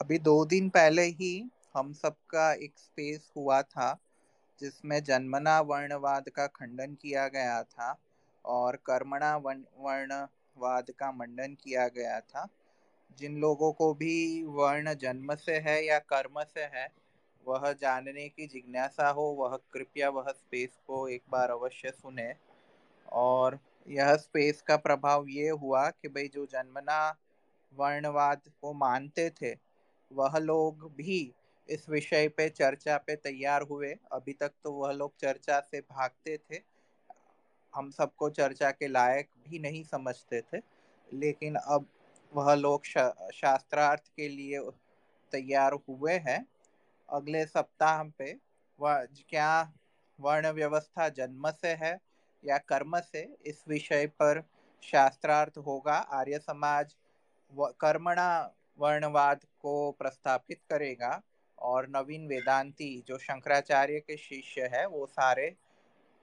[0.00, 3.98] अभी दो दिन पहले ही हम सबका एक स्पेस हुआ था,
[4.60, 7.98] जिसमें जन्मना वर्णवाद का खंडन किया गया था
[8.44, 12.48] और कर्मणा वर्णवाद का मंडन किया गया था।
[13.18, 16.92] जिन लोगों को भी वर्ण जन्म से है या कर्म से है,
[17.46, 22.34] वह जानने की जिज्ञासा हो, वह कृपया वह स्पेस को एक बार अवश्य सुने।
[23.12, 23.58] और
[23.88, 27.16] यह स्पेस का प्रभाव ये हुआ कि भाई जो जन्मना
[27.74, 29.63] वर्णवाद को मानते थे
[30.14, 31.32] वह लोग भी
[31.68, 36.36] इस विषय पे चर्चा पे तैयार हुए। अभी तक तो वह लोग चर्चा से भागते
[36.38, 36.60] थे।
[37.74, 40.60] हम सबको चर्चा के लायक भी नहीं समझते थे।
[41.12, 41.86] लेकिन अब
[42.32, 44.60] वह लोग शा, शास्त्रार्थ के लिए
[45.32, 46.46] तैयार हुए हैं।
[47.08, 48.36] अगले सप्ताह पे
[48.80, 49.72] वह क्या
[50.18, 51.98] वर्ण व्यवस्था जन्म से है
[52.44, 54.42] या कर्म से इस विषय पर
[54.82, 56.94] शास्त्रार्थ होगा। आर्य समाज
[57.80, 58.28] कर्मणा
[58.78, 61.22] वर्णवाद को प्रस्थापित करेगा
[61.58, 65.54] और नवीन वेदांती, जो शंकराचार्य के शिष्य है, वो सारे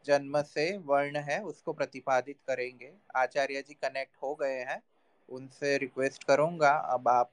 [0.05, 4.81] जन्म से वर्ण है, उसको प्रतिपादित करेंगे। आचार्य जी कनेक्ट हो गए हैं,
[5.29, 7.31] उनसे रिक्वेस्ट करूँगा, अब आप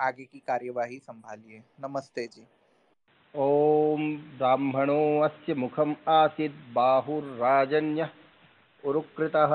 [0.00, 2.46] आगे की कार्यवाही संभालिए। नमस्ते जी।
[3.36, 8.10] ओम ब्राह्मणो अस्य मुखम आसीत् बाहुर्राजन्य
[8.84, 9.54] उरुकृतः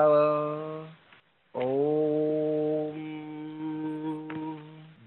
[1.54, 2.49] ओम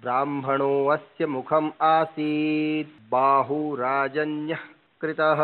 [0.04, 4.60] ब्राह्मणो अस्य मुखम् आसीत्। बाहुराजन्यः
[5.02, 5.40] कृतः।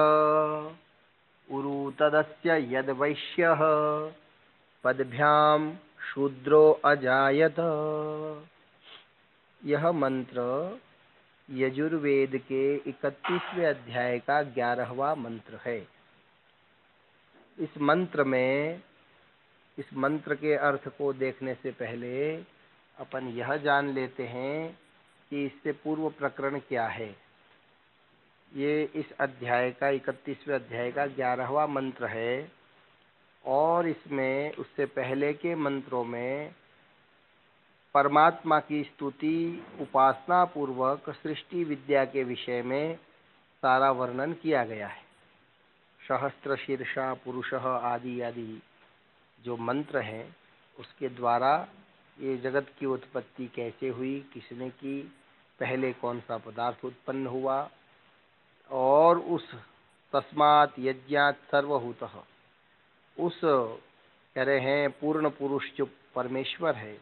[1.55, 3.59] उरुतदस्य यद्वैश्यः
[4.83, 5.75] पदभ्यां
[6.09, 7.59] शूद्रो अजायत।
[9.65, 10.69] यह मंत्र
[11.51, 15.87] यजुर्वेद के इकतीसवें अध्याय का ग्यारहवा मंत्र है।
[17.59, 18.83] इस मंत्र में,
[19.77, 22.37] इस मंत्र के अर्थ को देखने से पहले
[22.99, 24.77] अपन यह जान लेते हैं
[25.31, 27.09] कि इससे पूर्व प्रकरण क्या है।
[28.51, 32.51] ये इस अध्याय का, इकतीसवें अध्याय का ग्यारहवा मंत्र है
[33.45, 36.51] और इसमें उससे पहले के मंत्रों में
[37.95, 42.95] परमात्मा की स्तुति उपासना पूर्वक सृष्टि विद्या के विषय में
[43.63, 45.01] सारा वर्णन किया गया है।
[46.01, 48.61] सहस्त्र शीर्षा, पुरुष आदि आदि
[49.39, 50.35] जो मंत्र हैं,
[50.79, 51.67] उसके द्वारा
[52.19, 55.01] ये जगत की उत्पत्ति कैसे हुई, किसने की,
[55.59, 57.69] पहले कौन सा पदार्थ उत्पन्न हुआ,
[58.71, 59.55] और उस
[60.13, 62.25] तस्मात यज्ञात सर्वभूत।
[63.19, 63.41] उस
[64.35, 67.01] कह रहे हैं, पूर्ण पुरुष जो परमेश्वर है,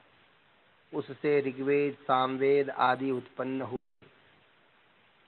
[0.94, 4.08] उससे ऋग्वेद, सामवेद आदि उत्पन्न हुए।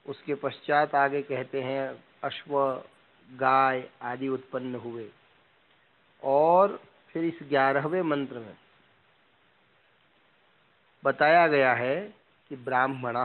[0.06, 2.84] उसके पश्चात आगे कहते हैं, अश्व,
[3.30, 5.10] गाय आदि उत्पन्न हुए।
[6.24, 8.56] और फिर इस ग्यारहवें मंत्र में
[11.04, 12.14] बताया गया है
[12.48, 13.16] कि ब्राह्मण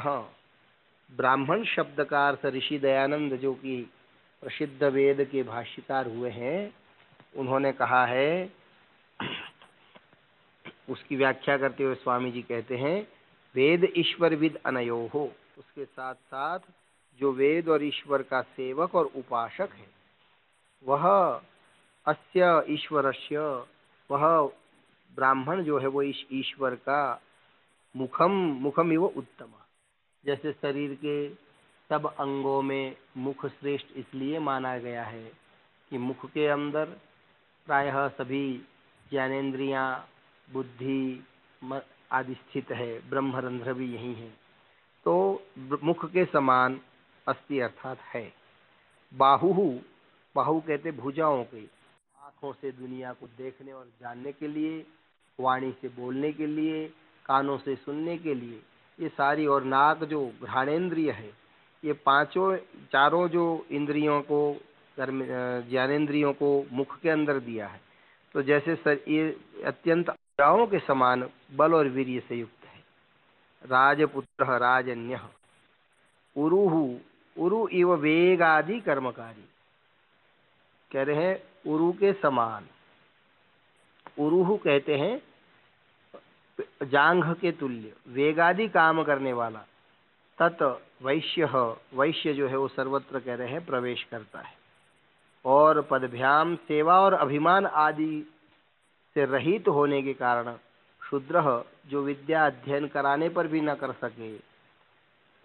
[1.12, 3.91] ब्राह्मण शब्द का अर्थ ऋषि दयानंद जो कि
[4.41, 6.75] प्रसिद्ध वेद के भाष्यकार हुए हैं,
[7.36, 8.53] उन्होंने कहा है,
[10.90, 13.08] उसकी व्याख्या करते हुए स्वामी जी कहते हैं,
[13.56, 16.59] वेद ईश्वर विद अनयो। हो उसके साथ साथ
[17.19, 19.88] जो वेद और ईश्वर का सेवक और उपासक है,
[20.86, 21.07] वह
[22.06, 23.38] अस्य ईश्वरस्य,
[24.09, 24.52] वह
[25.16, 27.22] ब्राह्मण जो है वो ईश्वर का
[27.95, 29.51] मुखम मुखम इव उत्तम।
[30.25, 31.29] जैसे शरीर के
[31.89, 35.31] सब अंगों में मुख श्रेष्ठ इसलिए माना गया है
[35.89, 36.85] कि मुख के अंदर
[37.66, 38.61] प्रायः सभी
[39.09, 40.09] ज्ञानेन्द्रियाँ,
[40.53, 41.23] बुद्धि
[42.11, 44.29] आदि स्थित है। ब्रह्मरंध्र भी यही है।
[45.03, 45.44] तो
[45.83, 46.81] मुख के समान
[47.27, 48.33] अस्थि अर्थात है।
[49.13, 49.79] बाहु
[50.35, 51.66] बाहु कहते भुजाओं के।
[52.19, 54.85] आँखों से दुनिया को देखने और जानने के लिए,
[55.39, 56.94] वाणी से बोलने के लिए
[57.25, 58.62] कानों से सुनने के लिए।
[59.00, 61.30] ये सारी और नाक जो घ्राणेन्द्रिय है,
[61.84, 62.56] ये पाँचों,
[62.91, 64.62] चारों जो इंद्रियों को
[65.00, 67.81] ज्ञानेन्द्रियों को मुख के अंदर दिया है।
[68.34, 72.80] तो जैसे सर, ये अत्यंत अजाओं के समान बल और वीर्य से युक्त है।
[73.63, 75.19] राजपुत्र राजन्य,
[76.36, 76.95] उरुहु,
[77.38, 79.45] उरु इव वेगादि कर्मकारी।
[80.92, 82.68] कह रहे हैं, उरु के समान।
[84.19, 85.22] उरुहु कहते हैं
[86.84, 89.60] जांघ के तुल्य वेगादि काम करने वाला।
[90.40, 90.62] तत्
[91.04, 91.46] वैश्य
[91.94, 94.54] वैश्य जो है वो सर्वत्र कह रहे हैं, प्रवेश करता है।
[95.46, 98.34] और पदभ्याम, सेवा और अभिमान आदि
[99.16, 100.56] से रहित होने के कारण
[101.02, 104.38] शूद्र जो विद्या अध्ययन कराने पर भी न कर सके,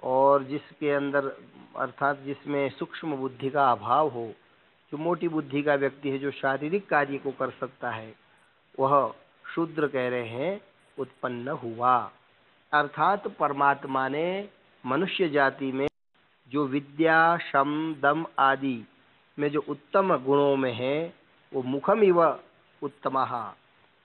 [0.02, 1.26] और जिसके अंदर,
[1.76, 4.32] अर्थात जिसमें सूक्ष्म बुद्धि का अभाव हो,
[4.92, 8.14] जो मोटी बुद्धि का व्यक्ति है, जो शारीरिक कार्य को कर सकता है,
[8.78, 9.14] वह
[9.54, 10.60] शूद्र कह रहे हैं
[10.98, 12.10] उत्पन्न हुआ।
[12.72, 14.48] अर्थात परमात्मा ने
[14.86, 15.88] मनुष्य जाति में
[16.48, 18.84] जो विद्या शम दम आदि
[19.38, 21.14] में जो उत्तम गुणों में है,
[21.52, 22.22] वो मुखम इव
[22.82, 23.52] उत्तम।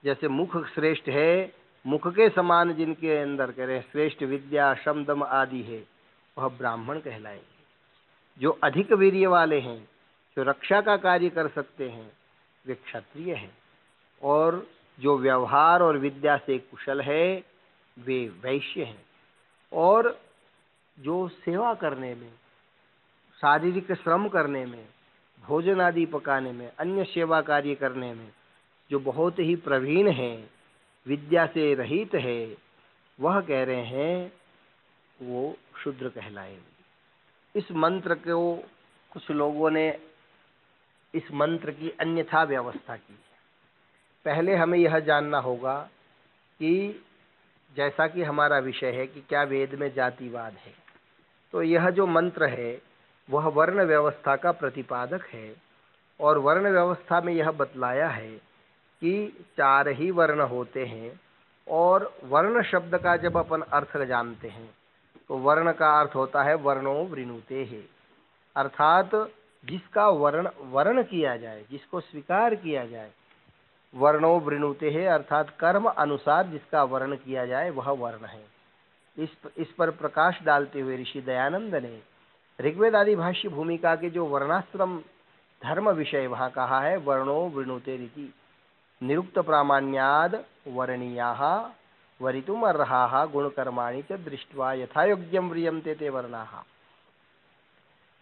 [0.03, 1.53] जैसे मुख श्रेष्ठ है,
[1.87, 5.87] मुख के समान जिनके अंदर कह रहे श्रेष्ठ विद्या शम दम आदि है,
[6.37, 7.55] वह ब्राह्मण कहलाएँगे।
[8.39, 9.87] जो अधिक वीर्य वाले हैं,
[10.37, 12.11] जो रक्षा का कार्य कर सकते हैं,
[12.65, 13.57] वे क्षत्रिय हैं।
[14.21, 14.67] और
[14.99, 17.43] जो व्यवहार और विद्या से कुशल है,
[17.99, 19.05] वे वैश्य हैं।
[19.73, 20.21] और
[20.99, 22.31] जो सेवा करने में,
[23.41, 24.87] शारीरिक श्रम करने में,
[25.45, 28.31] भोजन आदि पकाने में, अन्य सेवा कार्य करने में
[28.91, 30.49] जो बहुत ही प्रवीण है,
[31.07, 32.57] विद्या से रहित है,
[33.19, 34.33] वह कह रहे हैं,
[35.21, 36.75] वो शुद्र कहलाएँगे।
[37.59, 38.63] इस मंत्र को
[39.11, 39.99] कुछ लोगों ने
[41.13, 43.19] इस मंत्र की अन्यथा व्यवस्था की।
[44.25, 45.77] पहले हमें यह जानना होगा
[46.59, 47.03] कि
[47.75, 50.73] जैसा कि हमारा विषय है कि क्या वेद में जातिवाद है।
[51.53, 52.81] तो यह जो मंत्र है,
[53.29, 55.55] वह वर्ण व्यवस्था का प्रतिपादक है
[56.19, 58.31] और वर्ण व्यवस्था में यह बतलाया है
[59.01, 61.19] कि चार ही वर्ण होते हैं
[61.67, 64.69] और वर्ण शब्द का जब अपन अर्थ जानते हैं
[65.29, 67.83] तो वर्ण का अर्थ होता है वर्णो वृणुते है।
[68.55, 69.11] अर्थात
[69.63, 73.11] जिसका वर्ण वर्ण किया जाए, जिसको स्वीकार किया जाए
[73.93, 78.43] वर्णो वृणुते है, अर्थात कर्म अनुसार जिसका वर्ण किया जाए, वह वर्ण है।
[79.17, 81.99] इस इस पर प्रकाश डालते हुए ऋषि दयानंद ने
[82.59, 84.97] ऋग्वेद आदि भाष्य भूमिका के जो वर्णाश्रम
[85.61, 88.33] धर्म विषय वहाँ कहा है, वर्णो वृणुते रीति।
[89.01, 91.31] निरुक्त प्रामाण्याद वर्णीया
[92.19, 96.43] वरितुम अर्हा गुणकर्माणि च दृष्ट्वा यथायोग्यम व्रियंते ते वर्णा।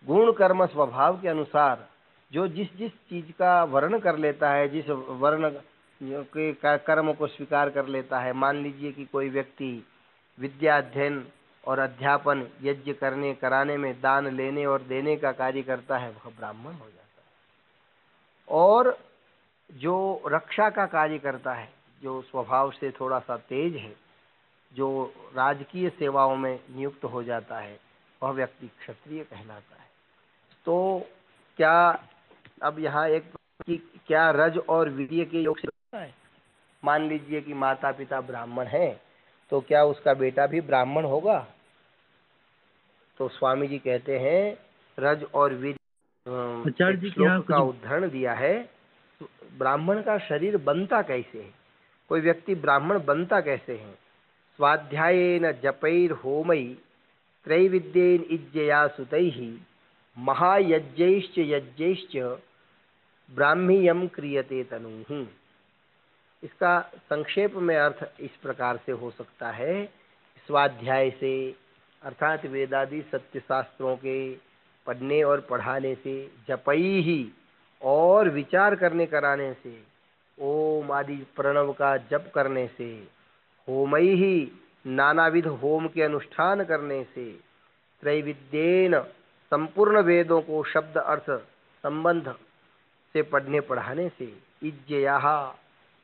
[0.06, 1.86] गुण कर्म स्वभाव के अनुसार
[2.34, 5.50] जो जिस जिस चीज़ का वर्ण कर लेता है, जिस वर्ण
[6.04, 9.88] के कर्म को स्वीकार कर लेता है, मान लीजिए कि कोई व्यक्ति
[10.40, 11.28] विद्या अध्ययन
[11.68, 16.32] और अध्यापन यज्ञ करने, कराने में दान लेने और देने का कार्य करता है, वह
[16.38, 17.24] ब्राह्मण हो जाता है।
[18.50, 18.98] और
[19.72, 23.96] जो रक्षा का कार्य करता है, जो स्वभाव से थोड़ा सा तेज है,
[24.74, 27.80] जो राजकीय सेवाओं में नियुक्त हो जाता है,
[28.24, 29.90] वह व्यक्ति क्षत्रिय कहलाता है।
[30.66, 31.06] तो
[31.58, 32.04] क्या
[32.64, 33.24] अब यहाँ एक
[33.66, 33.78] कि
[34.08, 36.14] क्या रज और वीर्य के योग से है?
[36.84, 39.02] मान लीजिए कि माता पिता ब्राह्मण हैं
[39.52, 41.40] तो क्या उसका बेटा भी ब्राह्मण होगा?
[43.20, 44.58] तो स्वामी जी कहते हैं
[44.98, 45.76] रज और वीर
[47.10, 48.56] श्लोक का उदाहरण दिया है।
[49.58, 51.50] ब्राह्मण का शरीर बनता कैसे है?
[52.10, 53.94] कोई व्यक्ति ब्राह्मण बनता कैसे है?
[54.60, 56.66] स्वाध्याय न जपैर होमई
[57.48, 59.52] त्रैविद्येन इज्जया सुतैहि
[60.18, 61.04] महायज्ञ
[61.40, 62.16] यज्ञैश्च
[63.32, 65.26] ब्राह्मीयम क्रियते तनु।
[66.44, 69.86] इसका संक्षेप में अर्थ इस प्रकार से हो सकता है,
[70.48, 71.56] स्वाध्याय से,
[72.04, 74.36] अर्थात वेदादि सत्य शास्त्रों के
[74.88, 77.32] पढ़ने और पढ़ाने से, जपई ही,
[77.82, 79.84] और विचार करने कराने से,
[80.42, 83.08] ओम आदि प्रणव का जप करने से,
[83.70, 84.52] होमई ही,
[84.88, 87.32] नानाविध होम के अनुष्ठान करने से
[88.02, 89.00] त्रैविद्येन
[89.52, 91.30] संपूर्ण वेदों को शब्द अर्थ
[91.84, 92.36] संबंध
[93.16, 94.34] से पढ़ने पढ़ाने से
[94.64, 95.20] इज्जया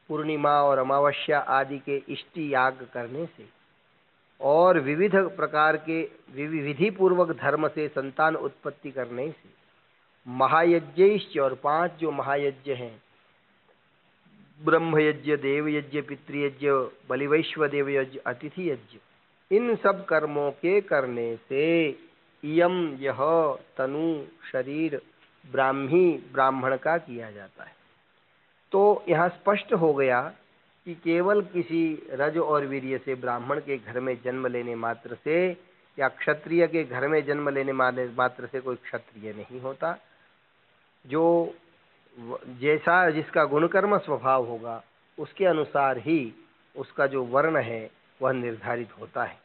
[0.10, 3.48] पूर्णिमा और अमावस्या आदि के इष्टि याग करने से
[4.42, 6.02] और विविध प्रकार के
[6.34, 9.58] विधि पूर्वक धर्म से संतान उत्पत्ति करने से
[10.28, 13.02] महायज्ञ और पाँच जो महायज्ञ हैं,
[14.62, 16.70] ब्रह्मयज्ञ, देवयज्ञ, पितृयज्ञ
[17.10, 19.00] बलिवैश्व देव यज्ञ अतिथि यज्ञ
[19.52, 21.90] इन सब कर्मों के करने से
[22.44, 23.18] यम यह
[23.78, 25.02] तनु शरीर
[25.46, 27.76] ब्राह्मी, ब्राह्मण का किया जाता है।
[28.72, 30.22] तो यहाँ स्पष्ट हो गया
[30.86, 35.40] कि केवल किसी रज और वीर्य से ब्राह्मण के घर में जन्म लेने मात्र से
[35.98, 39.98] या क्षत्रिय के घर में जन्म लेने मात्र से कोई क्षत्रिय नहीं होता।
[41.06, 41.56] जो
[42.62, 44.82] जैसा जिसका गुणकर्म स्वभाव होगा,
[45.18, 46.34] उसके अनुसार ही
[46.76, 47.90] उसका जो वर्ण है,
[48.22, 49.38] वह निर्धारित होता है।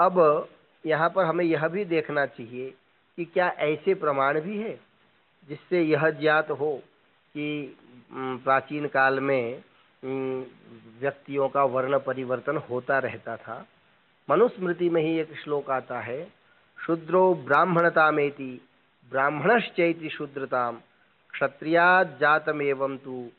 [0.00, 0.48] अब
[0.84, 2.70] यहाँ पर हमें यह भी देखना चाहिए
[3.18, 4.78] कि क्या ऐसे प्रमाण भी है?
[5.48, 6.82] जिससे यह ज्ञात हो
[7.36, 7.76] कि
[8.12, 9.62] प्राचीन काल में
[11.00, 13.66] व्यक्तियों का वर्ण परिवर्तन होता रहता था।
[14.30, 16.32] मनुस्मृति में ही एक श्लोक आता है,
[16.86, 18.60] शूद्रो ब्राह्मणता ब्राह्मणतामेति,
[19.10, 20.80] ब्राह्मणश्चैति शूद्रताम
[21.32, 23.30] क्षत्रियात जातमेवं तु,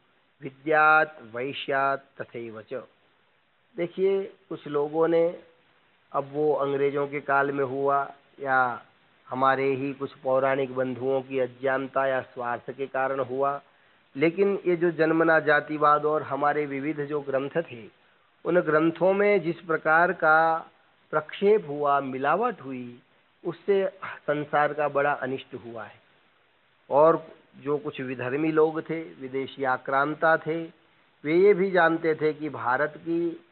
[0.41, 2.84] विद्यात वैश्यात तथैव च।
[3.77, 5.43] देखिए, कुछ लोगों ने,
[6.12, 8.86] अब वो अंग्रेज़ों के काल में हुआ या
[9.31, 13.61] हमारे ही कुछ पौराणिक बंधुओं की अज्ञानता या स्वार्थ के कारण हुआ।
[14.15, 17.89] लेकिन ये जो जन्मना जातिवाद और हमारे विविध जो ग्रंथ थे,
[18.45, 20.67] उन ग्रंथों में जिस प्रकार का
[21.11, 23.00] प्रक्षेप हुआ, मिलावट हुई,
[23.45, 26.01] उससे संसार का बड़ा अनिष्ट हुआ है।
[26.89, 27.27] और
[27.63, 30.63] जो कुछ विधर्मी लोग थे, विदेशी आक्रांता थे,
[31.23, 33.43] वे ये भी जानते थे कि भारत की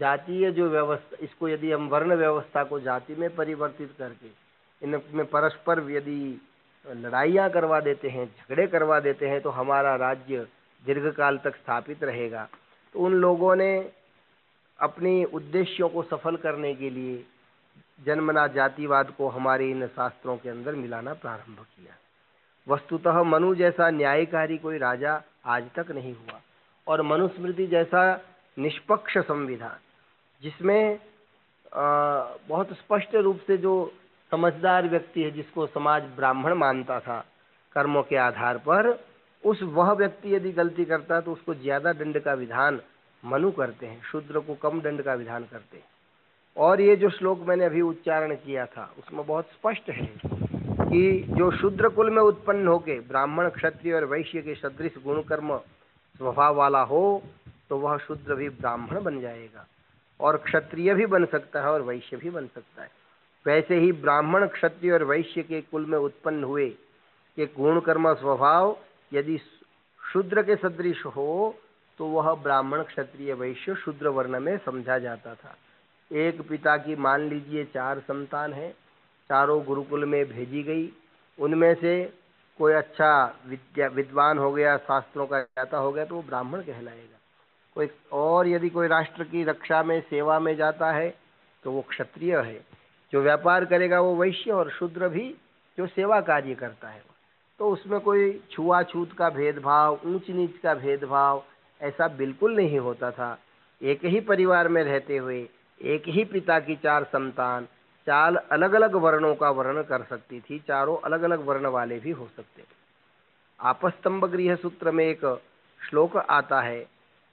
[0.00, 4.43] जातीय जो व्यवस्था, इसको यदि हम वर्ण व्यवस्था को जाति में परिवर्तित करके
[4.82, 6.40] इनमें परस्पर यदि
[6.86, 10.46] लड़ाइयाँ करवा देते हैं, झगड़े करवा देते हैं तो हमारा राज्य
[10.82, 12.48] दीर्घकाल तक स्थापित रहेगा।
[12.94, 13.70] तो उन लोगों ने
[14.78, 17.24] अपनी उद्देश्यों को सफल करने के लिए
[17.98, 21.96] जन्मना जातिवाद को हमारे इन शास्त्रों के अंदर मिलाना प्रारंभ किया।
[22.66, 26.40] वस्तुतः मनु जैसा न्यायकारी कोई राजा आज तक नहीं हुआ।
[26.86, 28.02] और मनुस्मृति जैसा
[28.56, 29.78] निष्पक्ष संविधान,
[30.42, 30.98] जिसमें
[31.72, 33.74] बहुत स्पष्ट रूप से जो
[34.32, 37.24] समझदार व्यक्ति है जिसको समाज ब्राह्मण मानता था,
[37.76, 38.88] कर्मों के आधार पर,
[39.44, 42.80] उस वह व्यक्ति यदि गलती करता है तो उसको ज़्यादा दंड का विधान
[43.22, 45.84] मनु करते हैं, शूद्र को कम दंड का विधान करते हैं।
[46.56, 51.50] और ये जो श्लोक मैंने अभी उच्चारण किया था, उसमें बहुत स्पष्ट है कि जो
[51.52, 56.82] शूद्र कुल में उत्पन्न होके ब्राह्मण, क्षत्रिय और वैश्य के सदृश गुण कर्म स्वभाव वाला
[56.84, 57.22] हो
[57.68, 59.66] तो वह शूद्र भी ब्राह्मण बन जाएगा।
[60.20, 62.88] और क्षत्रिय भी बन सकता है और वैश्य भी बन सकता है।
[63.46, 66.68] वैसे ही ब्राह्मण क्षत्रिय और वैश्य के कुल में उत्पन्न हुए
[67.38, 68.76] कि गुण कर्म स्वभाव
[69.12, 69.38] यदि
[70.00, 71.54] शूद्र के सदृश हो
[72.00, 75.54] तो वह ब्राह्मण क्षत्रिय वैश्य शूद्र वर्ण में समझा जाता था।
[76.10, 78.70] एक पिता की मान लीजिए चार संतान है,
[79.30, 80.90] चारों गुरुकुल में भेजी गई।
[81.38, 82.04] उनमें से
[82.60, 87.18] कोई अच्छा विद्या, विद्वान हो गया, शास्त्रों का ज्ञाता हो गया तो वो ब्राह्मण कहलाएगा।
[87.76, 91.14] कोई, और यदि कोई राष्ट्र की रक्षा में, सेवा में जाता है
[91.64, 92.60] तो वो क्षत्रिय है।
[93.14, 95.34] जो व्यापार करेगा वो वैश्य और शूद्र भी
[95.78, 97.02] जो सेवा कार्य करता है।
[97.60, 101.42] तो उसमें कोई छुआछूत का भेदभाव ऊंच नीच का भेदभाव
[101.80, 103.38] ऐसा बिल्कुल नहीं होता था।
[103.82, 105.38] एक ही परिवार में रहते हुए
[105.80, 107.66] एक ही पिता की चार संतान
[108.06, 112.10] चार अलग अलग वर्णों का वर्ण कर सकती थी, चारों अलग अलग वर्ण वाले भी
[112.10, 112.62] हो सकते
[113.60, 115.24] आपस्तंभ गृह सूत्र में एक
[115.80, 116.80] श्लोक आता है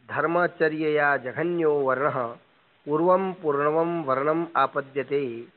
[0.09, 2.11] धर्मचर्य या जघन्यो वर्ण,
[2.87, 5.47] पूर्व पूर्णवम वर्णम आपद्यते।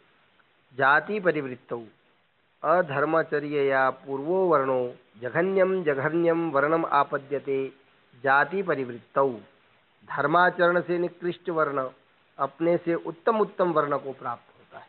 [0.75, 1.81] जाति परिवृत्तौ
[2.63, 4.81] अधर्मचर्य या पूर्वो वर्णो
[5.23, 7.67] जघन्यम जघन्यम वर्णम आपद्यते
[8.25, 9.29] जाति परिवृत्तौ
[10.09, 11.89] धर्माचरण से निकृष्ट वर्ण
[12.39, 14.87] अपने से उत्तम उत्तम वर्ण को प्राप्त होता है।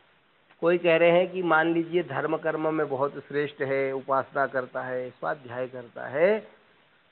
[0.62, 4.82] कोई कह रहे हैं कि मान लीजिए धर्म कर्म में बहुत श्रेष्ठ है, उपासना करता
[4.82, 6.38] है, स्वाध्याय करता है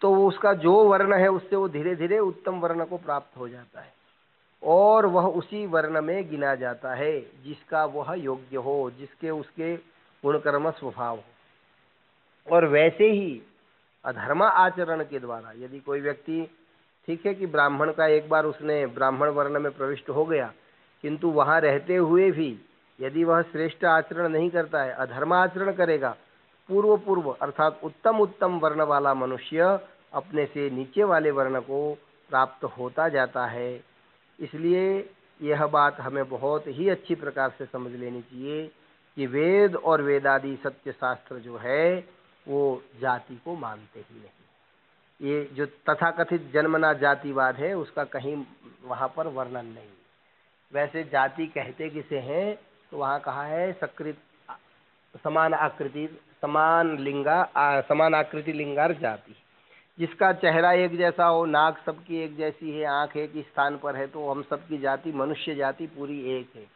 [0.02, 3.81] तो उसका जो वर्ण है उससे वो धीरे धीरे उत्तम वर्ण को प्राप्त हो जाता
[3.81, 3.93] है।
[4.63, 9.75] और वह उसी वर्ण में गिना जाता है, जिसका वह योग्य हो, जिसके उसके
[10.25, 13.43] गुणकर्म स्वभाव हो। और वैसे ही
[14.05, 16.49] अधर्म आचरण के द्वारा, यदि कोई व्यक्ति,
[17.07, 20.53] ठीक है कि ब्राह्मण का एक बार उसने ब्राह्मण वर्ण में प्रविष्ट हो गया,
[21.05, 22.57] किंतु वहाँ रहते हुए भी
[23.01, 26.17] यदि वह श्रेष्ठ आचरण नहीं करता है, अधर्म आचरण करेगा
[26.69, 29.79] पूर्व पूर्व अर्थात उत्तम उत्तम वर्ण वाला मनुष्य
[30.13, 31.99] अपने से नीचे वाले वर्ण को
[32.31, 33.94] प्राप्त होता जाता है।
[34.38, 34.85] इसलिए
[35.41, 38.67] यह बात हमें बहुत ही अच्छी प्रकार से समझ लेनी चाहिए
[39.17, 41.97] कि वेद और वेदादि सत्य शास्त्र जो है
[42.47, 48.37] वो जाति को मानते ही नहीं। ये जो तथाकथित जन्मना जातिवाद है उसका कहीं
[48.85, 49.88] वहाँ पर वर्णन नहीं।
[50.73, 52.55] वैसे जाति कहते किसे हैं
[52.93, 54.17] तो वहाँ कहा है सकृत
[55.25, 56.07] समान आकृति
[56.43, 59.35] समान लिंगा आ, समान आकृति लिंगार जाति।
[59.99, 63.97] जिसका चेहरा एक जैसा हो, नाक सबकी एक जैसी है, आँख एक ही स्थान पर
[63.97, 66.67] है तो हम सबकी जाति, मनुष्य जाति पूरी एक है।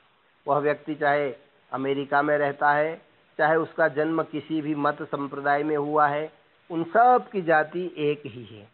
[0.49, 1.35] वह व्यक्ति चाहे
[1.73, 3.03] अमेरिका में रहता है,
[3.39, 6.33] चाहे उसका जन्म किसी भी मत संप्रदाय में हुआ है,
[6.71, 8.69] उन सब की जाति एक ही है।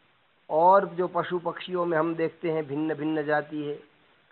[0.51, 3.75] और जो पशु पक्षियों में हम देखते हैं भिन्न भिन्न जाति है।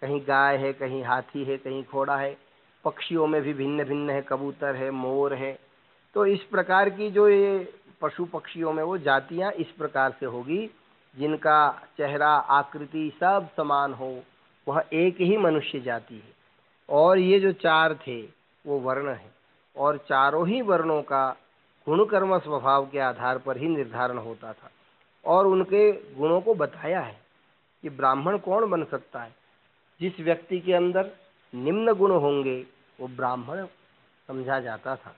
[0.00, 2.36] कहीं गाय है, कहीं हाथी है, कहीं घोड़ा है।
[2.84, 5.58] पक्षियों में भी भिन्न भिन्न है, कबूतर है, मोर है।
[6.14, 10.70] तो इस प्रकार की जो ये पशु पक्षियों में वो जातियाँ इस प्रकार से होगी,
[11.18, 14.22] जिनका चेहरा, आकृति सब समान हो,
[14.68, 16.32] वह एक ही मनुष्य जाति है।
[16.88, 18.22] और ये जो चार थे,
[18.66, 19.32] वो वर्ण है।
[19.76, 21.36] और चारों ही वर्णों का
[21.88, 24.70] गुणकर्म स्वभाव के आधार पर ही निर्धारण होता था।
[25.26, 27.20] और उनके गुणों को बताया है
[27.82, 29.34] कि ब्राह्मण कौन बन सकता है।
[30.00, 31.10] जिस व्यक्ति के अंदर
[31.54, 32.66] निम्न गुण होंगे,
[33.00, 33.66] वो ब्राह्मण
[34.26, 35.16] समझा जाता था।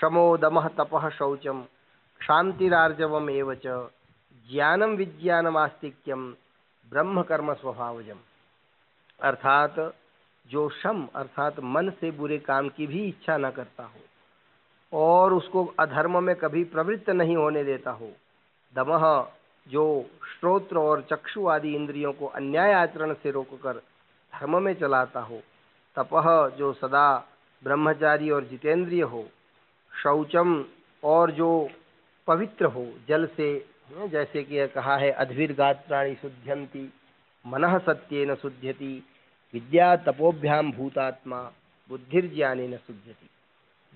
[0.00, 1.64] शमो दम तप शौचम।
[2.24, 3.54] क्षांतिरार्जवम एवं
[4.48, 6.22] ज्ञानम विज्ञानमास्तिक्यम
[6.92, 8.18] ब्रह्म कर्म स्वभावजम
[9.20, 9.74] अर्थात
[10.46, 14.00] जो शम, अर्थात मन से बुरे काम की भी इच्छा न करता हो,
[14.92, 18.10] और उसको अधर्म में कभी प्रवृत्त नहीं होने देता हो
[18.74, 19.06] दमह
[19.66, 19.84] जो
[20.30, 23.82] श्रोत्र और चक्षु आदि इंद्रियों को अन्याय आचरण से रोककर
[24.32, 25.42] धर्म में चलाता हो
[25.96, 27.06] तपह जो सदा
[27.62, 29.26] ब्रह्मचारी और जितेंद्रिय हो,
[29.92, 30.64] शौचम
[31.02, 31.50] और जो
[32.26, 36.92] पवित्र हो, जल से जैसे कि कहा है, अद्भिर गात्राणी शुद्ध्यंती
[37.46, 39.06] मन सत्येन शुद्ध्यति
[39.54, 41.52] विद्या तपोभ्याम भूतात्मा
[41.88, 43.30] बुद्धिर्ज्ञाने न शुद्ध्यति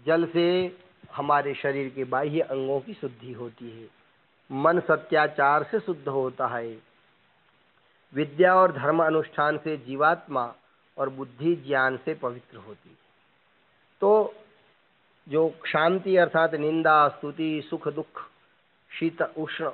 [0.07, 0.77] जल से
[1.15, 3.89] हमारे शरीर के बाह्य अंगों की शुद्धि होती है।
[4.53, 6.79] मन सत्याचार से शुद्ध होता है।
[8.15, 10.55] विद्या और धर्म अनुष्ठान से जीवात्मा
[10.99, 12.97] और बुद्धि ज्ञान से पवित्र होती है।
[14.01, 14.35] तो
[15.29, 18.23] जो शांति अर्थात निंदा, स्तुति, सुख, दुख,
[18.91, 19.71] शीत, उष्ण,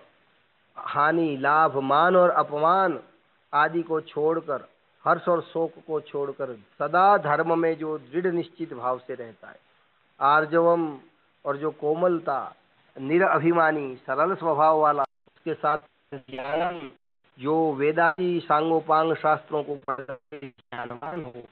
[0.77, 2.99] हानि, लाभ, मान और अपमान
[3.53, 4.69] आदि को छोड़कर,
[5.05, 9.59] हर्ष और शोक को छोड़कर सदा धर्म में जो दृढ़ निश्चित भाव से रहता है,
[10.21, 10.99] आर्जवम
[11.45, 12.55] और जो कोमलता
[12.97, 15.79] निरअभिमानी सरल स्वभाव वाला, उसके साथ
[16.15, 16.91] ज्ञान
[17.39, 19.79] जो वेदांती सांगोपांग शास्त्रों को
[20.35, 21.43] ज्ञानवान हो,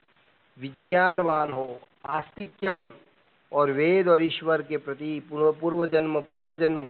[0.58, 2.76] विज्ञानवान हो आस्तिक्य
[3.52, 6.20] और वेद और ईश्वर के प्रति पूर्व जन्म
[6.58, 6.88] जन्म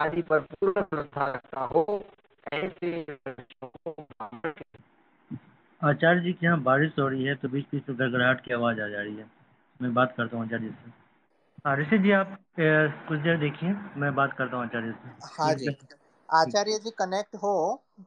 [0.00, 1.84] आदि पर पूर्ण श्रद्धा रखता हो
[2.54, 3.04] ऐसे
[5.82, 8.80] आचार्य जी के यहाँ बारिश हो रही है तो बीच बीच में गड़गड़ाहट की आवाज़
[8.80, 9.30] आ जा रही है।
[9.80, 10.90] मैं बात करता हूँ आचार्य से।
[11.66, 12.36] हाँ ऋषि जी आप
[13.08, 15.74] कुछ देर देखिए मैं बात करता हूँ आचार्य से। हाँ जी
[16.28, 17.54] आचार्य जी कनेक्ट हो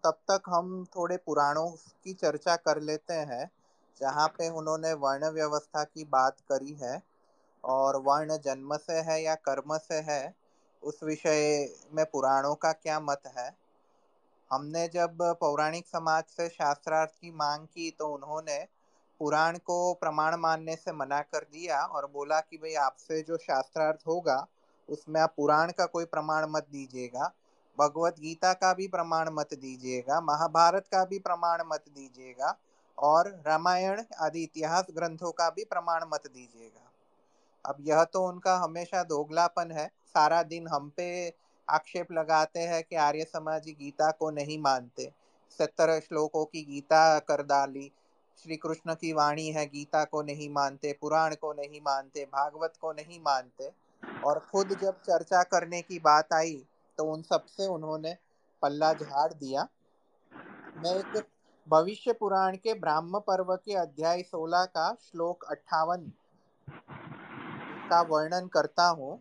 [0.04, 1.70] तब तक हम थोड़े पुराणों
[2.04, 3.46] की चर्चा कर लेते हैं
[4.02, 7.02] जहाँ पे उन्होंने वर्ण व्यवस्था की बात करी है।
[7.65, 10.34] और वर्ण जन्म से है या कर्म से है,
[10.84, 13.50] उस विषय में पुराणों का क्या मत है?
[14.51, 18.57] हमने जब पौराणिक समाज से शास्त्रार्थ की मांग की तो उन्होंने
[19.19, 24.07] पुराण को प्रमाण मानने से मना कर दिया और बोला कि भाई आपसे जो शास्त्रार्थ
[24.07, 24.45] होगा,
[24.89, 27.31] उसमें आप पुराण का कोई प्रमाण मत दीजिएगा,
[27.77, 32.57] भगवत गीता का भी प्रमाण मत दीजिएगा, महाभारत का भी प्रमाण मत दीजिएगा
[32.98, 36.85] और रामायण आदि इतिहास ग्रंथों का भी प्रमाण मत दीजिएगा।
[37.65, 41.08] अब यह तो उनका हमेशा दोगलापन है। सारा दिन हम पे
[41.67, 45.12] आक्षेप लगाते हैं कि आर्य समाजी गीता को नहीं मानते।
[45.51, 47.91] सत्तर श्लोकों की गीता कर डाली।
[48.43, 52.91] श्री कृष्ण की वाणी है, गीता को नहीं मानते, पुराण को नहीं मानते, भागवत को
[52.91, 53.71] नहीं मानते।
[54.23, 56.65] और खुद जब चर्चा करने की बात आई
[56.97, 58.15] तो उन सबसे उन्होंने
[58.62, 59.67] पल्ला झाड़ दिया।
[60.78, 61.25] मैं एक
[61.67, 66.12] भविष्य पुराण के ब्राह्म पर्व के अध्याय 16 का श्लोक अट्ठावन
[67.89, 69.19] का वर्णन करता हूँ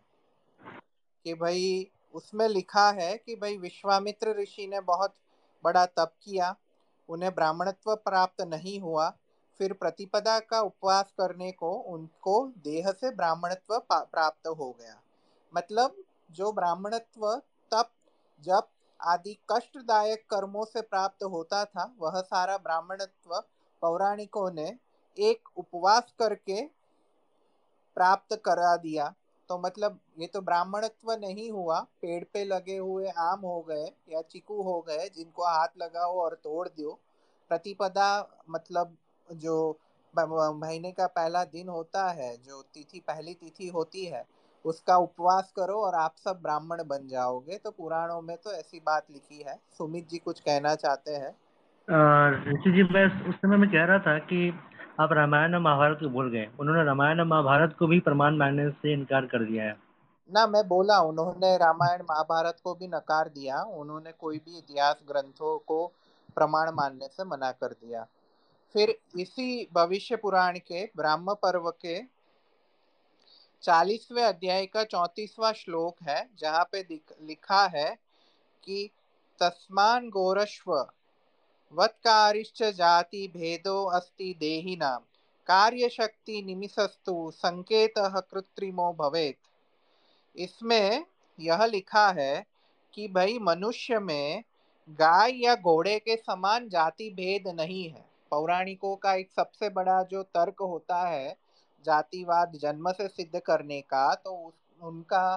[1.24, 5.14] कि भाई उसमें लिखा है कि भाई विश्वामित्र ऋषि ने बहुत
[5.64, 6.54] बड़ा तप किया,
[7.08, 9.08] उन्हें ब्राह्मणत्व प्राप्त नहीं हुआ,
[9.60, 15.00] फिर प्रतिपदा का उपवास करने को उनको देह से ब्राह्मणत्व प्राप्त हो गया।
[15.52, 15.96] मतलब
[16.30, 17.34] जो ब्राह्मणत्व,
[17.72, 17.90] तप
[18.42, 18.68] जब
[19.00, 23.42] आदि कष्टदायक कर्मों से प्राप्त होता था, वह सारा ब्राह्मणत्व
[23.82, 24.78] पौराणिकों ने
[25.18, 26.62] एक उपवास करके
[27.96, 29.12] प्राप्त करा दिया।
[29.48, 34.20] तो मतलब ये तो ब्राह्मणत्व नहीं हुआ। पेड़ पे लगे हुए आम हो गए या
[34.22, 36.98] चिकू हो गए, जिनको हाथ लगाओ और तोड़ दो
[37.50, 38.08] प्रतिपदा
[38.50, 38.96] मतलब
[39.30, 39.78] जो
[40.14, 44.24] महीने का पहला दिन होता है, जो तिथि, पहली तिथि होती है,
[44.64, 49.10] उसका उपवास करो और आप सब ब्राह्मण बन जाओगे। तो पुराणों में तो ऐसी बात
[49.10, 51.32] लिखी है। सुमित जी कुछ कहना चाहते हैं?
[52.48, 54.50] ऋषि जी, मैं उस समय में कह रहा था कि
[55.00, 59.26] आप रामायण महाभारत को भूल गए। उन्होंने रामायण महाभारत को भी प्रमाण मानने से इनकार
[59.26, 59.76] कर दिया है।
[60.32, 65.58] ना, मैं बोला, उन्होंने रामायण महाभारत को भी नकार दिया। उन्होंने कोई भी इतिहास ग्रंथों
[65.58, 65.92] को
[66.34, 68.06] प्रमाण मानने से मना कर दिया।
[68.72, 72.02] फिर इसी भविष्य पुराण के ब्राह्म पर्व के
[73.62, 76.86] चालीसवें अध्याय का चौतीसवा श्लोक है, जहाँ पे
[77.22, 77.98] लिखा है
[78.64, 78.90] कि
[79.40, 80.88] तस्मान गोरश्व
[81.72, 84.96] वत्कारिश्च जाति भेदो अस्ति देहिनां।
[85.48, 89.36] कार्यशक्ति निमिषस्तु संकेत कृत्रिमो भवेत।
[90.36, 91.04] इसमें
[91.38, 92.44] यह लिखा है
[92.94, 94.42] कि भाई मनुष्य में
[94.88, 100.22] गाय या घोड़े के समान जाति भेद नहीं है। पौराणिकों का एक सबसे बड़ा जो
[100.22, 101.36] तर्क होता है
[101.84, 104.32] जातिवाद जन्म से सिद्ध करने का तो
[104.80, 105.36] उनका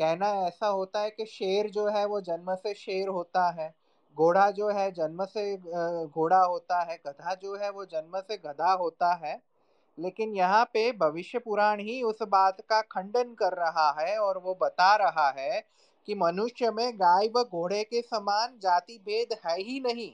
[0.00, 3.74] कहना ऐसा होता है कि शेर जो है वो जन्म से शेर होता है।
[4.16, 8.72] घोड़ा जो है, जन्म से घोड़ा होता है, गधा जो है, वो जन्म से गधा
[8.72, 9.40] होता है।
[9.98, 14.54] लेकिन यहाँ पे भविष्य पुराण ही उस बात का खंडन कर रहा है और वो
[14.62, 15.60] बता रहा है
[16.08, 20.10] कि मनुष्य में गाय व घोड़े के समान जाति भेद है ही नहीं।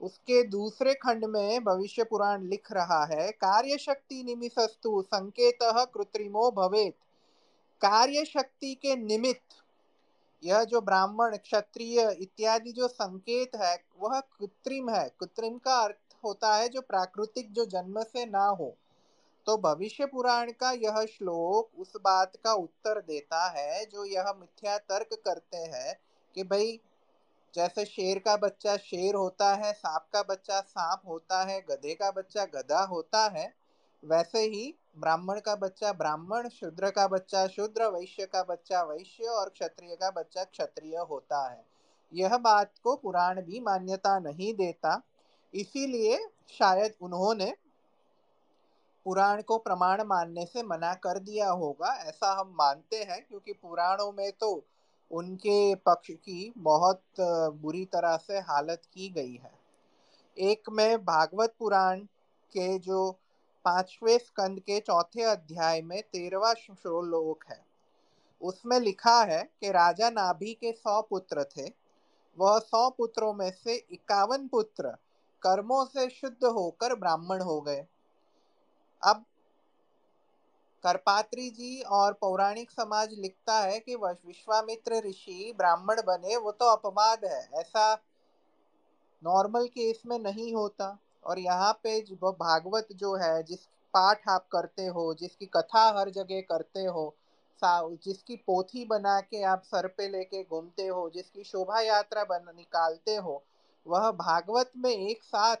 [0.00, 6.94] उसके दूसरे खंड में भविष्य पुराण लिख रहा है कार्य शक्ति निमिषस्तु संकेत कृत्रिमो भवेत।
[7.82, 9.59] कार्य शक्ति के निमित्त
[10.44, 16.56] यह जो ब्राह्मण, क्षत्रिय इत्यादि जो संकेत है, वह कृत्रिम है। कृत्रिम का अर्थ होता
[16.56, 18.76] है जो प्राकृतिक जो जन्म से ना हो।
[19.46, 24.78] तो भविष्य पुराण का यह श्लोक उस बात का उत्तर देता है, जो यह मिथ्या
[24.78, 26.00] तर्क करते हैं
[26.34, 26.80] कि भाई,
[27.54, 32.10] जैसे शेर का बच्चा शेर होता है, सांप का बच्चा सांप होता है, गधे का
[32.10, 33.59] बच्चा गधा होता है
[34.02, 39.48] वैसे ही ब्राह्मण का बच्चा ब्राह्मण, शूद्र का बच्चा शूद्र, वैश्य का बच्चा वैश्य और
[39.48, 41.64] क्षत्रिय का बच्चा क्षत्रिय होता है।
[42.12, 45.00] यह बात को पुराण भी मान्यता नहीं देता,
[45.54, 46.18] इसीलिए
[46.50, 47.54] शायद उन्होंने
[49.06, 54.10] पुराण को प्रमाण मानने से मना कर दिया होगा, ऐसा हम मानते हैं, क्योंकि पुराणों
[54.12, 54.52] में तो
[55.10, 59.52] उनके पक्ष की बहुत बुरी तरह से हालत की गई है।
[60.36, 62.00] एक में भागवत पुराण
[62.52, 63.10] के जो
[63.64, 67.64] पाँचवें स्कंद के चौथे अध्याय में तेरवा श्लोक है।
[68.40, 71.68] उसमें लिखा है कि राजा नाभि के सौ पुत्र थे।
[72.38, 74.96] वह सौ पुत्रों में से इक्यावन पुत्र
[75.42, 77.86] कर्मों से शुद्ध होकर ब्राह्मण हो गए।
[79.02, 79.24] अब
[80.84, 87.24] करपात्री जी और पौराणिक समाज लिखता है कि विश्वामित्र ऋषि ब्राह्मण बने, वो तो अपवाद
[87.24, 87.94] है, ऐसा
[89.22, 94.46] नॉर्मल केस में नहीं होता। और यहाँ पे जो भागवत जो है, जिस पाठ आप
[94.52, 97.14] करते हो, जिसकी कथा हर जगह करते हो
[97.62, 103.16] जिसकी पोथी बना के आप सर पे लेके घूमते हो, जिसकी शोभा यात्रा बन, निकालते
[103.16, 103.42] हो,
[103.86, 105.56] वह भागवत में एक साथ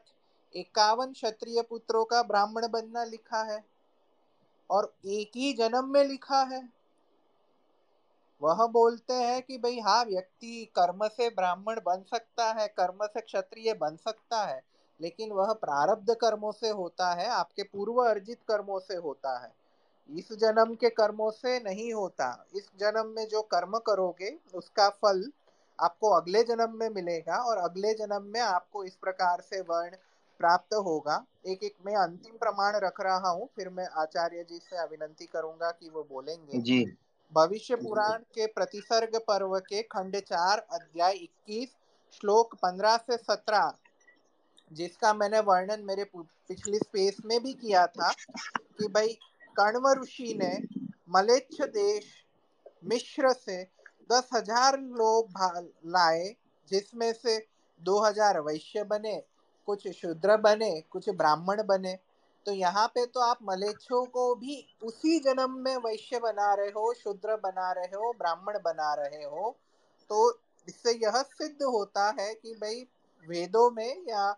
[0.54, 3.64] इक्यावन क्षत्रिय पुत्रों का ब्राह्मण बनना लिखा है
[4.70, 6.62] और एक ही जन्म में लिखा है।
[8.42, 13.20] वह बोलते हैं कि भाई हाँ व्यक्ति कर्म से ब्राह्मण बन सकता है, कर्म से
[13.20, 14.62] क्षत्रिय बन सकता है
[15.00, 19.52] लेकिन वह प्रारब्ध कर्मों से होता है आपके पूर्व अर्जित कर्मों से होता है।
[20.08, 25.30] इस जन्म के कर्मों से नहीं होता। इस जन्म में जो कर्म करोगे उसका फल
[25.78, 29.96] आपको अगले जन्म में मिलेगा और अगले जन्म में आपको इस प्रकार से वर्ण
[30.40, 34.76] प्राप्त होगा। एक एक मैं अंतिम प्रमाण रख रहा हूँ फिर मैं आचार्य जी से
[34.76, 36.84] अभिनंती करूँगा कि वो बोलेंगे। जी।
[37.32, 41.68] भविष्य पुराण के प्रतिसर्ग पर्व के खंड चार अध्याय इक्कीस
[42.12, 43.72] श्लोक पंद्रह से सत्रह।
[44.70, 49.08] जिसका मैंने वर्णन मेरे पिछली स्पेस में भी किया था कि भाई
[49.56, 50.52] कण्व ऋषि ने
[51.10, 52.12] मलेच्छ देश
[52.84, 53.62] मिश्र से
[54.10, 55.40] दस हज़ार लोग
[55.86, 56.34] लाए,
[56.68, 57.36] जिसमें से
[57.80, 59.16] दो हज़ार वैश्य बने,
[59.68, 61.98] कुछ शूद्र बने, कुछ ब्राह्मण बने।
[62.46, 66.92] तो यहाँ पे तो आप मलेच्छों को भी उसी जन्म में वैश्य बना रहे हो,
[66.94, 69.56] शूद्र बना रहे हो, ब्राह्मण बना रहे हो
[70.10, 72.86] तो इससे यह सिद्ध होता है कि भाई
[73.26, 74.30] वेदों में या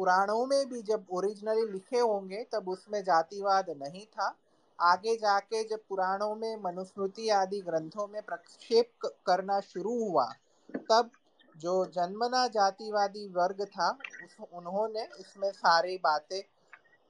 [0.00, 4.36] पुराणों में भी जब ओरिजिनली लिखे होंगे, तब उसमें जातिवाद नहीं था।
[4.80, 10.32] आगे जाके जब पुराणों में, मनुस्मृति आदि ग्रंथों में प्रक्षेप करना शुरू हुआ,
[10.76, 11.10] तब
[11.56, 13.90] जो जन्मना जातिवादी वर्ग था,
[14.24, 16.42] उस, उन्होंने इसमें सारी बातें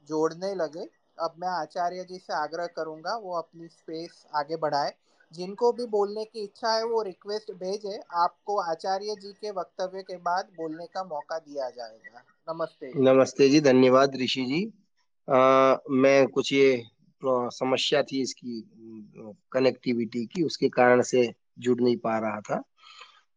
[0.08, 4.94] जोड़ने लगे। अब मैं आचार्य जी से आग्रह करूँगा, वो अपनी स्पेस आगे बढ़ाए।
[5.32, 10.16] जिनको भी बोलने की इच्छा है, वो रिक्वेस्ट भेजे। आपको आचार्य जी के वक्तव्य के
[10.16, 14.64] बाद बोलने का मौका दिया जाएगा। नमस्ते। नमस्ते जी धन्यवाद ऋषि जी।
[15.28, 16.82] आ, मैं कुछ ये
[17.24, 18.62] समस्या थी इसकी
[19.52, 21.22] कनेक्टिविटी की उसके कारण से
[21.58, 22.62] जुड़ नहीं पा रहा था।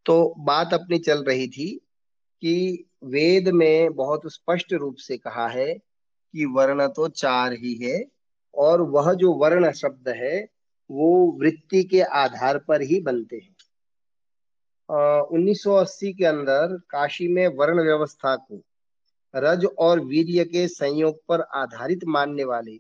[0.06, 1.70] तो बात अपनी चल रही थी
[2.42, 8.04] कि वेद में बहुत स्पष्ट रूप से कहा है कि वर्ण तो चार ही है
[8.54, 10.36] और वह जो वर्ण शब्द है
[10.90, 13.56] वो वृत्ति के आधार पर ही बनते हैं।
[15.22, 18.64] उन्नीस सौ अस्सी के अंदर काशी में वर्ण व्यवस्था को
[19.36, 22.78] रज और वीर्य के संयोग पर आधारित मानने वाले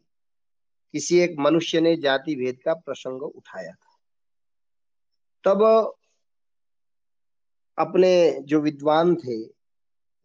[0.93, 3.97] किसी एक मनुष्य ने जाति भेद का प्रसंग उठाया था।
[5.43, 5.63] तब
[7.77, 9.43] अपने जो विद्वान थे,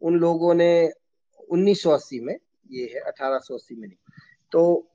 [0.01, 0.89] उन लोगों ने
[1.51, 2.37] 1980 में,
[2.71, 3.97] ये है 1880 में नहीं
[4.51, 4.87] तो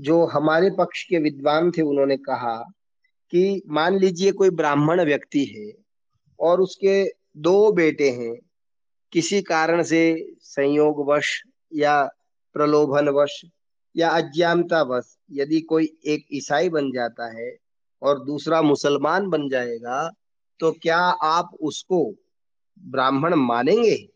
[0.00, 2.56] जो हमारे पक्ष के विद्वान थे, उन्होंने कहा
[3.30, 5.72] कि मान लीजिए कोई ब्राह्मण व्यक्ति है
[6.38, 7.04] और उसके
[7.36, 8.34] दो बेटे हैं
[9.14, 11.42] किसी कारण से संयोगवश
[11.74, 12.10] या
[12.54, 13.44] प्रलोभनवश
[13.96, 17.56] या अज्ञानतावश यदि कोई एक ईसाई बन जाता है
[18.02, 20.10] और दूसरा मुसलमान बन जाएगा
[20.60, 22.14] तो क्या आप उसको
[22.78, 24.08] ब्राह्मण मानेंगे?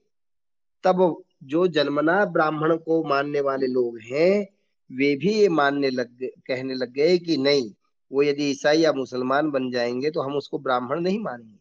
[0.84, 4.48] तब जो जन्मना ब्राह्मण को मानने वाले लोग हैं,
[4.92, 7.72] वे भी ये मानने लग, कहने लग गए कि नहीं,
[8.12, 11.58] वो यदि ईसाई या मुसलमान बन जाएँगे तो हम उसको ब्राह्मण नहीं मानेंगे।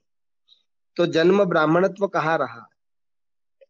[0.95, 2.69] तो जन्म ब्राह्मणत्व कहा रहा?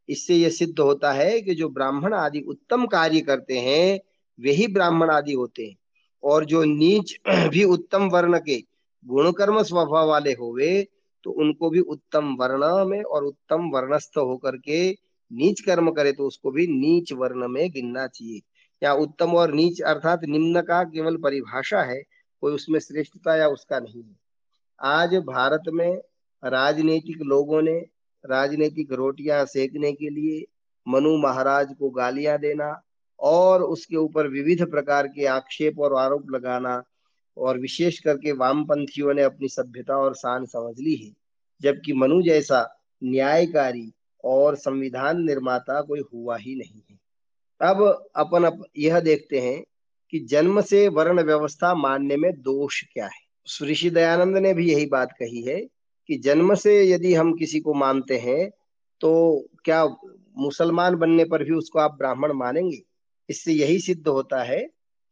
[0.10, 4.00] इससे यह सिद्ध होता है कि जो ब्राह्मण आदि उत्तम कार्य करते हैं,
[4.40, 5.76] वे ही ब्राह्मण आदि होते हैं।
[6.24, 7.16] और जो नीच
[7.50, 8.64] भी उत्तम वर्ण के
[9.06, 10.88] गुण कर्म स्वभाव वाले होवे
[11.24, 14.92] तो उनको भी उत्तम वर्ण में और उत्तम वर्णस्थ होकर के
[15.32, 18.42] नीच कर्म करे तो उसको भी नीच वर्ण में गिनना चाहिए।
[18.84, 22.04] या उत्तम और नीच अर्थात निम्न का केवल परिभाषा है,
[22.42, 24.16] कोई उसमें श्रेष्ठता या उसका नहीं है।
[24.82, 26.02] आज भारत में
[26.44, 27.86] राजनीतिक लोगों ने
[28.26, 30.46] राजनीतिक रोटियाँ सेकने के लिए
[30.88, 32.82] मनु महाराज को गालियाँ देना
[33.20, 36.84] और उसके ऊपर विविध प्रकार के आक्षेप और आरोप लगाना
[37.38, 41.14] और विशेष करके वामपंथियों ने अपनी सभ्यता और शान समझ ली है।
[41.62, 47.00] जबकि मनु जैसा न्यायकारी और संविधान निर्माता कोई हुआ ही नहीं है।
[47.62, 49.64] अब अपन अप, यह देखते हैं
[50.12, 53.28] कि जन्म से वर्ण व्यवस्था मानने में दोष क्या है।
[53.64, 55.68] ऋषि दयानंद ने भी यही बात कही है
[56.08, 58.50] कि जन्म से यदि हम किसी को मानते हैं
[59.02, 59.12] तो
[59.66, 59.86] क्या
[60.38, 62.82] मुसलमान बनने पर भी उसको आप ब्राह्मण मानेंगे?
[63.30, 64.60] इससे यही सिद्ध होता है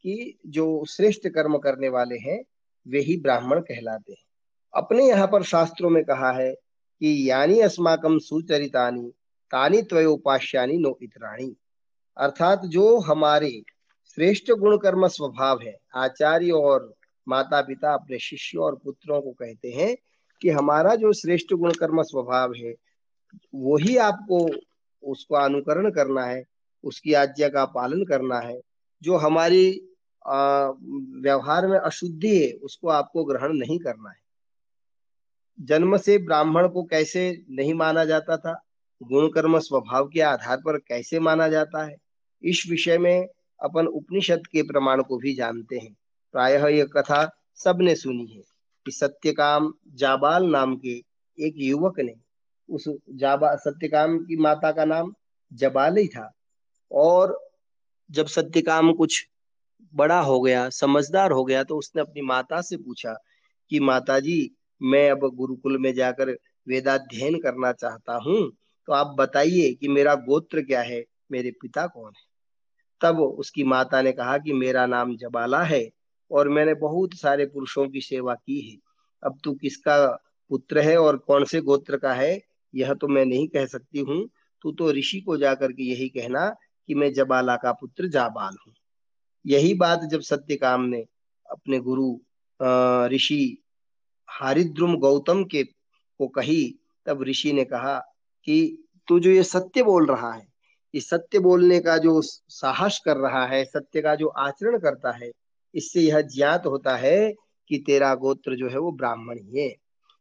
[0.06, 2.44] कि जो श्रेष्ठ कर्म करने वाले हैं,
[2.88, 4.24] वे ही ब्राह्मण कहलाते हैं।
[4.74, 9.10] अपने यहाँ पर शास्त्रों में कहा है कि यानी अस्माकम सुचरितानी,
[9.52, 11.56] तानी त्वयोपाश्यानी नो इतराणी।
[12.18, 13.50] अर्थात जो हमारे
[14.06, 16.94] श्रेष्ठ गुण कर्म स्वभाव है, आचार्य और
[17.28, 19.96] माता पिता अपने शिष्यों और पुत्रों को कहते हैं
[20.46, 22.76] कि हमारा जो श्रेष्ठ गुण कर्म स्वभाव है,
[23.56, 24.50] वही आपको
[25.04, 26.44] उसका अनुकरण करना है,
[26.84, 28.62] उसकी आज्ञा का पालन करना है,
[29.04, 29.90] जो हमारी
[31.22, 34.20] व्यवहार में अशुद्धि है, उसको आपको ग्रहण नहीं करना है।
[35.62, 38.62] जन्म से ब्राह्मण को कैसे नहीं माना जाता था?
[39.04, 41.98] गुण कर्म स्वभाव के आधार पर कैसे माना जाता है?
[42.44, 43.28] इस विषय में
[43.60, 45.96] अपन उपनिषद के प्रमाण को भी जानते हैं।
[46.32, 48.55] प्रायः यह कथा सबने सुनी है।
[48.86, 50.96] कि सत्यकाम जाबाल नाम के
[51.38, 52.14] एक युवक ने
[52.70, 55.14] उस जाबा, सत्यकाम की माता का नाम
[55.52, 56.32] जबाल ही था।
[56.92, 57.38] और
[58.10, 59.28] जब सत्यकाम कुछ
[59.94, 63.14] बड़ा हो गया, समझदार हो गया तो उसने अपनी माता से पूछा
[63.72, 66.30] कि माता जी मैं अब गुरुकुल में जाकर
[66.68, 68.52] वेदाध्ययन करना चाहता हूँ
[68.88, 72.24] तो आप बताइए कि मेरा गोत्र क्या है, मेरे पिता कौन है?
[73.02, 75.84] तब उसकी माता ने कहा कि मेरा नाम जबाला है
[76.32, 78.78] और मैंने बहुत सारे पुरुषों की सेवा की है।
[79.24, 80.06] अब तू किसका
[80.52, 82.42] पुत्र है और कौन से गोत्र का है,
[82.74, 84.28] यह तो मैं नहीं कह सकती हूँ।
[84.62, 86.50] तू तो ऋषि को जाकर के यही कहना
[86.90, 88.74] कि मैं जबाला का पुत्र जाबाल हूँ।
[89.46, 91.06] यही बात जब सत्यकाम ने
[91.46, 92.18] अपने गुरु
[93.14, 93.58] ऋषि
[94.30, 97.98] हारिद्रुम गौतम के को कही, तब ऋषि ने कहा
[98.48, 100.48] कि तू जो ये सत्य बोल रहा है
[100.94, 105.32] कि सत्य बोलने का जो साहस कर रहा है, सत्य का जो आचरण करता है
[105.76, 107.34] इससे यह ज्ञात होता है
[107.70, 109.76] कि तेरा गोत्र जो है वो ब्राह्मण ही है।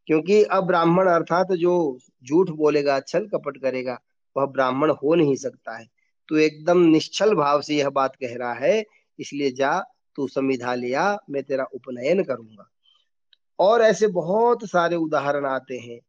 [0.07, 4.01] क्योंकि अब ब्राह्मण अर्थात जो झूठ बोलेगा, छल कपट करेगा,
[4.37, 5.87] वह ब्राह्मण हो नहीं सकता है।
[6.29, 8.85] तो एकदम निश्चल भाव से यह बात कह रहा है,
[9.19, 9.83] इसलिए जा,
[10.15, 12.69] तू संविधा लिया मैं तेरा उपनयन करूँगा।
[13.59, 15.99] और ऐसे बहुत सारे उदाहरण आते हैं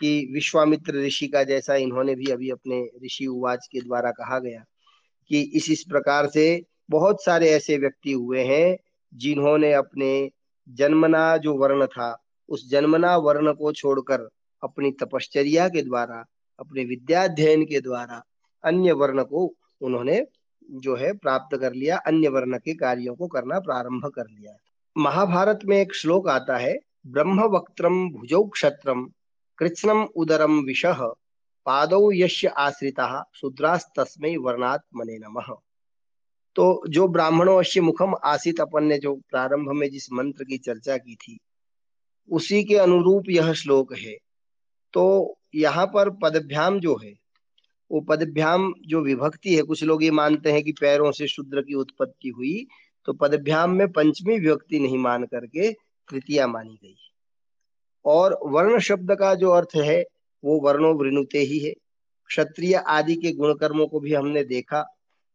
[0.00, 4.64] कि विश्वामित्र ऋषि का जैसा इन्होंने भी अभी अपने ऋषि उवाच के द्वारा कहा गया
[5.28, 8.76] कि इस इस प्रकार से बहुत सारे ऐसे व्यक्ति हुए हैं
[9.14, 10.30] जिन्होंने अपने
[10.68, 14.28] जन्मना जो वर्ण था, उस जन्मना वर्ण को छोड़कर
[14.64, 16.24] अपनी तपश्चर्या के द्वारा,
[16.58, 18.22] अपने विद्याध्ययन के द्वारा
[18.64, 20.26] अन्य वर्ण को उन्होंने
[20.70, 24.56] जो है प्राप्त कर लिया, अन्य वर्ण के कार्यों को करना प्रारंभ कर लिया।
[24.98, 29.10] महाभारत में एक श्लोक आता है ब्रह्म वक्त्रम भुजौ क्षत्रम
[29.58, 30.86] कृत्स्नम उदरम विष,
[31.66, 35.54] पादौ यश्य आश्रिता, शूद्रास्तस्मै वर्णात् मने नमः।
[36.56, 40.96] तो जो ब्राह्मणों अश्य मुखम आसित अपन ने जो प्रारंभ में जिस मंत्र की चर्चा
[40.96, 41.38] की थी,
[42.28, 44.16] उसी के अनुरूप यह श्लोक है।
[44.94, 47.12] तो यहाँ पर पदभ्याम जो है,
[47.90, 51.74] वो पदभ्याम जो विभक्ति है, कुछ लोग ये मानते हैं कि पैरों से शूद्र की
[51.74, 52.66] उत्पत्ति हुई
[53.08, 55.72] तो पदभ्याम में पंचमी विभक्ति नहीं मान करके
[56.08, 56.96] तृतीया मानी गई
[58.04, 60.02] और वर्ण शब्द का जो अर्थ है,
[60.44, 61.72] वो वर्णो वृणुते ही है।
[62.30, 64.84] क्षत्रिय आदि के गुण कर्मों को भी हमने देखा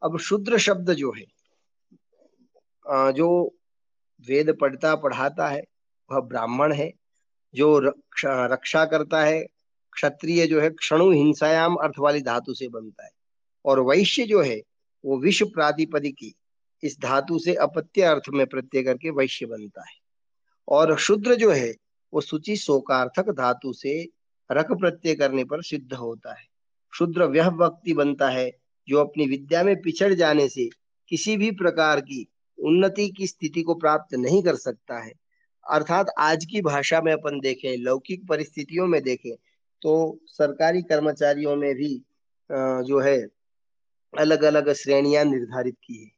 [0.03, 1.25] अब शुद्र शब्द जो है
[2.89, 3.55] जो
[4.27, 5.63] वेद पढ़ता पढ़ाता है,
[6.11, 6.93] वह ब्राह्मण है,
[7.55, 7.79] जो
[8.25, 9.47] रक्षा करता है,
[9.91, 13.11] क्षत्रिय जो है, क्षणु हिंसायाम अर्थ वाली धातु से बनता है।
[13.65, 14.61] और वैश्य जो है,
[15.05, 16.35] वो विश्व प्रातिपदिकी
[16.83, 19.97] इस धातु से अपत्य अर्थ में प्रत्यय करके वैश्य बनता है।
[20.67, 21.75] और शुद्र जो है,
[22.13, 24.07] वो सूची शोकार्थक धातु से
[24.51, 26.47] रख प्रत्यय करने पर सिद्ध होता है।
[26.93, 28.51] शुद्र व्यक्ति बनता है
[28.87, 30.69] जो अपनी विद्या में पिछड़ जाने से
[31.11, 32.25] किसी भी प्रकार की
[32.57, 35.13] उन्नति की स्थिति को प्राप्त नहीं कर सकता है।
[35.65, 39.35] अर्थात आज की भाषा में अपन देखें, लौकिक परिस्थितियों में देखें
[39.81, 41.95] तो सरकारी कर्मचारियों में भी
[42.49, 43.17] जो है
[44.13, 46.11] अलग अलग श्रेणियाँ निर्धारित की है।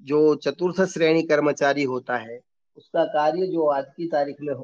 [0.00, 2.40] जो चतुर्थ श्रेणी कर्मचारी होता है,
[2.76, 4.54] उसका कार्य जो आज की तारीख में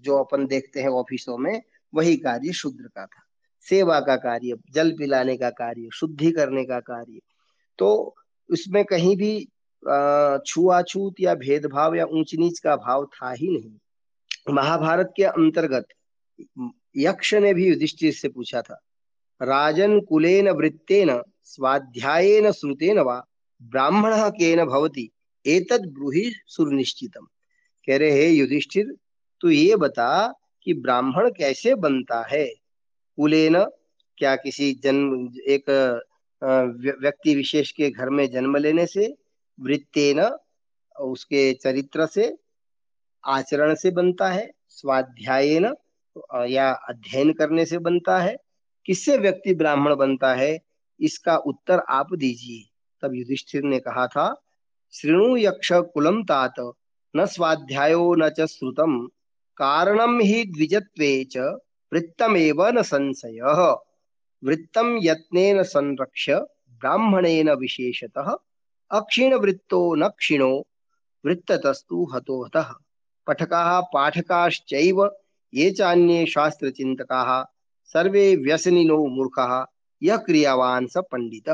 [0.00, 3.22] जो अपन देखते हैं ऑफिसों में, वही कार्य शूद्र का था।
[3.66, 7.20] सेवा का कार्य, जल पिलाने का कार्य, शुद्धि करने का कार्य।
[7.78, 8.14] तो
[8.50, 9.38] उसमें कहीं भी
[10.46, 15.86] छुआछूत या भेदभाव या ऊंच नीच का भाव था ही नहीं। महाभारत के अंतर्गत
[16.96, 18.80] यक्ष ने भी युधिष्ठिर से पूछा था,
[19.40, 23.22] राजन कुलेन वृत्तेन, स्वाध्यायेन श्रुतेन वा,
[23.60, 25.08] ब्राह्मण केन भवति,
[25.44, 27.26] एतद ब्रूहि सुनिश्चितम
[27.88, 28.94] कह रहे, हे युधिष्ठिर,
[29.40, 30.32] तू ये बता
[30.66, 32.46] कि ब्राह्मण कैसे बनता है?
[33.22, 33.56] कुलेन
[34.18, 35.70] क्या किसी जन्म, एक
[37.02, 39.06] व्यक्ति विशेष के घर में जन्म लेने से,
[39.58, 40.20] वृत्तेन,
[40.96, 42.26] उसके चरित्र से,
[43.24, 45.72] आचरण से बनता है, स्वाध्यायन
[46.48, 48.36] या अध्ययन करने से बनता है।
[48.86, 50.58] किससे व्यक्ति ब्राह्मण बनता है,
[51.00, 52.68] इसका उत्तर आप दीजिए।
[53.02, 54.28] तब युधिष्ठिर ने कहा था
[54.94, 56.54] श्रृणु यक्ष कुलम तात,
[57.14, 59.06] न स्वाध्यायो न च श्रुतम
[59.58, 61.58] कारणम ही द्विजत्वे च
[61.92, 63.40] वृत्तमेव न संशय।
[64.44, 66.36] वृत्तम यत्नेन संरक्ष्य
[66.70, 68.36] ब्राह्मणेन विशेषतः
[68.90, 70.66] अक्षीण वृत्तो न क्षीणो,
[71.26, 72.72] वृत्ततस्तु हतो हतः।
[73.26, 75.04] पठकाः पाठकाश्चैव,
[75.54, 77.44] ये चान्ये शास्त्रचिन्तकाः,
[77.84, 79.66] सर्वे व्यसनिनो मूर्खः
[80.02, 81.48] यह क्रियावान स पंडित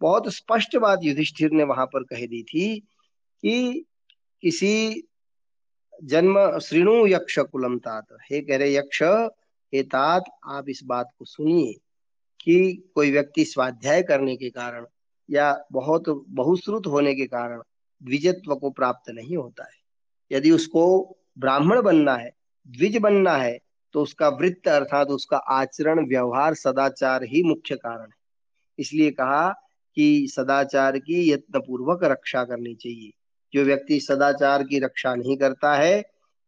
[0.00, 2.80] बहुत स्पष्ट बात युधिष्ठिर ने वहाँ पर कह दी थी
[3.42, 3.84] कि
[4.42, 5.02] किसी
[6.04, 9.02] जन्म श्रीणु यक्ष कुलम तात। हे कह रहे यक्ष
[9.74, 11.72] हे तात आप इस बात को सुनिए
[12.40, 14.86] कि कोई व्यक्ति स्वाध्याय करने के कारण
[15.30, 17.62] या बहुत, बहुश्रुत होने के कारण
[18.02, 19.76] द्विजत्व को प्राप्त नहीं होता है।
[20.32, 22.30] यदि उसको ब्राह्मण बनना है,
[22.68, 23.58] द्विज बनना है
[23.92, 28.16] तो उसका वृत्त अर्थात उसका आचरण, व्यवहार, सदाचार ही मुख्य कारण है।
[28.78, 29.48] इसलिए कहा
[29.96, 33.10] कि सदाचार की यत्न पूर्वक रक्षा करनी चाहिए।
[33.52, 36.02] जो व्यक्ति सदाचार की रक्षा नहीं करता है,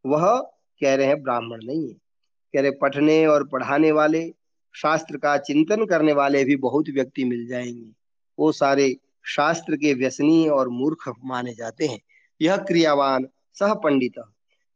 [0.07, 0.41] वह
[0.81, 2.08] कह रहे हैं ब्राह्मण नहीं है।
[2.55, 4.35] कह रहे पढ़ने और पढ़ाने वाले,
[4.77, 7.91] शास्त्र का चिंतन करने वाले भी बहुत व्यक्ति मिल जाएँगे।
[8.39, 12.01] वो सारे शास्त्र के व्यसनी और मूर्ख माने जाते हैं।
[12.43, 14.23] यह क्रियावान सह पंडित।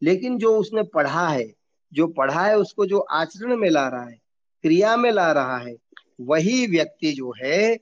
[0.02, 1.54] लेकिन जो उसने पढ़ा है,
[1.92, 4.18] जो पढ़ा है उसको जो आचरण में ला रहा है,
[4.62, 5.76] क्रिया में ला रहा है,
[6.20, 7.78] वही व्यक्ति जो है,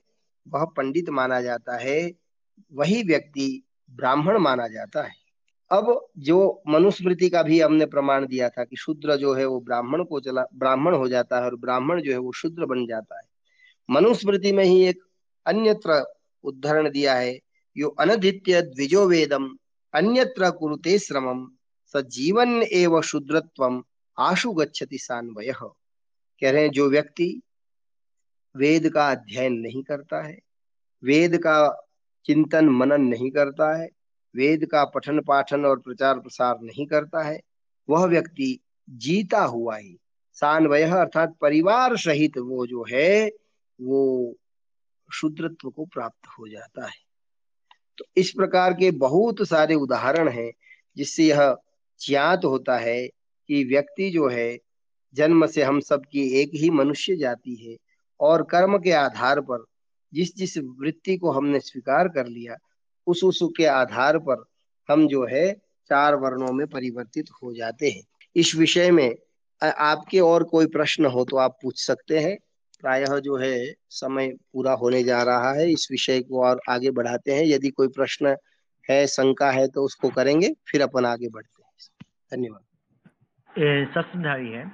[0.47, 2.11] वह पंडित माना जाता है,
[2.73, 5.20] वही व्यक्ति ब्राह्मण माना जाता है।
[5.71, 10.03] अब जो मनुस्मृति का भी हमने प्रमाण दिया था कि शूद्र जो है वो ब्राह्मण
[10.03, 13.23] को चला, ब्राह्मण हो जाता है और ब्राह्मण जो है वो शूद्र बन जाता है।
[13.89, 15.03] मनुस्मृति में ही एक
[15.45, 17.39] अन्यत्र उदाहरण दिया है,
[17.77, 19.57] यो अनधित्य द्विजो वेदम,
[19.93, 21.47] अन्यत्र कुरुते श्रमम,
[21.93, 23.83] सजीवन एवं शूद्रत्वम
[24.19, 25.51] आशु गच्छति सान्वय।
[26.41, 27.41] कह रहे हैं, जो व्यक्ति
[28.57, 30.39] वेद का अध्ययन नहीं करता है,
[31.03, 31.87] वेद का
[32.25, 33.89] चिंतन मनन नहीं करता है
[34.35, 37.41] वेद का पठन पाठन और प्रचार प्रसार नहीं करता है।
[37.89, 39.97] वह व्यक्ति जीता हुआ ही।
[40.33, 43.31] सान्वय अर्थात परिवार सहित वो जो है,
[43.81, 44.35] वो
[45.13, 47.11] शुद्रत्व को प्राप्त हो जाता है।
[47.97, 50.53] तो इस प्रकार के बहुत सारे उदाहरण हैं,
[50.97, 51.57] जिससे यह
[52.07, 53.07] ज्ञात होता है
[53.47, 54.59] कि व्यक्ति जो है,
[55.13, 57.77] जन्म से हम सब की एक ही मनुष्य जाति है
[58.19, 59.65] और कर्म के आधार पर
[60.13, 62.55] जिस जिस वृत्ति को हमने स्वीकार कर लिया
[63.11, 64.43] उस उस के आधार पर
[64.89, 65.51] हम जो है
[65.89, 68.01] चार वर्णों में परिवर्तित हो जाते हैं।
[68.35, 69.15] इस विषय में
[69.61, 72.37] आपके और कोई प्रश्न हो तो आप पूछ सकते हैं।
[72.81, 77.31] प्रायः जो है समय पूरा होने जा रहा है। इस विषय को और आगे बढ़ाते
[77.31, 78.35] हैं। यदि कोई प्रश्न
[78.89, 82.63] है, शंका है तो उसको करेंगे, फिर अपन आगे बढ़ते हैं। धन्यवाद।
[83.87, 84.65] शस्त्रधारी है।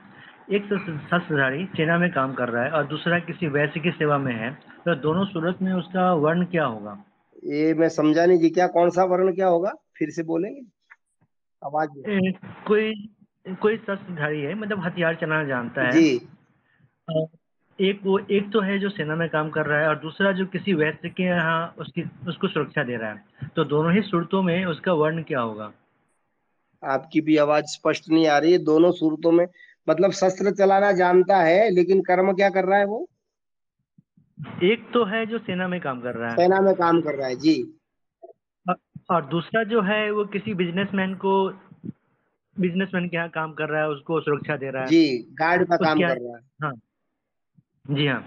[0.51, 4.33] एक शस्त्रधारी सेना में काम कर रहा है और दूसरा किसी वैश्य की सेवा में
[4.33, 4.51] है।
[4.85, 6.93] तो दोनों सूरत में उसका वर्ण क्या होगा?
[7.43, 9.71] ये मैं समझा नहीं जी क्या कौन सा वर्ण क्या होगा?
[9.97, 10.61] फिर से बोलेंगे।
[11.63, 11.89] आवाज़
[12.67, 12.93] कोई
[13.61, 16.27] कोई शस्त्रधारी है मतलब हथियार चलाना जानता है। जी।
[17.79, 20.45] एक वो एक तो है जो सेना में काम कर रहा है और दूसरा जो
[20.45, 24.65] किसी वैश्य के यहाँ उसकी उसको सुरक्षा दे रहा है। तो दोनों ही सूरतों में
[24.65, 25.71] उसका वर्ण क्या होगा?
[26.83, 29.45] आपकी भी आवाज़ स्पष्ट नहीं आ रही है। दोनों सूरतों में
[29.89, 33.07] मतलब शस्त्र चलाना जानता है लेकिन कर्म क्या कर रहा है वो?
[34.63, 37.27] एक तो है जो सेना में काम कर रहा है। सेना में काम कर रहा
[37.27, 37.55] है जी।
[39.11, 41.33] और दूसरा जो है वो किसी बिजनेसमैन को
[42.57, 45.75] बिजनेसमैन के यहाँ काम कर रहा है उसको सुरक्षा दे रहा है। जी गार्ड का
[45.75, 46.73] काम कर रहा है। हाँ।
[47.85, 48.21] जी हाँ।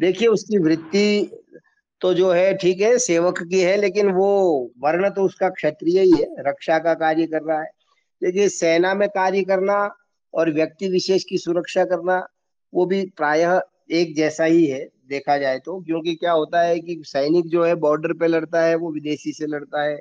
[0.00, 1.40] देखिए उसकी वृत्ति
[2.00, 4.28] तो जो है ठीक है सेवक की है लेकिन वो
[4.78, 7.70] वर्ण तो उसका क्षत्रिय ही है रक्षा का कार्य कर रहा है।
[8.22, 9.78] देखिए सेना में कार्य करना
[10.34, 12.26] और व्यक्ति विशेष की सुरक्षा करना
[12.72, 13.60] वो भी प्रायः
[13.92, 17.74] एक जैसा ही है, देखा जाए तो। क्योंकि क्या होता है कि सैनिक जो है
[17.74, 20.00] बॉर्डर पे लड़ता है, वो विदेशी से लड़ता है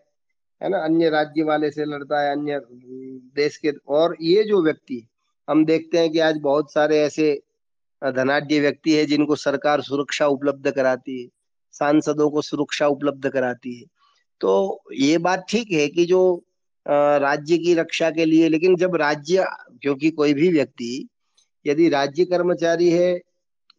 [0.62, 0.78] है ना?
[0.78, 2.62] अन्य राज्य वाले से लड़ता है, अन्य
[3.36, 5.08] देश के। और ये जो व्यक्ति,
[5.50, 7.42] हम देखते हैं कि आज बहुत सारे ऐसे
[8.04, 11.30] धनाढ़ व्यक्ति है, जिनको सरकार सुरक्षा उपलब्ध कराती है,
[11.72, 13.86] सांसदों को सुरक्षा उपलब्ध कराती है।
[14.40, 16.44] तो ये बात ठीक है कि जो
[16.88, 19.46] राज्य की रक्षा के लिए, लेकिन जब राज्य,
[19.82, 21.08] क्योंकि कोई भी व्यक्ति,
[21.68, 23.22] यदि राज्य कर्मचारी है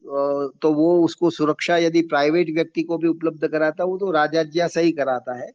[0.05, 4.93] तो वो उसको सुरक्षा यदि प्राइवेट व्यक्ति को भी उपलब्ध कराता, वो तो राजा सही
[4.93, 5.51] कराता है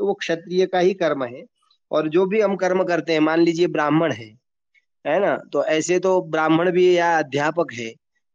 [0.00, 1.44] तो वो क्षत्रिय का ही कर्म है।
[1.90, 4.30] और जो भी हम कर्म करते हैं, मान लीजिए ब्राह्मण है
[5.04, 5.36] है ना?
[5.52, 7.92] तो ऐसे तो ब्राह्मण भी या अध्यापक है,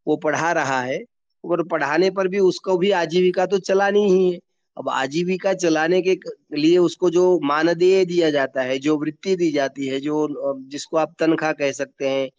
[0.07, 1.03] वो पढ़ा रहा है,
[1.43, 4.39] और पढ़ाने पर भी उसको भी आजीविका तो चलानी ही है।
[4.77, 6.17] अब आजीविका चलाने के
[6.55, 10.27] लिए उसको जो मानदेय दिया जाता है, जो वृत्ति दी जाती है, जो
[10.69, 12.29] जिसको आप तनख्वाह कह सकते हैं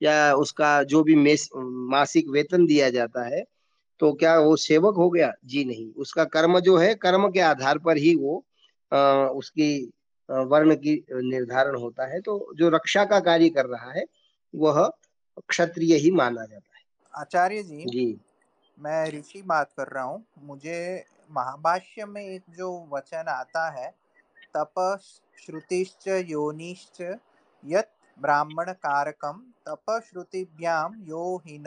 [0.00, 1.14] या उसका जो भी
[1.90, 3.44] मासिक वेतन दिया जाता है
[4.00, 5.32] तो क्या वो सेवक हो गया?
[5.44, 8.44] जी नहीं। उसका कर्म जो है कर्म के आधार पर ही वो
[8.92, 9.92] आ, उसकी
[10.28, 14.04] वर्ण की निर्धारण होता है। तो जो रक्षा का कार्य कर रहा है
[14.54, 14.86] वह
[15.48, 16.82] क्षत्रिय ही माना जाता है।
[17.14, 18.16] आचार्य जी जी।
[18.78, 23.90] मैं ऋषि बात कर रहा हूँ। मुझे महाभाष्य में एक जो वचन आता है
[24.56, 24.98] तप
[25.38, 27.00] श्रुतिश्च योनिश्च
[27.64, 31.64] यत ब्राह्मण कारकम तप श्रुतिभ्याम यो हिन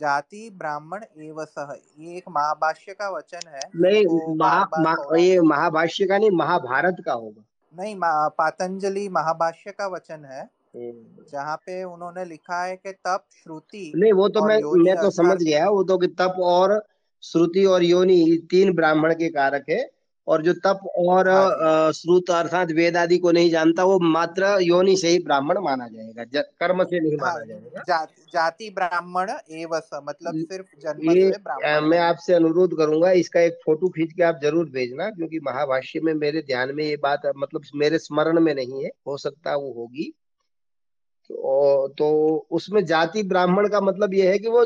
[0.00, 5.40] जाति ब्राह्मण एव सह ये एक महाभाष्य का वचन है। नहीं तो महा, महा, ये
[5.42, 7.44] महाभाष्य का नहीं महाभारत का होगा।
[7.74, 7.94] नहीं
[8.38, 14.12] पातंजलि महाभाष्य का वचन है हम्म। जहाँ पे उन्होंने लिखा है कि तप श्रुति नहीं
[14.12, 16.82] वो तो मैं मैं तो समझ गया वो तो कि तप और
[17.22, 19.97] श्रुति और योनि तीन ब्राह्मण के कारक है।
[20.28, 24.96] और जो तप और हाँ। श्रुत अर्थात वेद आदि को नहीं जानता वो मात्र योनि
[24.96, 30.04] से ही ब्राह्मण माना जाएगा कर्म से नहीं हाँ, माना जाएगा। जा, जाति ब्राह्मण एवं
[30.04, 34.68] मतलब सिर्फ़ जन्म से मैं आपसे अनुरोध करूँगा इसका एक फ़ोटो खींच के आप ज़रूर
[34.70, 38.90] भेजना क्योंकि महाभाष्य में मेरे ध्यान में ये बात मतलब मेरे स्मरण में नहीं है
[39.06, 40.12] हो सकता वो होगी।
[41.30, 44.64] तो, तो उसमें जाति ब्राह्मण का मतलब ये है कि वो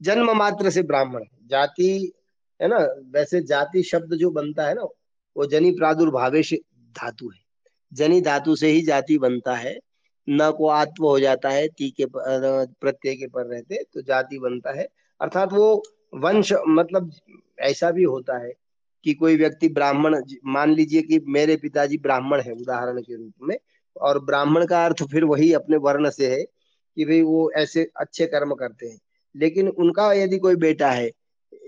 [0.00, 2.12] जन्म मात्र से ब्राह्मण है। जाति
[2.60, 2.78] है ना
[3.10, 4.86] वैसे जाति शब्द जो बनता है ना
[5.36, 6.52] वो जनी प्रादुर्भावेश
[6.98, 7.40] धातु है।
[7.92, 9.78] जनी धातु से ही जाति बनता है।
[10.28, 14.72] न को आत्व हो जाता है, ती के प्रत्यय के पर रहते तो जाति बनता
[14.72, 14.86] है।
[15.20, 15.82] अर्थात वो
[16.14, 17.10] वंश मतलब
[17.60, 18.52] ऐसा भी होता है
[19.04, 23.56] कि कोई व्यक्ति ब्राह्मण मान लीजिए कि मेरे पिताजी ब्राह्मण है उदाहरण के रूप में,
[23.96, 28.26] और ब्राह्मण का अर्थ फिर वही अपने वर्ण से है कि भाई वो ऐसे अच्छे
[28.26, 28.98] कर्म करते हैं।
[29.34, 31.10] लेकिन उनका यदि कोई बेटा है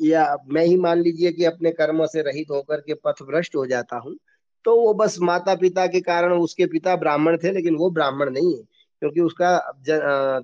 [0.02, 3.66] या मैं ही मान लीजिए कि अपने कर्म से रहित होकर के पथ भ्रष्ट हो
[3.66, 4.16] जाता हूँ
[4.64, 8.56] तो वो बस माता पिता के कारण उसके पिता ब्राह्मण थे, लेकिन वो ब्राह्मण नहीं
[8.56, 8.62] है,
[9.02, 9.58] क्योंकि उसका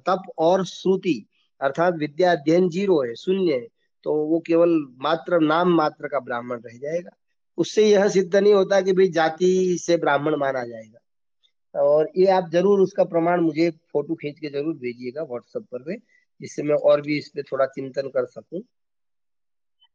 [0.06, 1.24] तप और श्रुति
[1.60, 3.66] अर्थात विद्या अध्ययन ज़ीरो है, शून्य है
[4.06, 7.10] तो वो केवल मात्र नाम मात्र का ब्राह्मण रह जाएगा।
[7.58, 12.48] उससे यह सिद्ध नहीं होता कि भाई जाति से ब्राह्मण माना जाएगा। और ये आप
[12.52, 15.94] ज़रूर उसका प्रमाण मुझे फ़ोटो खींच के ज़रूर भेजिएगा व्हाट्सएप पर
[16.40, 18.60] जिससे मैं और भी इस पे थोड़ा चिंतन कर सकूँ।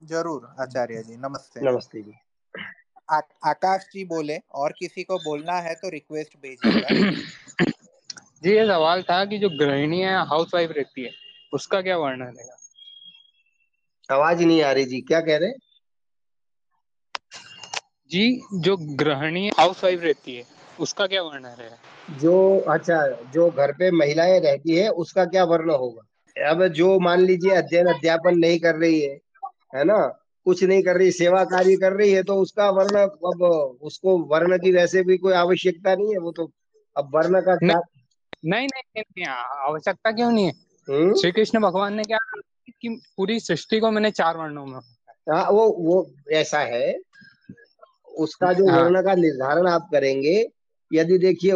[0.02, 2.14] ज़रूर आचार्य जी नमस्ते। नमस्ते जी।
[3.10, 6.88] आ, आकाश जी बोले और किसी को बोलना है तो रिक्वेस्ट भेजिएगा।
[8.44, 11.12] जी ये सवाल था कि जो गृहिणी है हाउस वाइफ रहती है
[11.54, 12.48] उसका क्या वर्णन है?
[14.10, 15.52] आवाज़ नहीं आ रही जी क्या कह रहे
[18.12, 20.44] जी जो गृहिणी हाउस वाइफ रहती है
[20.80, 21.70] उसका क्या वर्णन है?
[22.20, 26.50] जो अच्छा जो घर पे महिलाएँ रहती है उसका क्या वर्ण होगा?
[26.50, 29.18] अब जो मान लीजिए अध्ययन अध्यापन नहीं कर रही है
[29.74, 29.98] है ना
[30.46, 33.42] कुछ नहीं कर रही सेवा कार्य कर रही है तो उसका वर्ण अब
[33.82, 36.52] उसको वर्ण की वैसे भी कोई आवश्यकता नहीं है वो तो
[36.96, 37.80] अब वर्ण का क्या
[38.46, 40.54] नहीं नहीं, नहीं आवश्यकता क्यों नहीं है
[40.88, 41.14] हम्म?
[41.14, 42.18] श्री कृष्ण भगवान ने क्या
[42.82, 44.80] कि पूरी सृष्टि को मैंने चार वर्णों में
[45.30, 46.96] हाँ वो वो ऐसा है
[48.18, 50.38] उसका जो हाँ। वर्ण का निर्धारण आप करेंगे
[50.92, 51.54] यदि देखिए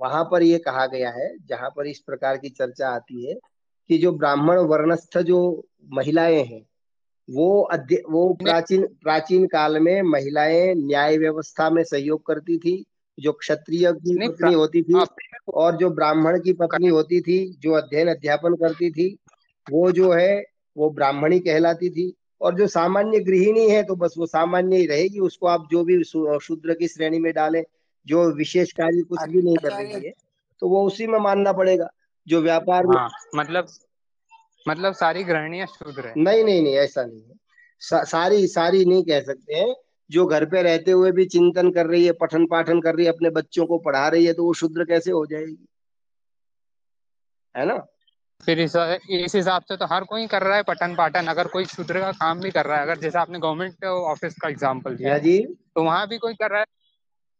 [0.00, 3.34] वहाँ पर ये कहा गया है जहाँ पर इस प्रकार की चर्चा आती है
[3.90, 5.40] कि जो ब्राह्मण वर्णस्थ जो
[5.92, 6.64] महिलाएँ हैं
[7.28, 12.84] वो अध्य वो प्राचीन प्राचीन काल में महिलाएँ न्याय व्यवस्था में सहयोग करती थी
[13.18, 15.04] जो क्षत्रिय की पत्नी होती थी
[15.54, 19.08] और जो ब्राह्मण की पत्नी होती थी जो अध्ययन अध्यापन करती थी
[19.66, 20.42] वो जो है
[20.76, 25.18] वो ब्राह्मणी कहलाती थी। और जो सामान्य गृहिणी है तो बस वो सामान्य ही रहेगी
[25.18, 27.62] उसको आप जो भी शूद्र की श्रेणी में डालें
[28.06, 30.12] जो विशेष कार्य कुछ भी नहीं कर रही है
[30.62, 31.88] तो वो उसी में मानना पड़ेगा।
[32.26, 33.66] जो व्यापार हाँ, मतलब
[34.66, 37.34] मतलब सारी गृहणियाँ शूद्र है नहीं नहीं नहीं ऐसा नहीं है।
[37.82, 39.74] सा, सारी सारी नहीं कह सकते हैं।
[40.10, 43.12] जो घर पे रहते हुए भी चिंतन कर रही है पठन पाठन कर रही है
[43.12, 45.66] अपने बच्चों को पढ़ा रही है तो वो शुद्र कैसे हो जाएगी?
[47.54, 47.76] है ना?
[48.40, 48.76] फिर इस
[49.10, 52.10] इस हिसाब से तो हर कोई कर रहा है पठन पाठन अगर कोई शूद्र का
[52.14, 55.38] काम भी कर रहा है। अगर जैसे आपने गवर्नमेंट ऑफ़िस का एग्ज़ाम्पल दिया। हाँ जी।
[55.74, 56.66] तो वहाँ भी कोई कर रहा है।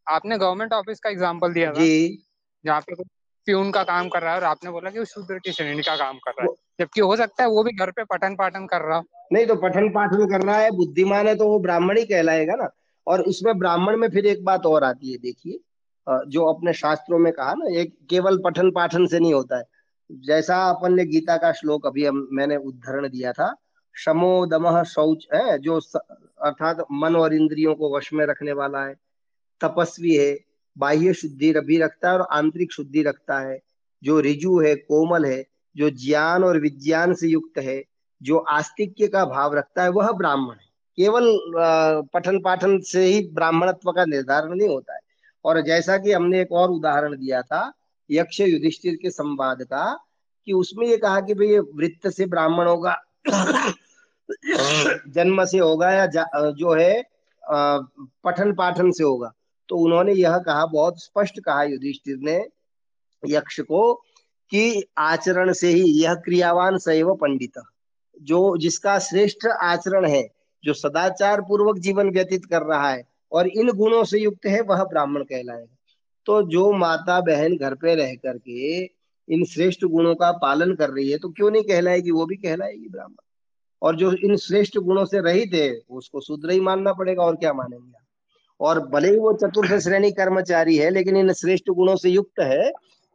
[0.07, 2.25] आपने गवर्नमेंट ऑफ़िस का एग्ज़ाम्पल दिया जी।
[2.65, 2.95] जहाँ पे
[3.49, 5.97] प्यून का काम कर रहा है और आपने बोला कि वो शूद्र की श्रेणी का
[5.97, 8.81] काम कर रहा है। जबकि हो सकता है वो भी घर पे पठन पाठन कर
[8.81, 12.05] रहा। हो नहीं तो पठन पाठन कर रहा है बुद्धिमान है तो वो ब्राह्मण ही
[12.07, 12.69] कहलाएगा ना।
[13.07, 15.59] और उसमें ब्राह्मण में फिर एक बात और आती है देखिए
[16.29, 19.65] जो अपने शास्त्रों में कहा ना एक केवल पठन पाठन से नहीं होता है।
[20.11, 23.55] जैसा अपन ने गीता का श्लोक अभी हम मैंने उदाहरण दिया था
[23.95, 25.81] शमो दमह शौच है जो
[26.41, 28.95] अर्थात मन और इंद्रियों को वश में रखने वाला है
[29.61, 30.33] तपस्वी है
[30.79, 33.59] बाह्य शुद्धि भी रखता है और आंतरिक शुद्धि रखता है।
[34.03, 35.45] जो रिजु है, कोमल है,
[35.77, 37.83] जो ज्ञान और विज्ञान से युक्त है,
[38.21, 40.67] जो आस्तिक्य का भाव रखता है, वह ब्राह्मण है।
[40.99, 41.27] केवल
[42.15, 45.01] पठन पाठन से ही ब्राह्मणत्व का निर्धारण नहीं होता है।
[45.45, 47.73] और जैसा कि हमने एक और उदाहरण दिया था,
[48.11, 49.85] यक्ष युधिष्ठिर के संवाद का,
[50.47, 52.97] कि उसमें ये कहा कि भाई ये वृत्त से ब्राह्मण होगा,
[55.09, 56.07] जन्म से होगा या
[56.51, 57.03] जो है
[57.43, 59.33] पठन पाठन से होगा।
[59.71, 62.37] तो उन्होंने यह कहा, बहुत स्पष्ट कहा युधिष्ठिर ने
[63.23, 63.95] यक्ष को
[64.53, 67.61] कि आचरण से ही यह क्रियावान सैव पंडित।
[68.21, 70.27] जो जिसका श्रेष्ठ आचरण है,
[70.65, 73.03] जो सदाचार पूर्वक जीवन व्यतीत कर रहा है
[73.33, 75.75] और इन गुणों से युक्त है, वह ब्राह्मण कहलाएगा
[76.27, 78.83] तो जो माता बहन घर पे रह करके
[79.29, 82.11] इन श्रेष्ठ गुणों का पालन कर रही है तो क्यों नहीं कहलाएगी?
[82.11, 83.17] वो भी कहलाएगी ब्राह्मण।
[83.83, 87.53] और जो इन श्रेष्ठ गुणों से रहित है, उसको शूद्र ही मानना पड़ेगा, और क्या
[87.53, 88.07] मानेंगे
[88.61, 92.71] और भले ही वो चतुर्थ श्रेणी कर्मचारी है, लेकिन इन श्रेष्ठ गुणों से युक्त है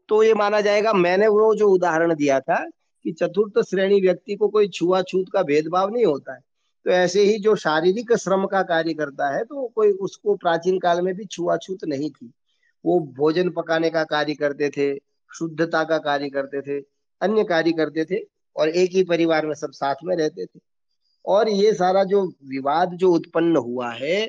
[0.10, 2.64] तो ये माना जाएगा, मैंने वो जो उदाहरण दिया था
[3.06, 6.40] कि चतुर्थ श्रेणी व्यक्ति को कोई छुआछूत का भेदभाव नहीं होता है।
[6.86, 11.02] तो ऐसे ही जो शारीरिक श्रम का कार्य करता है तो कोई उसको प्राचीन काल
[11.02, 12.32] में भी छुआछूत नहीं थी।
[12.86, 14.94] वो भोजन पकाने का कार्य करते थे,
[15.32, 16.80] शुद्धता का कार्य करते थे,
[17.22, 18.20] अन्य कार्य करते थे
[18.56, 20.60] और एक ही परिवार में सब साथ में रहते थे।
[21.26, 24.26] और ये सारा जो विवाद जो उत्पन्न हुआ है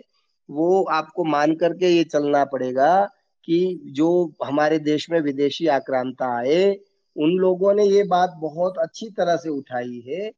[0.51, 3.05] वो आपको मान करके ये चलना पड़ेगा
[3.45, 6.73] कि जो हमारे देश में विदेशी आक्रांता आए,
[7.17, 10.31] उन लोगों ने ये बात बहुत अच्छी तरह से उठाई है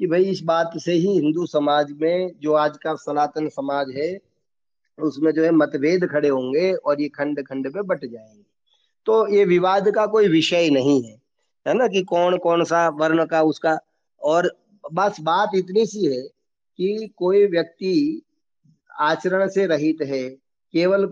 [0.00, 4.18] कि भाई इस बात से ही हिंदू समाज में जो आज का सनातन समाज है,
[4.98, 8.42] उसमें जो है मतभेद खड़े होंगे और ये खंड खंड पे बट जाएँगे।
[9.06, 11.16] तो ये विवाद का कोई विषय नहीं है
[11.66, 13.78] है ना कि कौन कौन सा वर्ण का उसका,
[14.22, 14.56] और
[14.92, 16.22] बस बात इतनी सी है
[16.78, 18.22] कि कोई व्यक्ति
[19.00, 20.28] आचरण से रहित है,
[20.74, 21.06] केवल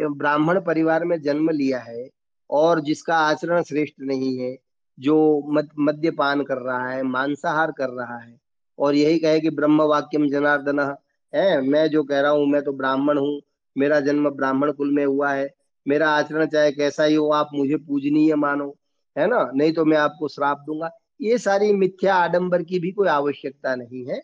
[0.00, 2.08] ब्राह्मण परिवार में जन्म लिया है
[2.50, 4.56] और जिसका आचरण श्रेष्ठ नहीं है,
[4.98, 5.42] जो
[5.78, 8.40] मद्यपान कर रहा है, मांसाहार कर रहा है,
[8.78, 10.96] और यही कहे कि ब्रह्म वाक्यम जनार्दन,
[11.32, 13.40] है, मैं जो कह रहा हूँ, मैं तो ब्राह्मण हूँ,
[13.76, 15.48] मेरा जन्म ब्राह्मण कुल में हुआ है,
[15.88, 18.76] मेरा आचरण चाहे कैसा ही हो, आप मुझे पूजनीय मानो,
[19.18, 19.50] है ना?
[19.54, 24.04] नहीं तो मैं आपको श्राप दूँगा। ये सारी मिथ्या आडंबर की भी कोई आवश्यकता नहीं
[24.06, 24.20] है।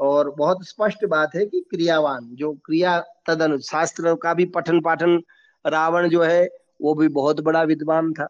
[0.00, 5.20] और बहुत स्पष्ट बात है कि क्रियावान, जो क्रिया तदनु शास्त्र का भी पठन पाठन
[5.64, 6.48] रावण जो है,
[6.82, 8.28] वो भी बहुत बड़ा विद्वान था,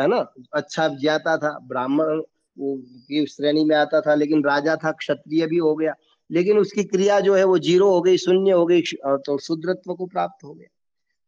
[0.00, 0.18] है ना?
[0.54, 2.20] अच्छा जाता था, ब्राह्मण
[2.58, 5.94] की श्रेणी में आता था, लेकिन राजा था, क्षत्रिय भी हो गया।
[6.30, 10.06] लेकिन उसकी क्रिया जो है, वो ज़ीरो हो गई, शून्य हो गई तो शुद्रत्व को
[10.06, 10.68] प्राप्त हो गया।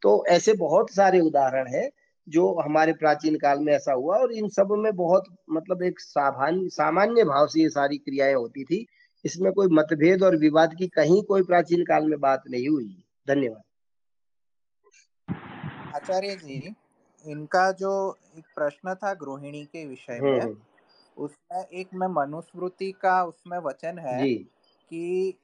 [0.02, 1.88] तो ऐसे बहुत सारे उदाहरण है,
[2.28, 7.24] जो हमारे प्राचीन काल में ऐसा हुआ, और इन सब में बहुत मतलब एक सामान्य
[7.24, 8.86] भाव से ये सारी क्रियाएँ होती थी।
[9.24, 12.88] इसमें कोई मतभेद और विवाद की कहीं कोई प्राचीन काल में बात नहीं हुई
[13.26, 13.62] धन्यवाद
[15.94, 16.74] आचार्य जी
[17.24, 17.92] इनका जो
[18.38, 20.56] एक प्रश्न था गृहिणी के विषय में हम्म।
[21.16, 25.34] उसमें एक में मनुस्मृति का उसमें वचन है कि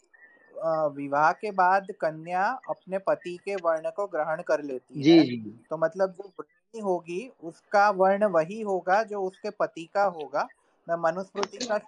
[0.97, 5.37] विवाह के बाद कन्या अपने पति के वर्ण को ग्रहण कर लेती जी, है जी.
[5.71, 10.47] तो मतलब जो गृहिणी होगी उसका वर्ण वही होगा जो उसके पति का होगा
[10.87, 11.81] मैं मनुस्मृति का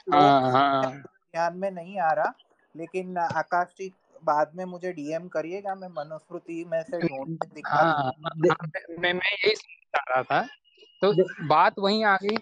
[0.50, 1.02] हाँ।
[1.36, 2.32] ध्यान में नहीं आ रहा
[2.74, 8.12] लेकिन आकाश जी बाद में मुझे डीएम करिएगा मैं मनुस्मृति में से ढूंढ दिखा हाँ,
[9.00, 10.40] मैं मैं यही चाह रहा था।
[11.02, 11.12] तो
[11.46, 12.36] बात वहीं आ गई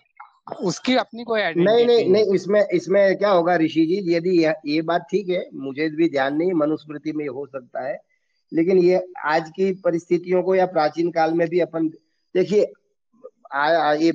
[0.62, 4.36] उसकी अपनी कोई नहीं नहीं नहीं इसमें इसमें क्या होगा ऋषि जी यदि
[4.66, 7.96] ये बात ठीक है मुझे भी ध्यान नहीं मनुस्मृति में हो सकता है
[8.52, 11.88] लेकिन ये आज की परिस्थितियों को या प्राचीन काल में भी अपन
[12.34, 12.72] देखिए
[14.04, 14.12] ये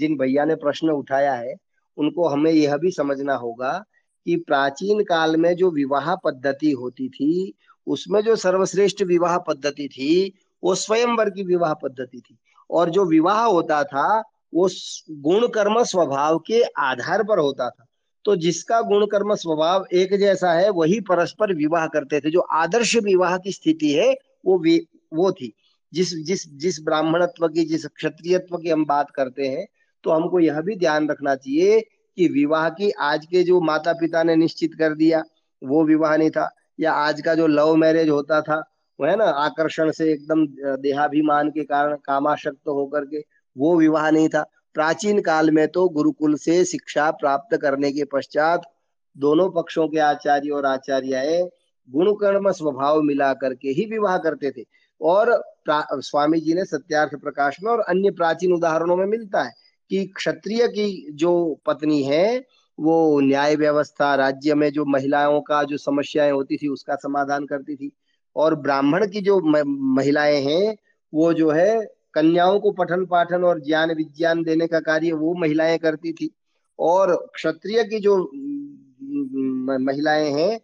[0.00, 1.54] जिन भैया ने प्रश्न उठाया है
[1.98, 3.72] उनको हमें यह भी समझना होगा
[4.26, 7.54] कि प्राचीन काल में जो विवाह पद्धति होती थी,
[7.86, 10.32] उसमें जो सर्वश्रेष्ठ विवाह पद्धति थी,
[10.64, 12.38] वो स्वयंवर की विवाह पद्धति थी।
[12.70, 14.20] और जो विवाह होता था,
[14.54, 14.68] वो
[15.10, 17.86] गुण कर्म स्वभाव के आधार पर होता था।
[18.24, 22.96] तो जिसका गुण कर्म स्वभाव एक जैसा है, वही परस्पर विवाह करते थे। जो आदर्श
[22.96, 24.14] विवाह की स्थिति है
[24.46, 24.64] वो
[25.16, 25.52] वो थी।
[25.92, 29.66] जिस जिस जिस ब्राह्मणत्व की, जिस क्षत्रियत्व की हम बात करते हैं
[30.04, 31.84] तो हमको यह भी ध्यान रखना चाहिए
[32.16, 35.22] कि विवाह की आज के जो माता पिता ने निश्चित कर दिया,
[35.62, 36.50] वो विवाह नहीं था।
[36.80, 38.58] या आज का जो लव मैरिज होता था,
[38.98, 40.46] वो है ना, आकर्षण से एकदम
[40.82, 43.22] देहाभिमान के कारण कामाशक्त होकर के
[43.56, 44.42] वो विवाह नहीं था।
[44.74, 48.62] प्राचीन काल में तो गुरुकुल से शिक्षा प्राप्त करने के पश्चात
[49.16, 51.48] दोनों पक्षों के आचार्य और आचार्य
[51.88, 54.64] गुण कर्म स्वभाव मिला करके ही विवाह करते थे।
[55.00, 59.52] और स्वामी जी ने सत्यार्थ प्रकाश में और अन्य प्राचीन उदाहरणों में मिलता है।
[59.90, 62.46] कि क्षत्रिय की जो पत्नी है,
[62.80, 67.76] वो न्याय व्यवस्था, राज्य में जो महिलाओं का जो समस्याएँ होती थी, उसका समाधान करती
[67.76, 67.90] थी।
[68.36, 70.76] और ब्राह्मण की जो महिलाएँ हैं,
[71.14, 75.78] वो जो है, कन्याओं को पठन पाठन और ज्ञान विज्ञान देने का कार्य वो महिलाएँ
[75.78, 76.30] करती थी।
[76.78, 78.16] और क्षत्रिय की जो
[79.78, 80.60] महिलाएँ हैं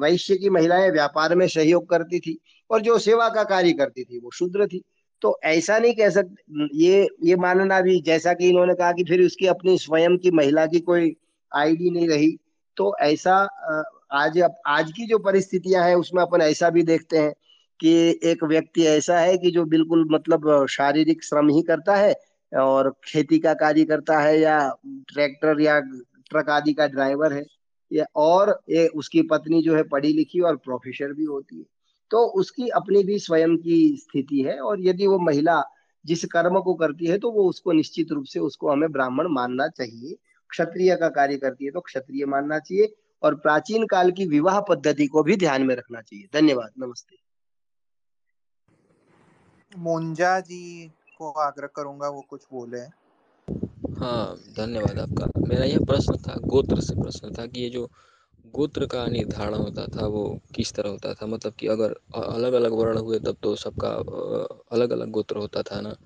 [0.00, 2.38] वैश्य की महिलाएँ व्यापार में सहयोग करती थी
[2.70, 4.82] और जो सेवा का कार्य करती थी, वो शूद्र थी।
[5.22, 9.22] तो ऐसा नहीं कह सकते ये ये मानना भी जैसा कि इन्होंने कहा कि फिर
[9.22, 11.14] उसकी अपनी स्वयं की महिला की कोई
[11.52, 12.36] आईडी नहीं रही।
[12.76, 13.34] तो ऐसा
[14.12, 17.32] आज आज की जो परिस्थितियाँ हैं, उसमें अपन ऐसा भी देखते हैं
[17.80, 22.14] कि एक व्यक्ति ऐसा है कि जो बिल्कुल मतलब शारीरिक श्रम ही करता है
[22.52, 24.58] और खेती का कार्य करता है या
[25.08, 25.78] ट्रैक्टर या
[26.30, 27.44] ट्रक आदि का ड्राइवर है।
[27.92, 31.64] या, और ये उसकी पत्नी जो है पढ़ी लिखी और प्रोफेसर भी होती है।
[32.10, 35.62] तो उसकी अपनी भी स्वयं की स्थिति है और यदि वो महिला
[36.04, 39.68] जिस कर्म को करती है तो वो उसको निश्चित रूप से उसको हमें ब्राह्मण मानना
[39.68, 40.16] चाहिए।
[40.50, 45.06] क्षत्रिय का कार्य करती है तो क्षत्रिय मानना चाहिए और प्राचीन काल की विवाह पद्धति
[45.06, 47.16] को भी ध्यान में रखना चाहिए। धन्यवाद नमस्ते।
[49.72, 50.88] मुंजा जी
[51.18, 52.80] को आग्रह करूँगा वो कुछ बोले।
[53.98, 57.84] हाँ धन्यवाद आपका। मेरा यह प्रश्न था गोत्र से प्रश्न था कि ये जो
[58.46, 61.26] गोत्र का निर्धारण होता था, वो किस तरह होता था?
[61.26, 63.90] मतलब कि अगर अलग अलग वर्ण हुए, तब तो सबका
[64.72, 65.96] अलग अलग गोत्र होता था ना?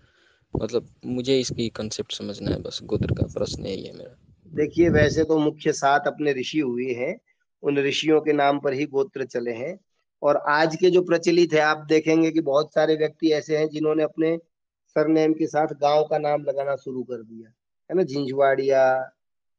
[0.62, 4.16] मतलब मुझे इसकी कंसेप्ट समझना है, बस गोत्र का प्रश्न यही है मेरा।
[4.54, 7.20] देखिए, वैसे तो मुख्य सात अपने ऋषि हुए हैं,
[7.62, 9.80] उन ऋषियों के नाम पर ही गोत्र चले हैं।
[10.22, 14.02] और आज के जो प्रचलित है, आप देखेंगे कि बहुत सारे व्यक्ति ऐसे हैं जिन्होंने
[14.02, 14.38] अपने
[14.86, 17.48] सरनेम के साथ गाँव का नाम लगाना शुरू कर दिया।
[17.90, 18.02] है ना?
[18.02, 19.10] झिंझवाड़िया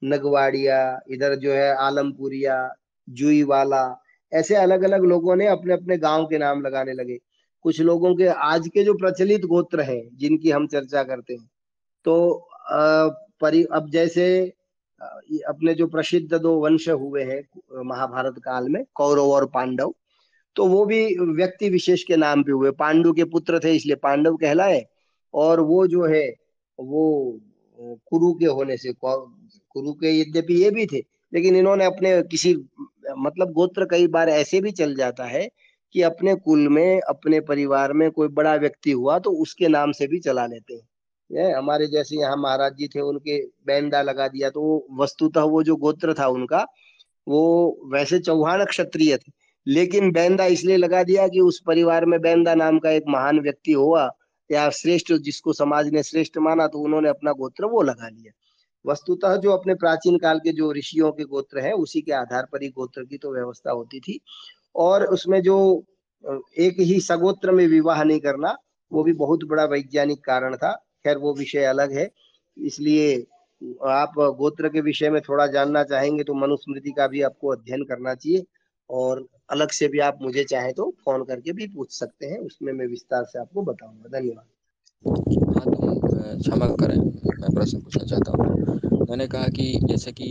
[0.04, 2.58] नगवाड़िया, इधर जो है आलमपुरिया
[3.08, 3.84] जुई वाला
[4.32, 7.18] ऐसे अलग अलग लोगों ने अपने अपने गाँव के नाम लगाने लगे।
[7.66, 11.50] कुछ लोगों के आज के जो प्रचलित गोत्र हैं, जिनकी हम चर्चा करते हैं
[12.06, 12.48] तो
[13.42, 14.26] परि, अब जैसे
[15.48, 17.42] अपने जो प्रसिद्ध दो वंश हुए हैं,
[17.86, 19.94] महाभारत काल में, कौरव और पांडव
[20.56, 24.36] तो वो भी व्यक्ति विशेष के नाम पे हुए। पांडु के पुत्र थे, इसलिए पांडव
[24.36, 24.86] कहलाए,
[25.34, 26.28] और वो जो है,
[26.80, 27.40] वो,
[27.80, 28.92] कुरु के होने से
[29.76, 31.04] कुरु के यद्यपि ये भी थे,
[31.34, 32.54] लेकिन इन्होंने अपने किसी
[33.18, 35.48] मतलब गोत्र कई बार ऐसे भी चल जाता है
[35.96, 40.08] कि अपने कुल में, अपने परिवार में कोई बड़ा व्यक्ति हुआ तो उसके नाम से
[40.08, 40.88] भी चला लेते हैं।
[41.30, 45.76] ये हमारे जैसे यहाँ महाराज जी थे, उनके बैंदा लगा दिया तो वस्तुतः वो जो
[45.78, 46.66] गोत्र था उनका,
[47.28, 49.32] वो वैसे चौहान क्षत्रिय थे,
[49.68, 53.72] लेकिन बैंदा इसलिए लगा दिया कि उस परिवार में बैंदा नाम का एक महान व्यक्ति
[53.74, 54.10] हुआ,
[54.50, 58.32] या श्रेष्ठ जिसको समाज ने श्रेष्ठ माना तो उन्होंने अपना गोत्र वो लगा लिया।
[58.86, 62.64] वस्तुतः जो अपने प्राचीन काल के जो ऋषियों के गोत्र हैं, उसी के आधार पर
[62.64, 64.20] ही गोत्र की तो व्यवस्था होती थी।
[64.76, 65.58] और उसमें जो
[66.60, 68.56] एक ही सगोत्र में विवाह नहीं करना,
[68.92, 70.72] वो भी बहुत बड़ा वैज्ञानिक कारण था।
[71.04, 72.10] खैर, वो विषय अलग है।
[72.58, 73.16] इसलिए
[73.88, 78.14] आप गोत्र के विषय में थोड़ा जानना चाहेंगे तो मनुस्मृति का भी आपको अध्ययन करना
[78.16, 78.44] चाहिए।
[78.90, 82.74] और अलग से भी आप मुझे चाहे तो फ़ोन करके भी पूछ सकते हैं, उसमें
[82.74, 86.98] मैं विस्तार से आपको बताऊँगा। धन्यवाद। हाँ क्षमा करें।
[87.42, 90.28] मैं प्रश्न पूछना चाहता हूँ। मैंने कहा कि जैसे कि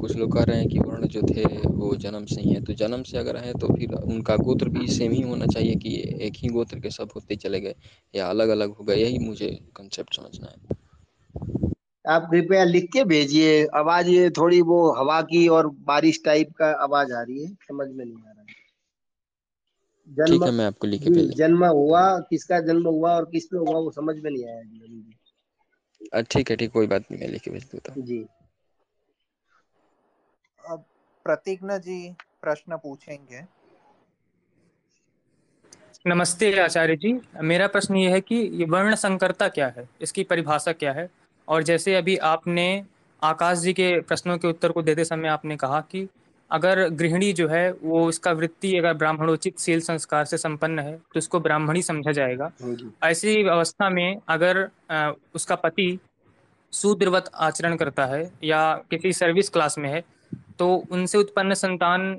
[0.00, 2.72] कुछ लोग कह रहे हैं कि वर्ण जो थे, वो जन्म से ही है। तो
[2.74, 5.94] जन्म से अगर है तो फिर उनका गोत्र भी सेम ही होना चाहिए कि
[6.26, 7.74] एक ही गोत्र के सब होते चले गए
[8.14, 8.96] या अलग अलग हो गए?
[8.96, 10.76] यही मुझे कंसेप्ट समझना है।
[12.04, 16.70] आप कृपया लिख के भेजिए। आवाज़ ये थोड़ी वो हवा की और बारिश टाइप का
[16.84, 18.31] आवाज़ आ रही है। समझ में नहीं आ रहा।
[20.12, 23.78] जन्म है मैं आपको लिख के जन्म हुआ किसका जन्म हुआ और किस पे हुआ
[23.78, 27.64] वो समझ में नहीं आया ठीक है ठीक कोई बात नहीं मैं लिख के भेज
[27.64, 28.18] देता हूँ। जी।
[30.60, 30.84] अब
[31.26, 31.98] प्रतीग्न जी
[32.42, 33.40] प्रश्न पूछेंगे।
[36.06, 39.88] नमस्ते आचार्य जी। मेरा प्रश्न ये है कि ये वर्ण संकरता क्या है?
[40.02, 41.08] इसकी परिभाषा क्या है?
[41.48, 42.66] और जैसे अभी आपने
[43.22, 46.08] आकाश जी के प्रश्नों के उत्तर को देते समय आपने कहा कि
[46.52, 51.18] अगर गृहिणी जो है वो इसका वृत्ति अगर ब्राह्मणोचित शील संस्कार से संपन्न है तो
[51.18, 52.50] उसको ब्राह्मणी समझा जाएगा।
[53.04, 54.68] ऐसी अवस्था में अगर
[55.34, 55.98] उसका पति
[56.72, 60.02] शूद्रवत आचरण करता है या किसी सर्विस क्लास में है
[60.58, 62.14] तो उनसे उत्पन्न संतान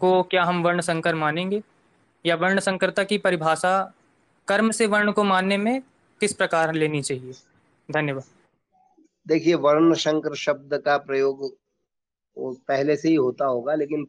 [0.00, 1.62] को क्या हम वर्ण संकर मानेंगे?
[2.24, 3.70] या वर्ण संकरता की परिभाषा
[4.48, 5.80] कर्म से वर्ण को मानने में
[6.20, 7.32] किस प्रकार लेनी चाहिए?
[7.88, 8.24] धन्यवाद।
[9.26, 11.50] देखिए वर्ण शंकर शब्द का प्रयोग
[12.38, 14.04] पहले से ही होता होगा, लेकिन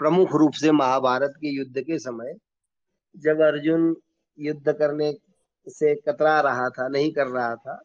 [0.00, 2.34] प्रमुख रूप से महाभारत के युद्ध के समय
[3.14, 3.94] जब अर्जुन
[4.38, 5.12] युद्ध करने
[5.66, 7.80] से कतरा रहा था, नहीं कर रहा था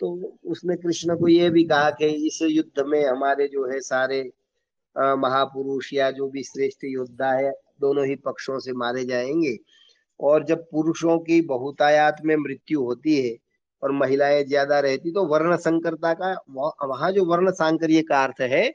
[0.00, 4.20] तो उसने कृष्ण को यह भी कहा कि इस युद्ध में हमारे जो है सारे
[4.96, 7.50] महापुरुष या जो भी श्रेष्ठ योद्धा है,
[7.80, 9.56] दोनों ही पक्षों से मारे जाएँगे।
[10.20, 13.36] और जब पुरुषों की बहुतायात में मृत्यु होती है
[13.82, 16.34] और महिलाएँ ज़्यादा रहती तो वर्ण संकरता का,
[16.84, 18.68] वहाँ जो वर्ण सांकर्य का अर्थ है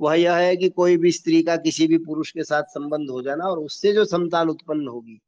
[0.00, 3.22] वह यह है कि कोई भी स्त्री का किसी भी पुरुष के साथ संबंध हो
[3.22, 5.20] जाना और उससे जो संतान उत्पन्न होगी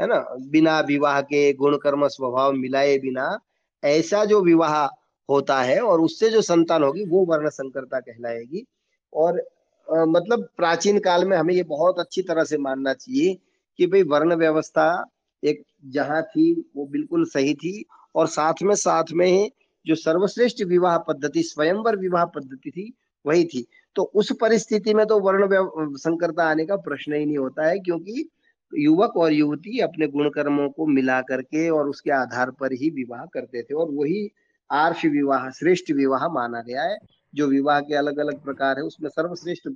[0.00, 0.18] है ना?
[0.50, 3.38] बिना विवाह के गुण कर्म स्वभाव मिलाए बिना
[3.82, 4.84] ऐसा जो विवाह
[5.28, 8.64] होता है और उससे जो संतान होगी वो वर्ण संकरता कहलाएगी।
[9.12, 9.40] और
[9.88, 13.36] आ, मतलब प्राचीन काल में हमें ये बहुत अच्छी तरह से मानना चाहिए
[13.78, 15.06] कि भाई वर्ण व्यवस्था
[15.42, 17.84] एक जहाँ थी वो बिल्कुल सही थी
[18.14, 19.50] और साथ में साथ में
[19.86, 22.92] जो सर्वश्रेष्ठ विवाह पद्धति स्वयंवर विवाह पद्धति थी
[23.26, 27.66] वही थी। तो उस परिस्थिति में तो वर्ण संकरता आने का प्रश्न ही नहीं होता
[27.66, 28.28] है, क्योंकि
[28.72, 33.24] युवक और युवती अपने गुण कर्मों को मिला करके और उसके आधार पर ही विवाह
[33.34, 34.28] करते थे और वही
[34.70, 36.96] आर्ष विवाह, श्रेष्ठ विवाह माना गया है।
[37.34, 39.68] जो विवाह के अलग अलग प्रकार है, उसमें सर्वश्रेष्ठ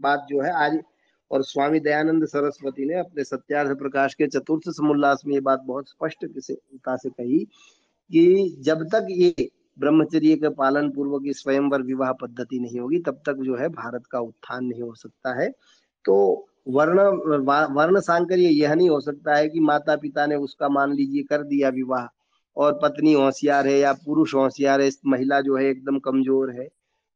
[0.00, 0.78] बात जो है, आज
[1.30, 5.88] और स्वामी दयानंद सरस्वती ने अपने सत्यार्थ प्रकाश के चतुर्थ समोल्लास में ये बात बहुत
[5.88, 6.54] स्पष्ट से
[7.10, 7.38] कही
[8.10, 9.50] कि जब तक ये
[9.82, 14.20] ब्रह्मचर्य के पालन पूर्वक स्वयंवर विवाह पद्धति नहीं होगी, तब तक जो है भारत का
[14.20, 15.48] उत्थान नहीं हो सकता है।
[16.04, 17.00] तो वर्ण
[17.74, 21.42] वर्ण सांकर्य यह नहीं हो सकता है कि माता पिता ने उसका मान लीजिए कर
[21.44, 22.06] दिया विवाह,
[22.56, 26.68] और पत्नी होशियार है या पुरुष होशियार है, महिला जो है एकदम कमज़ोर है,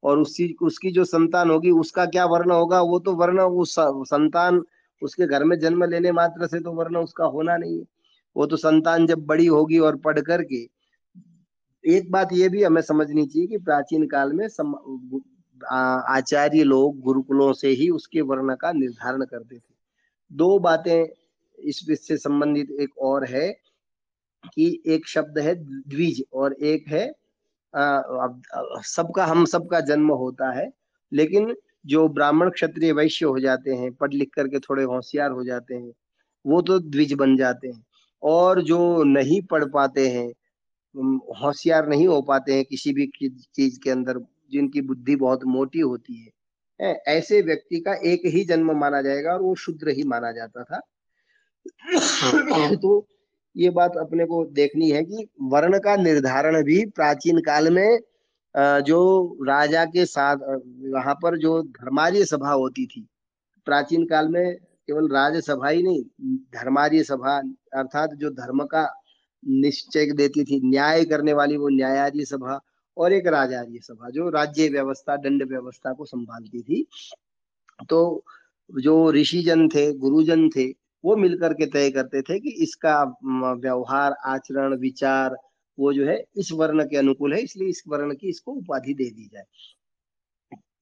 [0.02, 2.80] और उसी, उसकी जो संतान होगी, उसका क्या वर्ण होगा?
[2.82, 4.62] वो तो वर्ण उस संतान
[5.02, 7.84] उसके घर में जन्म लेने मात्र से तो वर्ण उसका होना नहीं है।
[8.36, 10.64] वो तो संतान जब बड़ी होगी और पढ़ करके
[11.86, 14.74] एक बात ये भी हमें समझनी चाहिए कि प्राचीन काल में सम,
[15.60, 19.74] आचार्य लोग गुरुकुलों से ही उसके वर्ण का निर्धारण करते थे।
[20.30, 21.06] दो बातें
[21.58, 23.48] इस से संबंधित एक और है
[24.46, 27.06] कि एक शब्द है द्विज और एक है
[28.86, 30.68] सबका हम सबका जन्म होता है
[31.12, 31.54] लेकिन
[31.86, 35.92] जो ब्राह्मण क्षत्रिय वैश्य हो जाते हैं पढ़ लिख करके थोड़े होशियार हो जाते हैं
[36.44, 37.84] वो तो द्विज बन जाते हैं।
[38.22, 40.32] और जो नहीं पढ़ पाते हैं
[41.36, 44.18] होशियार नहीं हो पाते हैं किसी भी चीज़ के अंदर,
[44.52, 49.42] जिनकी बुद्धि बहुत मोटी होती है। ऐसे व्यक्ति का एक ही जन्म माना जाएगा और
[49.42, 50.80] वो शुद्र ही माना जाता था।
[52.76, 53.06] तो
[53.56, 57.98] ये बात अपने को देखनी है कि वर्ण का निर्धारण भी प्राचीन काल में
[58.84, 58.98] जो
[59.42, 60.36] राजा के साथ
[60.92, 63.06] वहाँ पर जो धर्मार्य सभा होती थी,
[63.66, 66.02] प्राचीन काल में केवल राजसभा ही नहीं,
[66.54, 67.36] धर्मार्य सभा,
[67.74, 68.84] अर्थात जो धर्म का
[69.46, 72.60] निश्चय देती थी। न्याय करने वाली वो न्यायार्य सभा
[72.96, 76.86] और एक राजार्य सभा, जो राज्य व्यवस्था, दंड व्यवस्था को संभालती थी।
[77.88, 78.24] तो
[78.70, 80.66] जो ऋषिजन थे, गुरुजन थे,
[81.04, 83.02] वो मिलकर के तय करते थे कि इसका
[83.56, 85.36] व्यवहार, आचरण, विचार,
[85.78, 89.10] वो जो है, इस वर्ण के अनुकूल है, इसलिए इस वर्ण की इसको उपाधि दे
[89.10, 89.44] दी जाए।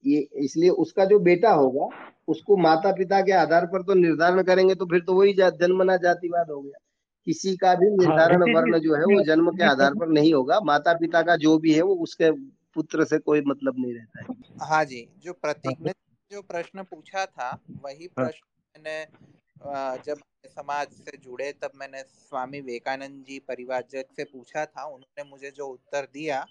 [0.05, 1.87] ये इसलिए उसका जो बेटा होगा,
[2.27, 6.51] उसको माता पिता के आधार पर तो निर्धारण करेंगे तो फिर तो वही जन्मना जातिवाद
[6.51, 6.79] हो गया।
[7.27, 10.33] किसी का भी हाँ, निर्धारण हाँ, वर्ण जो है वो जन्म के आधार पर नहीं
[10.33, 12.31] होगा। माता पिता का जो भी है वो उसके
[12.75, 15.91] पुत्र से कोई मतलब नहीं रहता है। हाँ जी जो प्रतीक ने
[16.31, 17.49] जो प्रश्न पूछा था
[17.83, 18.45] वही हाँ। प्रश्न
[18.75, 25.29] मैंने जब समाज से जुड़े तब मैंने स्वामी विवेकानंद जी परिवारजक से पूछा था। उन्होंने
[25.29, 26.45] मुझे जो उत्तर दिया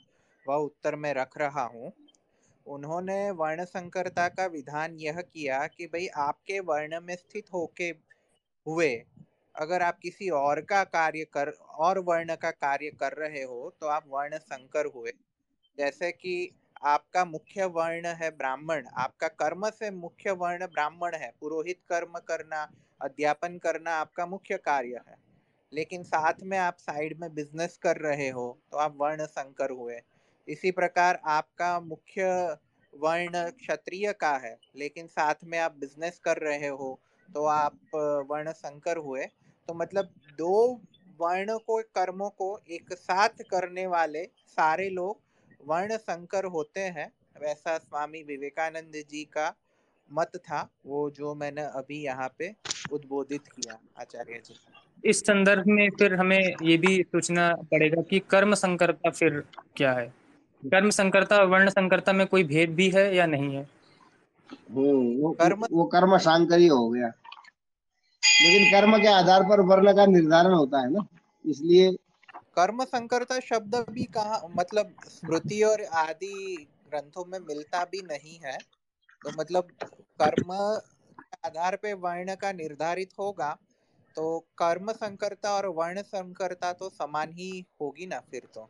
[0.46, 1.92] वह उत्तर मैं रख रहा हूँ।
[2.66, 7.88] उन्होंने वर्ण संकरता का विधान यह किया कि भाई आपके वर्ण में स्थित होके
[8.66, 8.90] हुए
[9.54, 13.86] अगर आप किसी और का कार्य कर, और वर्ण का कार्य कर रहे हो तो
[13.88, 15.12] आप वर्ण संकर हुए।
[15.78, 16.50] जैसे कि
[16.84, 22.66] आपका मुख्य वर्ण है ब्राह्मण, आपका कर्म से मुख्य वर्ण ब्राह्मण है, पुरोहित कर्म करना,
[23.00, 25.16] अध्यापन करना आपका मुख्य कार्य है।
[25.72, 30.00] लेकिन साथ में आप साइड में बिज़नेस कर रहे हो तो आप वर्ण संकर हुए।
[30.48, 32.26] इसी प्रकार आपका मुख्य
[32.92, 36.98] वर्ण क्षत्रिय का है, लेकिन साथ में आप बिज़नेस कर रहे हो
[37.28, 37.78] तो आप
[38.28, 39.26] वर्ण संकर हुए।
[39.68, 40.08] तो मतलब
[40.38, 40.80] दो
[41.20, 45.18] वर्ण को कर्मों को एक साथ करने वाले सारे लोग
[45.66, 49.54] वर्ण संकर होते हैं। वैसा स्वामी विवेकानंद जी का
[50.12, 52.54] मत था वो जो मैंने अभी यहाँ पे
[52.92, 54.54] उद्बोधित किया आचार्य जी।
[55.04, 59.42] इस संदर्भ में फिर हमें ये भी सोचना पड़ेगा कि कर्म संकरता फिर
[59.76, 60.06] क्या है?
[60.62, 63.68] कर्म संकरता वर्ण संकरता में कोई भेद भी है या नहीं है?
[64.70, 67.12] हम्म, वो कर्म वो कर्म सांकरी हो गया।
[68.34, 71.06] लेकिन कर्म के आधार पर वर्ण का निर्धारण होता है ना
[71.44, 71.90] इसलिए
[72.56, 76.34] कर्म संकरता शब्द भी कहा मतलब स्मृति और आदि
[76.90, 78.56] ग्रंथों में मिलता भी नहीं है
[79.22, 79.68] तो मतलब
[80.20, 80.52] कर्म
[81.44, 83.56] आधार पे वर्ण का निर्धारित होगा
[84.16, 88.68] तो कर्म संकरता और वर्ण संकरता तो समान ही होगी ना फिर तो?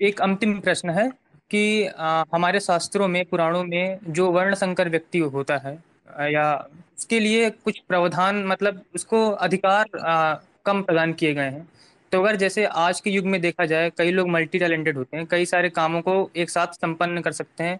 [0.00, 1.08] एक अंतिम प्रश्न है
[1.50, 5.76] कि आ, हमारे शास्त्रों में पुराणों में जो वर्ण संकर व्यक्ति होता है
[6.22, 6.54] या
[6.98, 10.34] उसके लिए कुछ प्रावधान मतलब उसको अधिकार आ,
[10.64, 11.68] कम प्रदान किए गए हैं।
[12.12, 15.26] तो अगर जैसे आज के युग में देखा जाए कई लोग मल्टी टैलेंटेड होते हैं
[15.26, 17.78] कई सारे कामों को एक साथ संपन्न कर सकते हैं।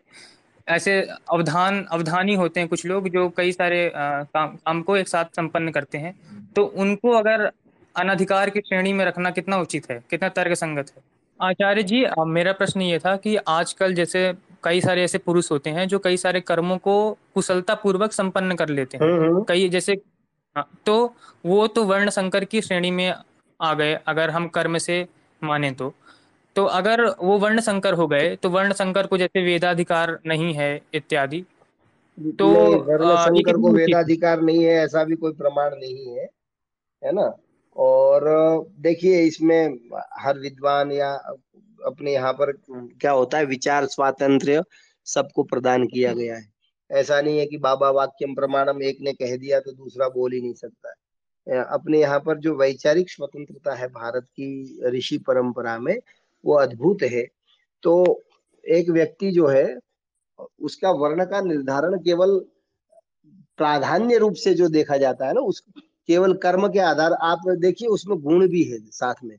[0.69, 1.01] ऐसे
[1.31, 5.25] अवधान अवधानी होते हैं कुछ लोग जो कई सारे आ, काम काम को एक साथ
[5.37, 6.15] संपन्न करते हैं।
[6.57, 7.51] तो उनको अगर
[7.95, 11.03] अनधिकार की श्रेणी में रखना कितना उचित है कितना तर्क संगत है?
[11.41, 14.33] आचार्य जी मेरा प्रश्न ये था कि आजकल जैसे
[14.65, 18.69] कई सारे ऐसे पुरुष होते हैं जो कई सारे कर्मों को कुशलता पूर्वक संपन्न कर
[18.69, 19.93] लेते हैं। हम्म, हम्म। कई जैसे
[20.57, 21.15] हाँ, तो
[21.47, 23.15] वो तो वर्ण संकर की श्रेणी में
[23.61, 25.07] आ गए अगर हम कर्म से
[25.45, 25.95] माने तो।
[26.57, 30.81] तो अगर वो वर्ण संकर हो गए तो वर्ण संकर को जैसे वेदाधिकार नहीं है
[30.95, 31.45] इत्यादि
[32.39, 32.49] तो
[32.83, 36.29] वर्ण संकर को वेदाधिकार नहीं है ऐसा भी कोई प्रमाण नहीं है
[37.05, 37.37] है ना?
[37.77, 38.25] और
[38.79, 39.79] देखिए इसमें
[40.19, 41.37] हर विद्वान या
[41.87, 42.53] अपने यहाँ पर
[43.01, 43.45] क्या होता है?
[43.45, 44.63] विचार स्वातंत्र
[45.07, 46.47] सबको प्रदान किया गया है।
[46.91, 50.41] ऐसा नहीं है कि बाबा वाक्यम प्रमाणम एक ने कह दिया तो दूसरा बोल ही
[50.41, 50.95] नहीं सकता।
[51.47, 55.97] है अपने यहाँ पर जो वैचारिक स्वतंत्रता है भारत की ऋषि परंपरा में,
[56.45, 57.27] वो अद्भुत है।
[57.83, 58.23] तो
[58.65, 59.79] एक व्यक्ति जो है,
[60.61, 62.39] उसका वर्ण का निर्धारण केवल
[63.59, 65.61] प्राधान्य रूप से जो देखा जाता है ना, उस
[66.09, 69.37] केवल कर्म के आधार, आप देखिए उसमें गुण भी है साथ में।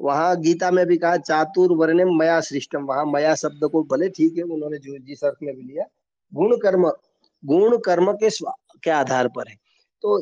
[0.00, 4.36] वहाँ गीता में भी कहा, चातुर वर्ण मया सृष्टम वहाँ मया शब्द को भले ठीक
[4.38, 5.84] है, उन्होंने जो जिस अर्थ में भी लिया,
[6.32, 6.90] गुण कर्म
[7.42, 8.30] गुण कर्म के
[8.82, 9.56] के आधार पर है।
[10.04, 10.18] तो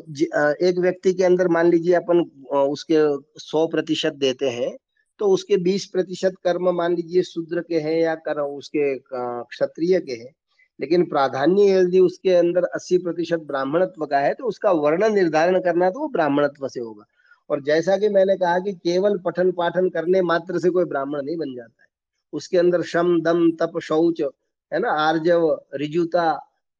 [0.67, 2.19] एक व्यक्ति के अंदर मान लीजिए अपन
[2.53, 2.97] उसके
[3.39, 4.75] सौ प्रतिशत देते हैं
[5.19, 10.13] तो उसके बीस प्रतिशत कर्म मान लीजिए शूद्र के हैं या कर, उसके क्षत्रिय के
[10.13, 10.31] हैं,
[10.79, 15.89] लेकिन प्राधान्य यदि उसके अंदर 80 प्रतिशत ब्राह्मणत्व का है तो उसका वर्ण निर्धारण करना
[15.89, 17.03] तो वो ब्राह्मणत्व से होगा।
[17.49, 21.37] और जैसा कि मैंने कहा कि केवल पठन पाठन करने मात्र से कोई ब्राह्मण नहीं
[21.37, 21.87] बन जाता है।
[22.33, 24.21] उसके अंदर शम, दम, तप, शौच,
[24.71, 26.31] है ना, आर्जव, रिजुता,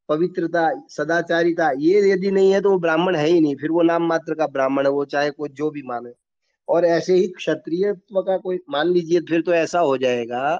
[0.09, 4.07] पवित्रता, सदाचारिता, ये यदि नहीं है तो वो ब्राह्मण है ही नहीं। फिर वो नाम
[4.07, 6.11] मात्र का ब्राह्मण है, वो चाहे कोई जो भी माने।
[6.67, 10.55] और ऐसे ही क्षत्रियत्व का कोई, मान लीजिए, फिर तो ऐसा हो जाएगा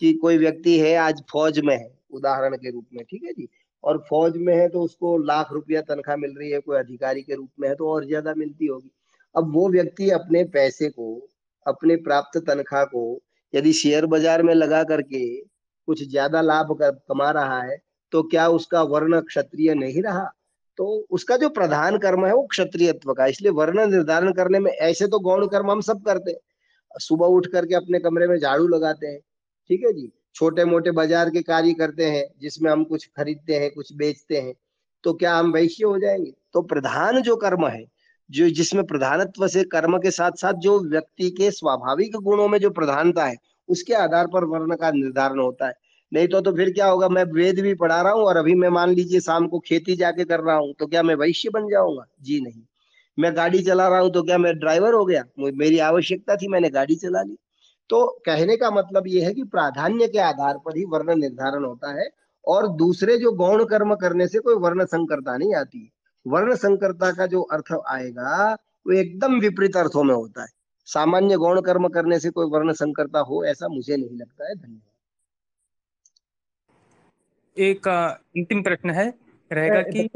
[0.00, 3.48] कि कोई व्यक्ति है, आज फौज में है, उदाहरण के रूप में, ठीक है जी?
[3.84, 7.34] और फौज में है तो उसको लाख रुपया तनख्वाह मिल रही है, कोई अधिकारी के
[7.34, 8.90] रूप में है तो और ज़्यादा मिलती होगी।
[9.34, 11.28] अब वो व्यक्ति अपने पैसे को,
[11.66, 13.20] अपने प्राप्त तनख्वाह को,
[13.54, 15.24] यदि शेयर बाज़ार में लगा करके
[15.88, 17.78] कुछ ज़्यादा लाभ कर, कमा रहा है
[18.12, 20.24] तो क्या उसका वर्ण क्षत्रिय नहीं रहा?
[20.78, 25.06] तो उसका जो प्रधान कर्म है, वो क्षत्रियत्व का, इसलिए वर्ण निर्धारण करने में ऐसे
[25.06, 29.06] तो गौण कर्म हम सब करते हैं। सुबह उठ करके अपने कमरे में झाड़ू लगाते
[29.06, 29.18] हैं,
[29.70, 30.10] ठीक है जी?
[30.34, 34.54] छोटे मोटे बाज़ार के कार्य करते हैं, जिसमें हम कुछ खरीदते हैं, कुछ बेचते हैं
[35.04, 36.32] तो क्या हम वैश्य हो जाएँगे?
[36.52, 37.84] तो प्रधान जो कर्म है
[38.30, 42.70] जो जिसमें प्रधानत्व से कर्म के साथ साथ जो व्यक्ति के स्वाभाविक गुणों में जो
[42.70, 43.36] प्रधानता है,
[43.68, 45.74] उसके आधार पर वर्ण का निर्धारण होता है।
[46.12, 47.08] नहीं तो तो फिर क्या होगा?
[47.08, 50.24] मैं वेद भी पढ़ा रहा हूँ और अभी मैं मान लीजिए शाम को खेती जाके
[50.24, 52.04] कर रहा हूँ तो क्या मैं वैश्य बन जाऊँगा?
[52.22, 52.62] जी नहीं।
[53.18, 55.24] मैं गाड़ी चला रहा हूँ तो क्या मैं ड्राइवर हो गया?
[55.38, 57.36] मेरी आवश्यकता थी, मैंने गाड़ी चला ली।
[57.90, 61.92] तो कहने का मतलब ये है कि प्राधान्य के आधार पर ही वर्ण निर्धारण होता
[61.92, 62.08] है
[62.44, 65.90] और दूसरे जो गौण कर्म करने से कोई वर्ण संकरता नहीं आती।
[66.26, 68.52] वर्ण संकरता का जो अर्थ आएगा
[68.86, 70.48] वो एकदम विपरीत अर्थों में होता है।
[70.88, 74.88] सामान्य गौण कर्म करने से कोई वर्ण संकरता हो ऐसा मुझे नहीं लगता है। धन्यवाद।
[77.56, 79.12] एक अंतिम प्रश्न है
[79.50, 80.08] रहेगा कि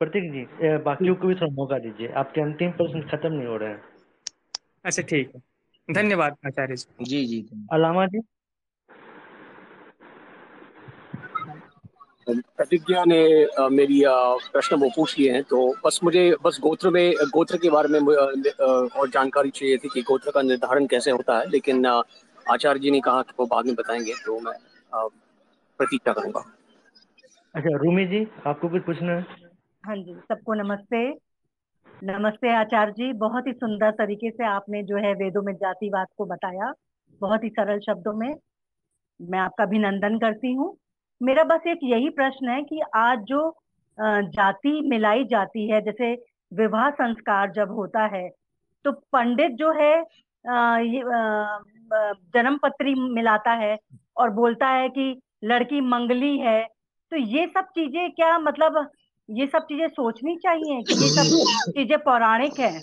[0.00, 0.42] प्रतीक जी
[0.84, 3.82] बाकियों को भी थोड़ा मौका दीजिए। आपके अंतिम प्रश्न खत्म नहीं हो रहे हैं।
[4.84, 5.42] अच्छा ठीक है।
[5.88, 7.40] धन्यवाद आचार्य जी। जी जी
[7.72, 8.18] अलामा जी?
[12.28, 13.18] प्रतिज्ञा ने
[13.70, 14.02] मेरी
[14.52, 18.00] प्रश्न वो पूछ लिए हैं तो बस मुझे बस गोत्र में गोत्र के बारे में
[18.00, 23.00] और जानकारी चाहिए थी कि गोत्र का निर्धारण कैसे होता है लेकिन आचार्य जी ने
[23.00, 24.54] कहा कि वो बाद में बताएँगे तो मैं
[24.92, 26.44] प्रतीक्षा करूँगा।
[27.54, 29.22] अच्छा रूमी जी आपको कुछ पूछना है?
[29.84, 31.06] हाँ जी सबको नमस्ते।
[32.04, 36.24] नमस्ते आचार्य जी बहुत ही सुंदर तरीके से आपने जो है वेदों में जातिवाद को
[36.24, 36.72] बताया
[37.20, 38.34] बहुत ही सरल शब्दों में।
[39.20, 40.76] मैं आपका अभिनंदन करती हूँ।
[41.20, 43.54] मेरा बस एक यही प्रश्न है कि आज जो
[43.98, 46.12] जाति मिलाई जाती है, जैसे
[46.52, 48.28] विवाह संस्कार जब होता है
[48.84, 49.94] तो पंडित जो है
[52.34, 53.76] जन्म पत्री मिलाता है
[54.16, 55.14] और बोलता है कि
[55.44, 56.62] लड़की मंगली है
[57.12, 58.86] तो ये सब चीज़ें क्या मतलब
[59.28, 62.80] ये सब चीज़ें सोचनी चाहिए कि ये सब चीज़ें पौराणिक है?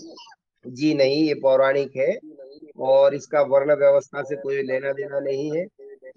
[0.65, 2.17] जी नहीं, ये पौराणिक है
[2.81, 5.65] और इसका वर्ण व्यवस्था से कोई लेना देना नहीं है।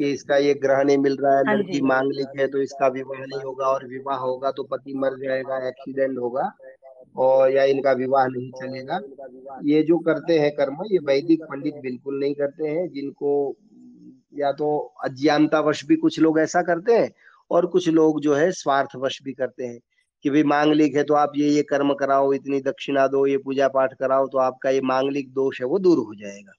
[0.00, 3.24] कि इसका ये ग्रह नहीं मिल रहा है हाँ लड़की मांगलिक है तो इसका विवाह
[3.26, 6.50] नहीं होगा और विवाह होगा तो पति मर जाएगा एक्सीडेंट होगा
[7.16, 9.00] और या इनका विवाह नहीं चलेगा।
[9.64, 13.32] ये जो करते हैं कर्म ये वैदिक पंडित बिल्कुल नहीं करते हैं जिनको
[14.34, 17.10] या तो अज्ञानतावश भी कुछ लोग ऐसा करते हैं
[17.50, 19.78] और कुछ लोग जो है स्वार्थवश भी करते हैं
[20.24, 23.68] कि भाई मांगलिक है तो आप ये ये कर्म कराओ इतनी दक्षिणा दो ये पूजा
[23.68, 26.52] पाठ कराओ तो आपका ये मांगलिक दोष है वो दूर हो जाएगा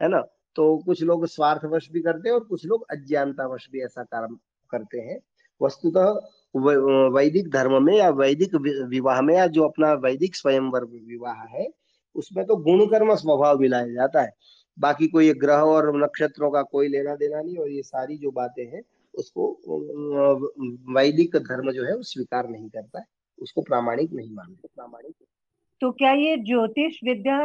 [0.00, 0.22] है ना?
[0.56, 4.38] तो कुछ लोग स्वार्थवश भी करते हैं और कुछ लोग अज्ञानतावश भी ऐसा कर्म
[4.70, 5.18] करते हैं।
[5.60, 6.08] वस्तुतः
[7.14, 8.54] वैदिक धर्म में या वैदिक
[8.88, 11.66] विवाह में या जो अपना वैदिक स्वयंवर विवाह है,
[12.16, 14.32] उसमें तो गुण कर्म स्वभाव मिलाया जाता है।
[14.78, 18.64] बाकी कोई ग्रह और नक्षत्रों का कोई लेना देना नहीं और ये सारी जो बातें
[18.66, 18.82] हैं,
[19.14, 19.48] उसको
[20.94, 23.04] वैदिक धर्म जो है, वो स्वीकार नहीं करता है।
[23.38, 25.14] उसको प्रामाणिक नहीं मानते। प्रामाणिक
[25.82, 27.36] तो क्या ये ज्योतिष विद्या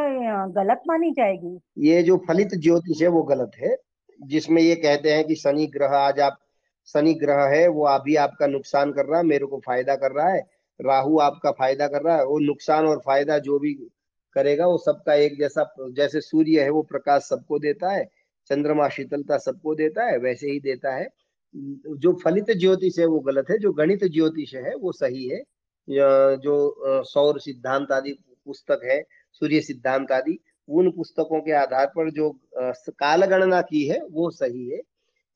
[0.46, 1.58] गलत मानी जाएगी?
[1.78, 3.74] ये जो फलित ज्योतिष है वो गलत है।
[4.20, 6.38] जिसमें ये कहते हैं कि शनि ग्रह, आज आप,
[6.88, 10.28] शनि ग्रह है, वो अभी आपका नुकसान कर रहा है, मेरे को फ़ायदा कर रहा
[10.28, 10.46] है।
[10.80, 13.74] राहु आपका फ़ायदा कर रहा है, वो नुकसान और फ़ायदा जो भी
[14.34, 18.04] करेगा, वो सबका एक जैसा, जैसे सूर्य है, वो प्रकाश सबको देता है,
[18.46, 21.08] चंद्रमा शीतलता सबको देता है, वैसे ही देता है।
[21.56, 25.42] जो फलित ज्योतिष है, वो गलत है, जो गणित ज्योतिष है, वो सही है।
[25.88, 28.18] जो सौर सिद्धांत आदि
[28.48, 29.00] पुस्तक है
[29.42, 30.38] सूर्य सिद्धांत आदि
[30.68, 34.80] उन पुस्तकों के आधार पर जो काल गणना की है वो सही है।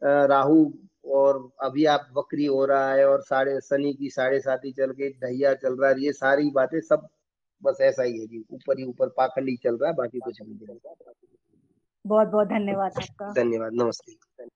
[0.03, 0.65] राहु
[1.13, 5.09] और अभी आप बकरी हो रहा है और साढ़े शनि की साढ़े साथी चल के
[5.17, 7.09] ढैया चल रहा है ये सारी बातें सब
[7.63, 10.77] बस ऐसा ही है जी ऊपर ही ऊपर पाखंडी चल रहा है बाकी कुछ नहीं
[12.05, 14.47] बहुत बहुत धन्यवाद आपका। धन्यवाद नमस्ते।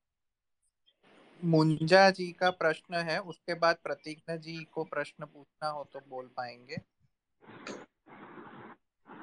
[1.43, 6.27] मुंजा जी का प्रश्न है उसके बाद प्रतीक जी को प्रश्न पूछना हो तो बोल
[6.37, 6.77] पाएँगे।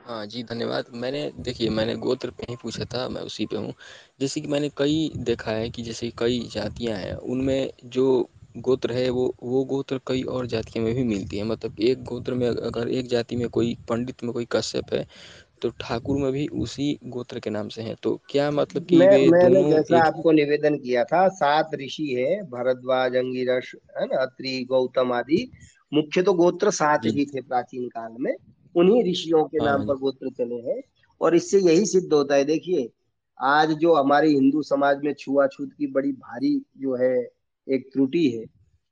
[0.06, 3.74] हाँ जी धन्यवाद। मैंने देखिए मैंने गोत्र पे ही पूछा था मैं उसी पे हूँ।
[4.20, 8.06] जैसे कि मैंने कई देखा है कि जैसे कई जातियाँ हैं उनमें जो
[8.56, 12.34] गोत्र है वो वो गोत्र कई और जातियों में भी मिलती है। मतलब एक गोत्र
[12.34, 15.06] में अगर एक जाति में कोई पंडित में कोई कश्यप है
[15.62, 19.08] तो ठाकुर में भी उसी गोत्र के नाम से है। तो क्या मतलब कि मैं,
[19.08, 20.04] वे मैंने जैसा एक...
[20.08, 25.47] आपको निवेदन किया था सात ऋषि है भरद्वाज अंगिरस है ना अत्रि गौतम आदि।
[25.91, 28.34] मुख्य तो गोत्र सात ही थे प्राचीन काल में।
[28.76, 30.82] उन्हीं ऋषियों के नाम हाँ। पर गोत्र चले हैं।
[31.21, 32.89] और इससे यही सिद्ध होता है देखिए
[33.41, 37.28] आज जो हमारे हिंदू समाज में छुआछूत की बड़ी भारी जो है
[37.67, 38.45] एक त्रुटि है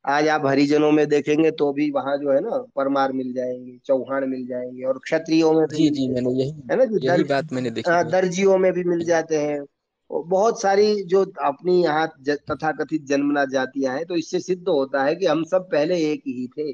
[0.04, 4.28] आज आप हरिजनों में देखेंगे तो भी वहाँ जो है ना परमार मिल जाएँगे चौहान
[4.28, 7.70] मिल जाएँगे और क्षत्रियों में जी जी मैंने यही है ना जो यही बात मैंने
[7.70, 9.64] देखी हाँ, दर्जियों में भी मिल जाते हैं।
[10.10, 15.16] बहुत सारी जो अपनी यहाँ तथा कथित जन्मना जातियाँ हैं तो इससे सिद्ध होता है
[15.16, 16.72] कि हम सब पहले एक ही थे।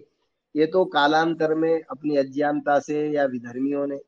[0.58, 3.98] ये तो कालांतर में अपनी अज्ञानता से या विधर्मियों ने,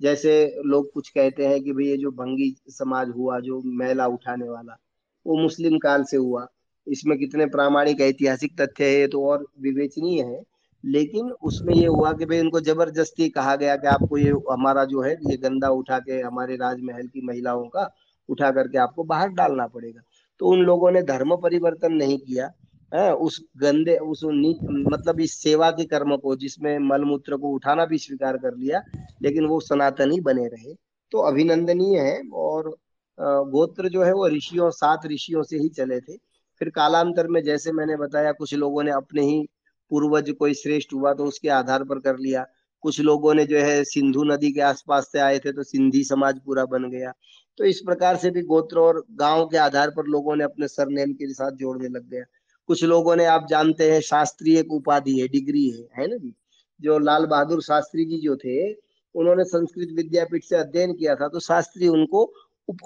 [0.00, 4.48] जैसे लोग कुछ कहते हैं कि भाई ये जो भंगी समाज हुआ, जो मैला उठाने
[4.48, 4.78] वाला,
[5.26, 6.46] वो मुस्लिम काल से हुआ।
[6.88, 10.42] इसमें कितने प्रामाणिक ऐतिहासिक तथ्य है, ये तो और विवेचनीय है।
[10.84, 15.00] लेकिन उसमें ये हुआ कि भाई उनको ज़बरदस्ती कहा गया कि आपको ये हमारा जो
[15.00, 17.94] है, ये गंदा उठा के हमारे राजमहल की महिलाओं का
[18.28, 20.00] उठा करके आपको बाहर डालना पड़ेगा।
[20.38, 22.52] तो उन लोगों ने धर्म परिवर्तन नहीं किया।
[22.94, 27.98] है, उस गंदे, उस मतलब इस सेवा के कर्म को, जिसमें मलमूत्र को उठाना भी
[27.98, 28.82] स्वीकार कर लिया,
[29.22, 30.74] लेकिन वो सनातनी बने रहे।
[31.12, 32.76] तो अभिनंदनीय है, और
[33.18, 36.16] गोत्र जो है वो ऋषियों, सात ऋषियों से ही चले थे।
[36.60, 39.46] फिर कालांतर में जैसे मैंने बताया, कुछ लोगों ने अपने ही
[39.90, 42.44] पूर्वज कोई श्रेष्ठ हुआ तो उसके आधार पर कर लिया।
[42.82, 46.38] कुछ लोगों ने जो है सिंधु नदी के आसपास से आए थे तो सिंधी समाज
[46.46, 47.12] पूरा बन गया।
[47.58, 51.12] तो इस प्रकार से भी गोत्र और गाँव के आधार पर लोगों ने अपने सरनेम
[51.12, 52.24] के साथ जोड़ने लग गया।
[52.68, 56.34] कुछ लोगों ने आप जानते हैं शास्त्री एक उपाधि है डिग्री है है ना जी?
[56.80, 58.72] जो लाल बहादुर शास्त्री जी जो थे
[59.14, 62.22] उन्होंने संस्कृत विद्यापीठ से अध्ययन किया था तो शास्त्री उनको
[62.68, 62.78] उप,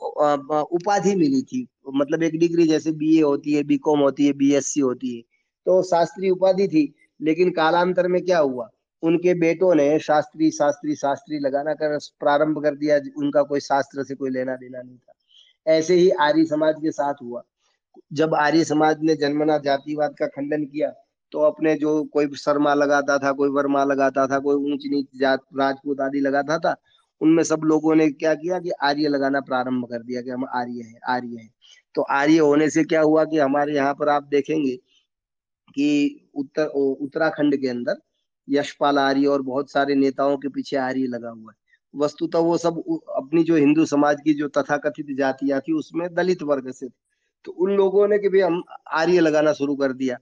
[0.72, 5.14] उपाधि मिली थी। मतलब एक डिग्री जैसे बीए होती है बीकॉम होती है बीएससी होती
[5.16, 5.22] है।
[5.66, 8.68] तो शास्त्री उपाधि थी लेकिन कालांतर में क्या हुआ?
[9.02, 14.14] उनके बेटों ने शास्त्री शास्त्री शास्त्री लगाना कर प्रारंभ कर दिया उनका कोई शास्त्र से
[14.14, 15.14] कोई लेना देना नहीं था।
[15.66, 17.42] ऐसे ही आर्य समाज के साथ हुआ।
[18.12, 20.92] जब आर्य समाज ने जन्मना जातिवाद का खंडन किया
[21.32, 25.40] तो अपने जो कोई शर्मा लगाता था, कोई वर्मा लगाता था, कोई ऊंच नीच जात,
[25.58, 26.74] राजपूत आदि लगाता था,
[27.20, 30.82] उनमें सब लोगों ने क्या किया कि आर्य लगाना प्रारंभ कर दिया कि हम आर्य
[30.82, 31.48] है आर्य है।
[31.94, 34.76] तो आर्य होने से क्या हुआ कि हमारे यहाँ पर आप देखेंगे
[35.74, 38.00] कि उत्तर उत्तराखंड के अंदर
[38.48, 41.56] यशपाल आर्य और बहुत सारे नेताओं के पीछे आर्य लगा हुआ है।
[41.94, 42.78] वस्तुतः वो सब
[43.16, 47.07] अपनी जो हिंदू समाज की जो तथाकथित जातियाँ थी, उसमें दलित वर्ग से थे।
[47.48, 50.16] तो उन लोगों ने कि भाई हम आर्य लगाना शुरू कर दिया।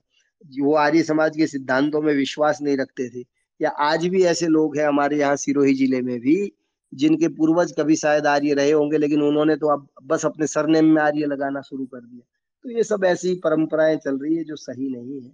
[0.59, 3.23] वो आर्य समाज के सिद्धांतों में विश्वास नहीं रखते थे।
[3.59, 6.51] या आज भी ऐसे लोग हैं हमारे यहाँ सिरोही ज़िले में भी,
[6.93, 11.01] जिनके पूर्वज कभी शायद आर्य रहे होंगे, लेकिन उन्होंने तो अब बस अपने सरनेम में
[11.01, 12.21] आर्य लगाना शुरू कर दिया।
[12.65, 15.31] तो ये सब ऐसी परंपराएँ चल रही है जो सही नहीं है।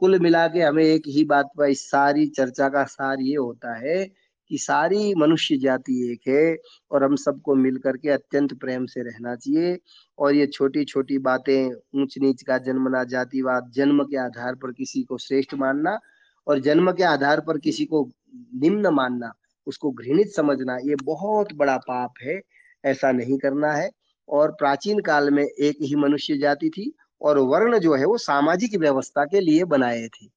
[0.00, 3.74] कुल मिला के हमें एक ही बात पर इस सारी चर्चा का सार ये होता
[3.78, 4.04] है
[4.48, 6.56] कि सारी मनुष्य जाति एक है
[6.90, 9.78] और हम सबको मिल करके अत्यंत प्रेम से रहना चाहिए।
[10.18, 15.02] और ये छोटी छोटी बातें ऊंच नीच का जन्मना जातिवाद, जन्म के आधार पर किसी
[15.02, 15.98] को श्रेष्ठ मानना
[16.46, 19.32] और जन्म के आधार पर किसी को निम्न मानना,
[19.66, 22.40] उसको घृणित समझना, ये बहुत बड़ा पाप है,
[22.84, 23.90] ऐसा नहीं करना है।
[24.28, 28.76] और प्राचीन काल में एक ही मनुष्य जाति थी और वर्ण जो है वो सामाजिक
[28.76, 30.35] व्यवस्था के लिए बनाए थे।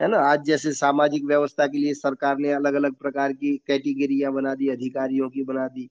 [0.00, 0.18] है ना?
[0.18, 4.68] आज जैसे सामाजिक व्यवस्था के लिए सरकार ने अलग अलग प्रकार की कैटेगरिया बना दी,
[4.68, 5.88] अधिकारियों की बना दी।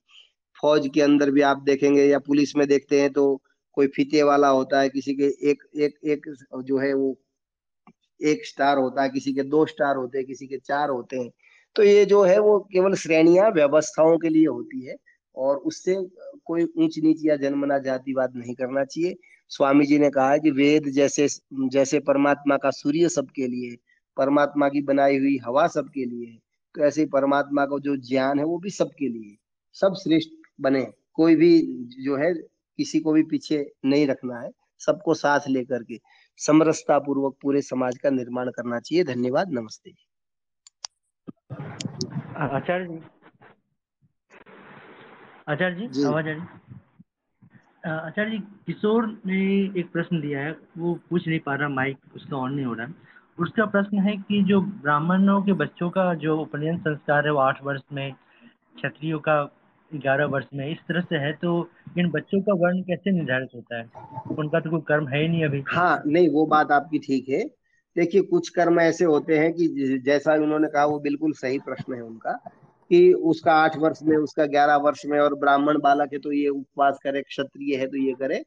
[0.58, 3.26] फौज के अंदर भी आप देखेंगे या पुलिस में देखते हैं तो
[3.78, 6.26] कोई फीते वाला होता है, किसी के एक एक एक
[6.66, 7.16] जो है वो
[8.20, 11.30] एक स्टार होता है, किसी के दो स्टार होते हैं, किसी के चार होते हैं।
[11.76, 14.96] तो ये जो है वो केवल श्रेणियाँ व्यवस्थाओं के लिए होती है
[15.36, 15.96] और उससे
[16.46, 19.16] कोई ऊंच नीच या जन्मना जातिवाद नहीं करना चाहिए।
[19.52, 21.28] स्वामी जी ने कहा है कि वेद जैसे
[21.70, 23.78] जैसे परमात्मा का सूर्य सबके लिए
[24.20, 26.38] परमात्मा की बनाई हुई हवा सबके लिए है।
[26.76, 29.36] तो ऐसे परमात्मा का जो ज्ञान है वो भी सबके लिए
[29.76, 30.30] सब श्रेष्ठ
[30.62, 31.52] बने। कोई भी
[32.04, 32.34] जो है
[32.80, 36.00] किसी को भी पीछे नहीं रखना है। सबको साथ लेकर के
[36.40, 39.92] समरसता पूर्वक पूरे समाज का निर्माण करना चाहिए। धन्यवाद। नमस्ते
[42.38, 43.00] आचार्य जी।
[45.48, 46.42] आचार्य जी, जी। आवाज़ आ रही?
[47.88, 49.40] आचार्य जी किशोर ने
[49.80, 52.88] एक प्रश्न दिया है। वो पूछ नहीं पा रहा माइक उसका ऑन नहीं हो रहा।
[53.40, 57.64] उसका प्रश्न है कि जो ब्राह्मणों के बच्चों का जो उपनयन संस्कार है, वो आठ
[57.64, 58.14] वर्ष में,
[58.76, 59.44] क्षत्रियो का
[59.94, 63.78] ग्यारह वर्ष में, इस तरह से है तो इन बच्चों का वर्ण कैसे निर्धारित होता
[63.78, 63.90] है?
[64.38, 67.44] उनका तो कोई कर्म है ही नहीं अभी। हाँ नहीं, वो बात आपकी ठीक है।
[67.96, 69.68] देखिए, कुछ कर्म ऐसे होते हैं कि
[70.06, 72.32] जैसा उन्होंने कहा, वो बिल्कुल सही प्रश्न है उनका,
[72.90, 76.48] कि उसका आठ वर्ष में, उसका ग्यारह वर्ष में, और ब्राह्मण बालक है तो ये
[76.48, 78.44] उपवास करे, क्षत्रिय है तो ये करे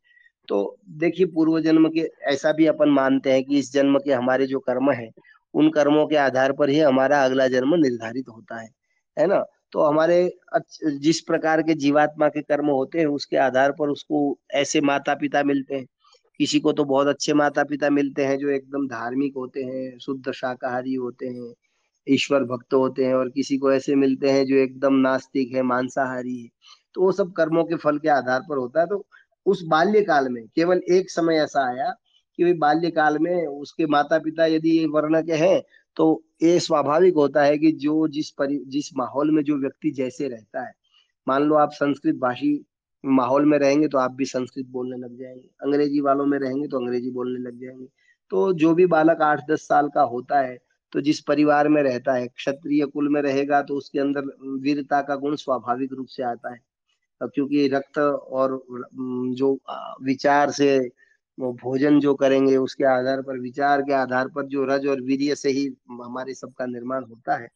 [0.53, 4.47] तो देखिए, पूर्व जन्म के ऐसा भी अपन मानते हैं कि इस जन्म के हमारे
[4.47, 5.11] जो कर्म है,
[5.55, 8.69] उन कर्मों के आधार पर ही हमारा अगला जन्म निर्धारित होता है।
[9.19, 9.45] है ना?
[9.73, 10.39] तो हमारे
[10.87, 15.43] जिस प्रकार के जीवात्मा के कर्म होते हैं, उसके आधार पर उसको ऐसे माता पिता
[15.43, 15.87] मिलते हैं।
[16.39, 20.33] किसी को तो बहुत अच्छे माता पिता मिलते हैं जो एकदम धार्मिक होते हैं, शुद्ध
[20.33, 21.55] शाकाहारी होते हैं,
[22.09, 26.43] ईश्वर भक्त होते हैं और किसी को ऐसे मिलते हैं जो एकदम नास्तिक है, मांसाहारी
[26.43, 26.49] है।
[26.95, 29.07] तो वो सब कर्मों के फल के आधार पर होता है। तो
[29.47, 31.91] उस बाल्यकाल में, केवल एक समय ऐसा आया
[32.39, 35.61] कि बाल्यकाल में उसके माता पिता यदि वर्ण के हैं
[35.97, 40.29] तो ये स्वाभाविक होता है कि जो जिस परि, जिस माहौल में जो व्यक्ति जैसे
[40.29, 40.73] रहता है,
[41.27, 42.65] मान लो आप संस्कृत भाषी
[43.05, 46.79] माहौल में रहेंगे तो आप भी संस्कृत बोलने लग जाएँगे, अंग्रेज़ी वालों में रहेंगे तो
[46.79, 47.87] अंग्रेज़ी बोलने लग जाएँगे।
[48.31, 50.59] तो जो भी बालक आठ दस साल का होता है
[50.93, 54.25] तो जिस परिवार में रहता है, क्षत्रिय कुल में रहेगा तो उसके अंदर
[54.63, 56.61] वीरता का गुण स्वाभाविक रूप से आता है।
[57.25, 58.63] क्योंकि रक्त और
[59.37, 59.53] जो
[60.03, 60.79] विचार से,
[61.39, 65.35] वो भोजन जो करेंगे, उसके आधार पर, विचार के आधार पर जो रज और वीर्य
[65.35, 67.49] से ही हमारे सबका निर्माण होता है।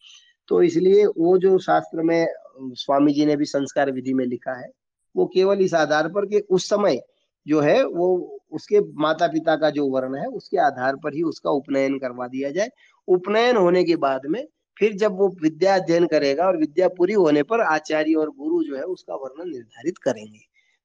[0.49, 2.27] तो इसलिए वो जो शास्त्र में
[2.61, 4.69] स्वामी जी ने भी संस्कार विधि में लिखा है,
[5.15, 7.01] वो केवल इस आधार पर कि उस समय
[7.47, 11.51] जो है, वो उसके माता पिता का जो वर्ण है, उसके आधार पर ही उसका
[11.51, 12.69] उपनयन करवा दिया जाए।
[13.09, 14.47] उपनयन होने के बाद में
[14.77, 18.77] फिर जब वो विद्या अध्ययन करेगा और विद्या पूरी होने पर आचार्य और गुरु जो
[18.77, 20.41] है उसका वर्णन निर्धारित करेंगे।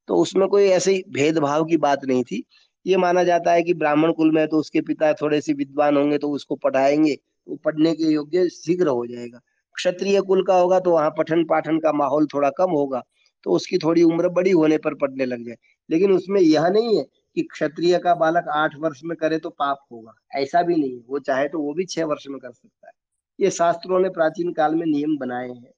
[0.08, 2.44] तो उसमें कोई ऐसे भेदभाव की बात नहीं थी।
[2.86, 6.18] ये माना जाता है कि ब्राह्मण कुल में तो उसके पिता थोड़े से विद्वान होंगे
[6.18, 9.40] तो उसको पढ़ाएँगे तो पढ़ने के योग्य शीघ्र हो जाएगा।
[9.76, 13.04] क्षत्रिय कुल का होगा तो वहाँ पठन पाठन का माहौल थोड़ा कम होगा
[13.44, 15.56] तो उसकी थोड़ी उम्र बड़ी होने पर पढ़ने लग जाए।
[15.90, 17.04] लेकिन उसमें यह नहीं है
[17.38, 21.04] कि क्षत्रिय का बालक आठ वर्ष में करे तो पाप होगा, ऐसा भी नहीं है।
[21.10, 22.94] वो चाहे तो वो भी छह वर्ष में कर सकता है।
[23.42, 25.72] ये शास्त्रों ने प्राचीन काल में नियम बनाए हैं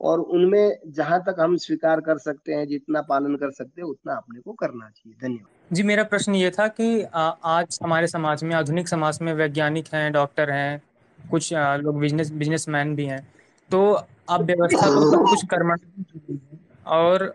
[0.00, 4.14] और उनमें जहाँ तक हम स्वीकार कर सकते हैं, जितना पालन कर सकते हैं, उतना
[4.14, 8.54] अपने को करना चाहिए। धन्यवाद। जी, मेरा प्रश्न ये था कि आज हमारे समाज में,
[8.56, 10.82] आधुनिक समाज में वैज्ञानिक हैं, डॉक्टर हैं,
[11.18, 13.26] कुछ लोग बिज़नेस, बिजनेसमैन भी हैं
[13.70, 13.82] तो
[14.30, 15.76] आप व्यवस्था सब कुछ कर्म
[16.86, 17.34] और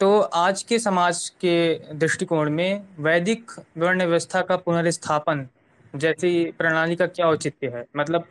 [0.00, 5.46] तो आज के समाज के दृष्टिकोण में वैदिक वर्ण व्यवस्था का पुनर्स्थापन
[5.94, 7.84] जैसी प्रणाली का क्या औचित्य है?
[7.96, 8.24] मतलब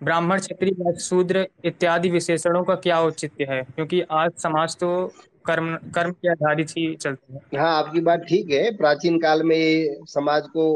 [0.00, 3.62] ब्राह्मण, क्षत्रिय शूद्र इत्यादि विशेषणों का क्या औचित्य है?
[3.66, 4.90] क्योंकि आज समाज तो
[5.46, 10.04] कर्म कर्म के आधारित ही चलते हैं। हाँ आपकी बात ठीक है। प्राचीन काल में
[10.06, 10.66] समाज को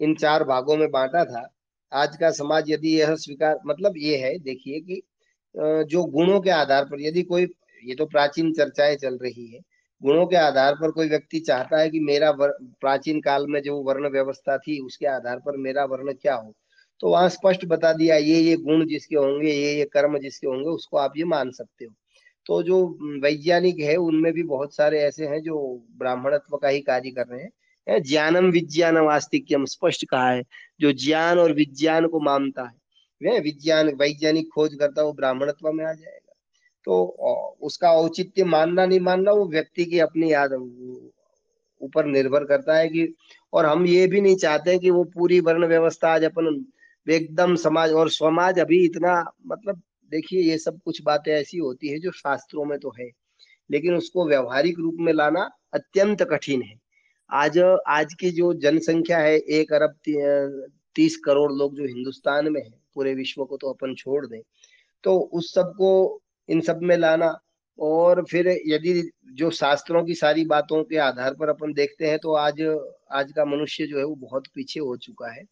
[0.00, 1.48] इन चार भागों में बांटा था।
[1.92, 5.02] आज का समाज यदि यह स्वीकार मतलब ये है, देखिए कि
[5.86, 7.46] जो गुणों के आधार पर यदि कोई,
[7.82, 9.60] ये तो प्राचीन चर्चाएँ चल रही है,
[10.00, 14.10] गुणों के आधार पर कोई व्यक्ति चाहता है कि मेरा प्राचीन काल में जो वर्ण
[14.10, 16.54] व्यवस्था थी, उसके आधार पर मेरा वर्ण क्या हो?
[17.04, 20.64] तो वहाँ स्पष्ट बता दिया, ये ये गुण जिसके होंगे, ये ये कर्म जिसके होंगे,
[20.64, 21.94] उसको आप ये मान सकते हो।
[22.46, 27.10] तो जो वैज्ञानिक है, उनमें भी बहुत सारे ऐसे हैं जो ब्राह्मणत्व का ही कार्य
[27.10, 30.42] कर रहे हैं। ज्ञानम विज्ञानम आस्तिक्यम, स्पष्ट कहा है,
[30.80, 35.92] जो ज्ञान और विज्ञान को मानता है। विज्ञान, वैज्ञानिक खोज करता वो ब्राह्मणत्व में आ
[35.92, 36.32] जाएगा।
[36.84, 37.04] तो
[37.62, 40.52] उसका औचित्य मानना नहीं मानना, वो व्यक्ति की अपनी याद,
[41.80, 43.14] ऊपर निर्भर करता है कि,
[43.52, 46.66] और हम ये भी नहीं चाहते कि वो पूरी वर्ण व्यवस्था आज अपन
[47.06, 49.82] एकदम समाज और समाज अभी इतना मतलब
[50.12, 53.10] देखिए ये सब कुछ बातें ऐसी होती है जो शास्त्रों में तो है,
[53.70, 56.74] लेकिन उसको व्यवहारिक रूप में लाना अत्यंत कठिन है।
[57.30, 57.58] आज
[57.88, 59.94] आज की जो जनसंख्या है, एक अरब
[60.96, 64.40] तीस करोड़ लोग जो हिंदुस्तान में है, पूरे विश्व को तो अपन छोड़ दें
[65.04, 67.34] तो उस सबको इन सब में लाना
[67.78, 72.34] और फिर यदि जो शास्त्रों की सारी बातों के आधार पर अपन देखते हैं तो
[72.34, 72.60] आज
[73.12, 75.42] आज का मनुष्य जो है वो बहुत पीछे हो चुका है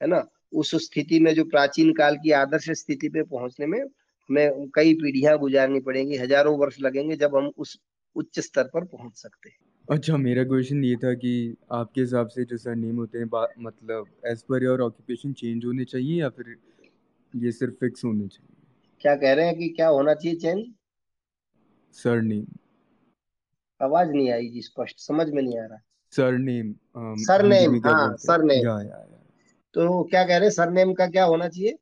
[0.00, 0.24] है ना?
[0.54, 5.36] उस स्थिति में जो प्राचीन काल की आदर्श स्थिति पे पहुँचने में हमें कई पीढ़ियाँ
[5.38, 7.78] गुजारनी पड़ेंगी हज़ारों वर्ष लगेंगे जब हम उस
[8.16, 9.56] उच्च स्तर पर पहुँच सकते हैं।
[9.88, 11.32] अच्छा मेरा क्वेश्चन ये था कि
[11.72, 15.84] आपके हिसाब से जो सर नेम होते हैं मतलब as per your occupation change होने
[15.84, 16.54] चाहिए या फिर
[17.34, 18.56] ये सिर्फ़ फिक्स होने चाहिए?
[19.00, 20.64] क्या कह रहे हैं कि क्या होना चाहिए चेंज
[21.96, 22.46] सर नेम
[23.80, 25.78] आवाज़ नहीं आई जी स्पष्ट समझ में नहीं आ रहा।
[26.12, 26.74] सर नेम
[27.24, 28.76] सर नेम हाँ सर नेम।
[29.74, 31.76] तो क्या कह रहे हैं सर नेम का क्या होना चाहिए?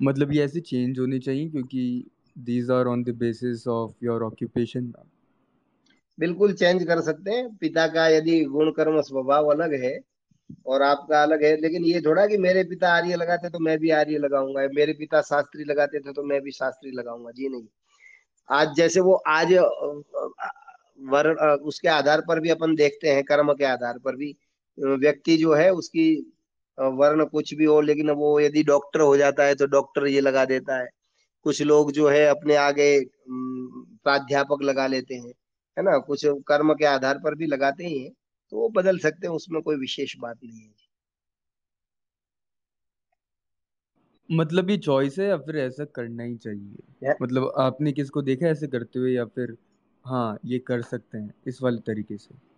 [0.00, 4.92] मतलब ये ऐसे चेंज होने चाहिए क्योंकि these are on the basis of your occupation
[6.18, 9.98] बिल्कुल चेंज कर सकते हैं। पिता का यदि गुण कर्म स्वभाव अलग है
[10.66, 13.90] और आपका अलग है लेकिन ये थोड़ा कि मेरे पिता आर्य लगाते तो मैं भी
[13.90, 17.66] आर्य लगाऊँगा मेरे पिता शास्त्री लगाते थे तो मैं भी शास्त्री लगाऊँगा। जी नहीं।
[18.48, 19.52] आज जैसे वो आज
[21.04, 24.34] वर्ण उसके आधार पर भी अपन देखते हैं कर्म के आधार पर भी।
[24.78, 26.06] व्यक्ति जो है उसकी
[26.78, 30.44] वर्ण कुछ भी हो लेकिन वो यदि डॉक्टर हो जाता है तो डॉक्टर ये लगा
[30.46, 30.88] देता है।
[31.46, 32.88] कुछ लोग जो है अपने आगे
[33.28, 35.32] प्राध्यापक लगा लेते हैं
[35.76, 35.98] है ना?
[35.98, 38.12] कुछ कर्म के आधार पर भी लगाते ही हैं
[38.52, 40.72] तो वो बदल सकते हैं उसमें कोई विशेष बात नहीं है।
[44.28, 46.76] मतलब ये चॉइस है या फिर ऐसा करना ही चाहिए?
[47.02, 47.14] या?
[47.22, 49.56] मतलब आपने किसको देखा ऐसे करते हुए या फिर
[50.04, 52.49] हाँ ये कर सकते हैं इस वाले तरीके से?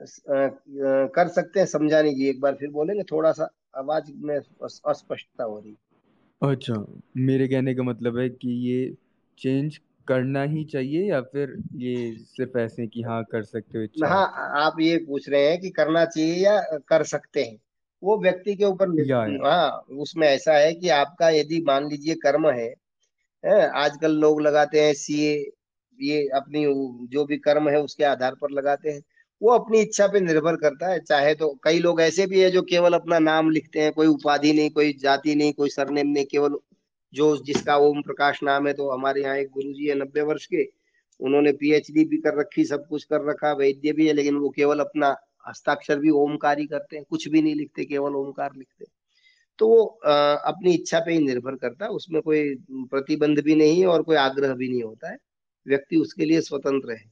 [0.00, 5.58] कर सकते हैं समझाने की एक बार फिर बोलेंगे थोड़ा सा आवाज़ में अस्पष्टता हो
[5.58, 5.76] रही
[6.42, 6.74] अच्छा
[7.18, 8.96] मेरे कहने का मतलब है कि ये
[9.38, 14.24] चेंज करना ही चाहिए या फिर ये सिर्फ़ ऐसे कि हाँ कर सकते हो हाँ
[14.58, 17.56] आप ये पूछ रहे हैं कि करना चाहिए या कर सकते हैं।
[18.02, 18.88] वो व्यक्ति के ऊपर
[19.46, 22.66] हाँ उसमें ऐसा है कि आपका यदि मान लीजिए कर्म है,
[23.44, 25.34] है आजकल लोग लगाते हैं सीए
[25.98, 26.64] ये अपनी
[27.08, 29.02] जो भी कर्म है उसके आधार पर लगाते हैं।
[29.42, 32.62] वो अपनी इच्छा पे निर्भर करता है, चाहे तो कई लोग ऐसे भी है जो
[32.64, 36.58] केवल अपना नाम लिखते हैं, कोई उपाधि नहीं, कोई जाति नहीं, कोई सरनेम नहीं, केवल
[37.12, 40.46] जो जिसका ओम प्रकाश नाम है तो हमारे यहाँ एक गुरु जी है नब्बे वर्ष
[40.46, 40.64] के,
[41.20, 44.80] उन्होंने पीएचडी भी कर रखी, सब कुछ कर रखा, वैद्य भी है, लेकिन वो केवल
[44.80, 45.16] अपना
[45.48, 48.86] हस्ताक्षर भी ओमकार ही करते हैं, कुछ भी नहीं लिखते, केवल ओमकार लिखते
[49.58, 52.54] तो वो अपनी इच्छा पे ही निर्भर करता है, उसमें कोई
[52.90, 55.16] प्रतिबंध भी नहीं है और कोई आग्रह भी नहीं होता है,
[55.66, 57.04] व्यक्ति उसके लिए स्वतंत्र है।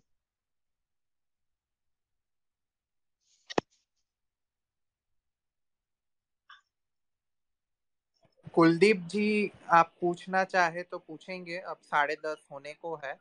[8.57, 13.15] कुलदीप जी आप पूछना चाहे तो पूछेंगे। अब साढ़े दस होने को है।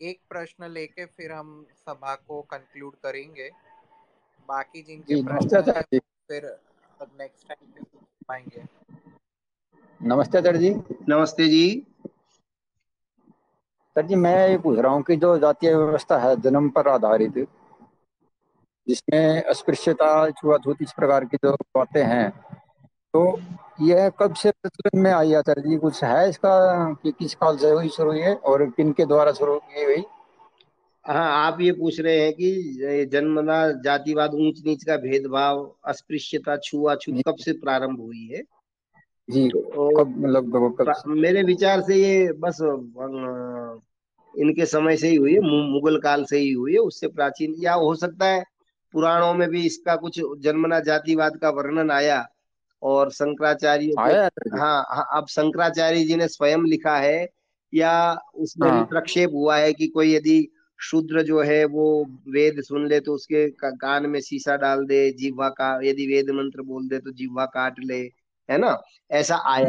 [0.00, 3.50] एक प्रश्न लेके फिर हम सभा को कंक्लूड करेंगे।
[4.48, 5.82] बाकी जिनके प्रश्न है
[6.28, 6.46] फिर
[7.18, 7.84] नेक्स्ट टाइम
[8.28, 8.64] पाएँगे।
[10.00, 10.70] नमस्ते सर जी।
[11.08, 11.86] नमस्ते जी।
[13.96, 17.38] सर जी मैं ये पूछ रहा हूँ कि जो जातीय व्यवस्था है जन्म पर आधारित
[18.86, 22.26] जिसमें अस्पृश्यता छुआछूत इस प्रकार की जो बातें हैं
[23.14, 23.38] तो
[23.82, 25.76] यह कब से प्रचलन में आई आचार्य जी?
[25.78, 26.52] कुछ है इसका
[27.02, 30.04] कि किस काल से हुई शुरू हुई है और किन के द्वारा शुरू की हुई?
[31.04, 37.22] हाँ आप ये पूछ रहे हैं कि जन्मना जातिवाद ऊंच नीच का भेदभाव अस्पृश्यता छुआछूत
[37.28, 38.42] कब से प्रारंभ हुई है?
[39.28, 42.58] जी तो कब लगभग मेरे विचार से ये बस
[44.34, 45.40] इनके समय से ही हुई है
[45.72, 48.42] मुगल काल से ही हुई है उससे प्राचीन या हो सकता है
[48.94, 52.24] पुराणों में भी इसका कुछ जन्मना जातिवाद का वर्णन आया
[52.82, 57.28] और शंकराचार्य हाँ, हाँ अब शंकराचार्य जी ने स्वयं लिखा है
[57.74, 60.48] या उसमें हाँ। प्रक्षेप हुआ है कि कोई यदि
[60.80, 65.48] शूद्र जो है वो वेद सुन ले तो उसके कान में शीशा डाल दे जीवा
[65.48, 68.10] का यदि वेद मंत्र बोल दे तो जीवा काट ले
[68.50, 68.82] है ना?
[69.10, 69.66] ऐसा आया।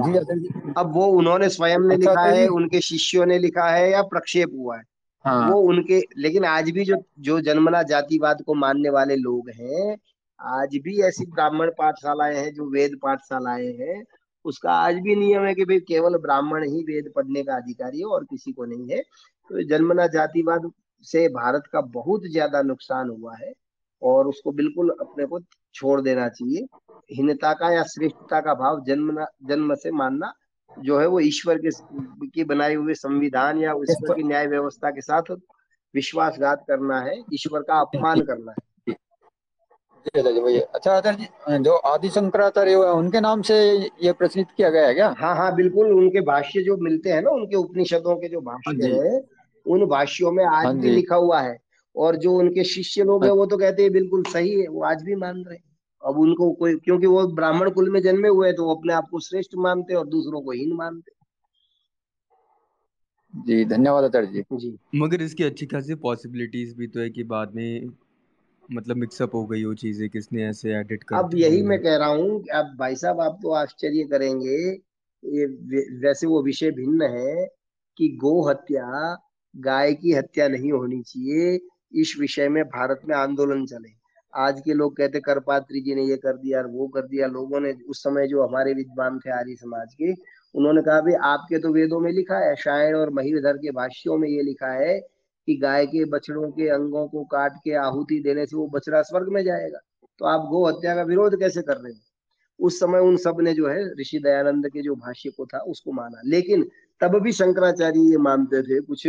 [0.77, 4.51] अब वो उन्होंने स्वयं ने अच्छा, लिखा है उनके शिष्यों ने लिखा है या प्रक्षेप
[4.53, 4.83] हुआ है?
[5.25, 9.97] हाँ। वो उनके लेकिन आज भी जो जो जन्मना जातिवाद को मानने वाले लोग हैं
[10.43, 14.03] आज भी ऐसी ब्राह्मण पाठशालाएँ हैं जो वेद पाठशालाएँ हैं।
[14.45, 18.05] उसका आज भी नियम है कि भाई केवल ब्राह्मण ही वेद पढ़ने का अधिकारी है
[18.05, 20.71] और किसी को नहीं है। तो जन्मना जातिवाद
[21.07, 23.53] से भारत का बहुत ज़्यादा नुकसान हुआ है
[24.01, 25.39] और उसको बिल्कुल अपने को
[25.75, 26.65] छोड़ देना चाहिए।
[27.11, 30.33] हीनता का या श्रेष्ठता का भाव जन्म जन्म से मानना
[30.71, 31.69] जो है वो ईश्वर के
[32.27, 35.31] की बनाए हुए संविधान या ईश्वर की न्याय व्यवस्था के साथ
[35.93, 38.72] विश्वासघात करना है, ईश्वर का अपमान करना है।
[40.05, 43.55] अच्छा आचार्य जी जो आदि शंकराचार्य उनके नाम से
[44.03, 45.13] ये प्रचलित किया गया है क्या?
[45.19, 48.99] हाँ हाँ बिल्कुल उनके भाष्य जो मिलते हैं ना उनके उपनिषदों के जो भाष्य हाँ
[49.03, 49.21] है
[49.65, 51.57] उन भाष्यों में आज हाँ भी लिखा हुआ है।
[51.95, 55.03] और जो उनके शिष्य लोग हैं वो तो कहते हैं बिल्कुल सही है वो आज
[55.03, 55.63] भी मान रहे हैं।
[56.03, 59.07] अब उनको कोई क्योंकि वो ब्राह्मण कुल में जन्मे हुए हैं तो वो अपने आप
[59.11, 61.11] को श्रेष्ठ मानते और दूसरों को हीन मानते
[63.33, 67.55] जी धन्यवाद आचार्य जी। जी। मगर इसकी अच्छी खासी पॉसिबिलिटीज भी तो है कि बाद
[67.55, 67.89] में
[68.71, 72.07] मतलब मिक्सअप हो गई वो चीज़ें किसने ऐसे एडिट कर अब यही मैं कह रहा
[72.07, 74.57] हूँ कि अब भाई साहब आप तो आश्चर्य करेंगे।
[75.23, 75.45] ये
[75.99, 77.45] वैसे वो विषय भिन्न है
[77.97, 79.15] कि गो हत्या
[79.55, 81.59] गाय की हत्या नहीं होनी चाहिए।
[82.01, 83.89] इस विषय में भारत में आंदोलन चले।
[84.33, 87.59] आज के लोग कहते करपात्री जी ने ये कर दिया और वो कर दिया। लोगों
[87.59, 90.11] ने उस समय जो हमारे विद्वान थे आर्य समाज के
[90.55, 94.27] उन्होंने कहा भाई आपके तो वेदों में लिखा है शायण और महीधर के भाष्यों में
[94.29, 94.99] ये लिखा है
[95.47, 99.29] कि गाय के बछड़ों के अंगों को काट के आहुति देने से वो बछड़ा स्वर्ग
[99.29, 99.79] में जाएगा।
[100.19, 102.01] तो आप गो हत्या का विरोध कैसे कर रहे हैं?
[102.59, 106.21] उस समय उन सबने जो है, ऋषि दयानंद के जो भाष्य को था, उसको माना।
[106.25, 106.69] लेकिन
[107.01, 109.03] तब भी शंकराचार्य ये मानते थे कुछ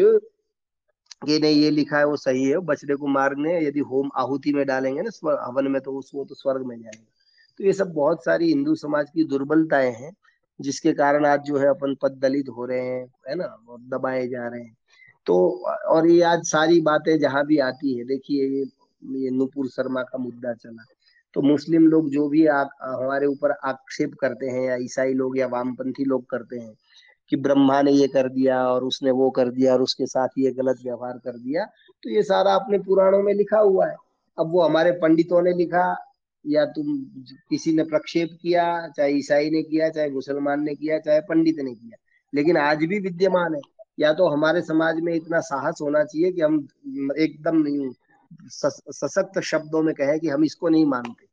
[1.26, 4.66] कि नहीं, ये लिखा है, वो सही है, बछड़े को मारने यदि होम आहुति में
[4.66, 7.06] डालेंगे ना हवन में तो उसको तो स्वर्ग में जाएगा।
[7.58, 10.16] तो ये सब बहुत सारी हिंदू समाज की दुर्बलताएँ हैं,
[10.60, 14.28] जिसके कारण आज जो है, अपन पद दलित हो रहे हैं, है ना, और दबाए
[14.28, 14.76] जा रहे हैं।
[15.26, 15.36] तो
[15.88, 18.64] और ये आज सारी बातें जहाँ भी आती है देखिए ये
[19.20, 20.84] ये नुपुर शर्मा का मुद्दा चला।
[21.36, 25.46] तो मुस्लिम लोग जो भी आ, हमारे ऊपर आक्षेप करते हैं या ईसाई लोग या
[25.48, 26.72] वामपंथी लोग करते हैं
[27.30, 30.50] कि ब्रह्मा ने ये कर दिया और उसने वो कर दिया और उसके साथ ये
[30.52, 31.64] गलत व्यवहार कर दिया
[32.02, 33.96] तो ये सारा अपने पुराणों में लिखा हुआ है।
[34.38, 35.86] अब वो हमारे पंडितों ने लिखा
[36.44, 36.96] या तुम
[37.50, 41.74] किसी ने प्रक्षेप किया चाहे ईसाई ने किया चाहे मुसलमान ने किया चाहे पंडित ने
[41.74, 41.96] किया
[42.32, 43.60] लेकिन आज भी विद्यमान है।
[43.98, 46.68] या तो हमारे समाज में इतना साहस होना चाहिए कि हम
[47.18, 47.92] एकदम नहीं
[48.42, 51.26] सस- सशक्त शब्दों में कहें कि हम इसको नहीं मानते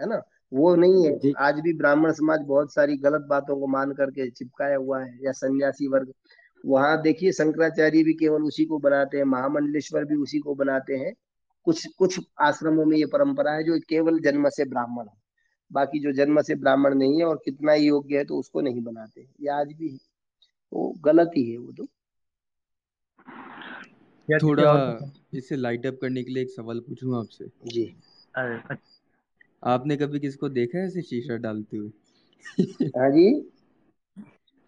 [0.00, 0.22] है ना?
[0.52, 4.76] वो नहीं है। आज भी ब्राह्मण समाज बहुत सारी गलत बातों को मान करके चिपकाया
[4.76, 6.12] हुआ है या सन्यासी वर्ग।
[6.66, 11.14] वहाँ देखिए शंकराचार्य भी केवल उसी को बनाते हैं महामंडलेश्वर भी उसी को बनाते हैं।
[11.64, 15.22] कुछ कुछ आश्रमों में ये परंपरा है जो केवल जन्म से ब्राह्मण है।
[15.72, 18.80] बाकी जो जन्म से ब्राह्मण नहीं है और कितना ही योग्य है तो उसको नहीं
[18.80, 19.96] बनाते। ये आज भी है।
[20.70, 21.86] तो गलत ही है वो तो।
[24.30, 24.98] या थोड़ा
[25.34, 27.84] इसे लाइट अप करने के लिए एक सवाल पूछूँ आपसे। जी।
[28.36, 31.88] अरे, अच्छा, आपने कभी किसको देखा है ऐसे शीशा डालते हुए?
[32.98, 33.50] हाँ जी।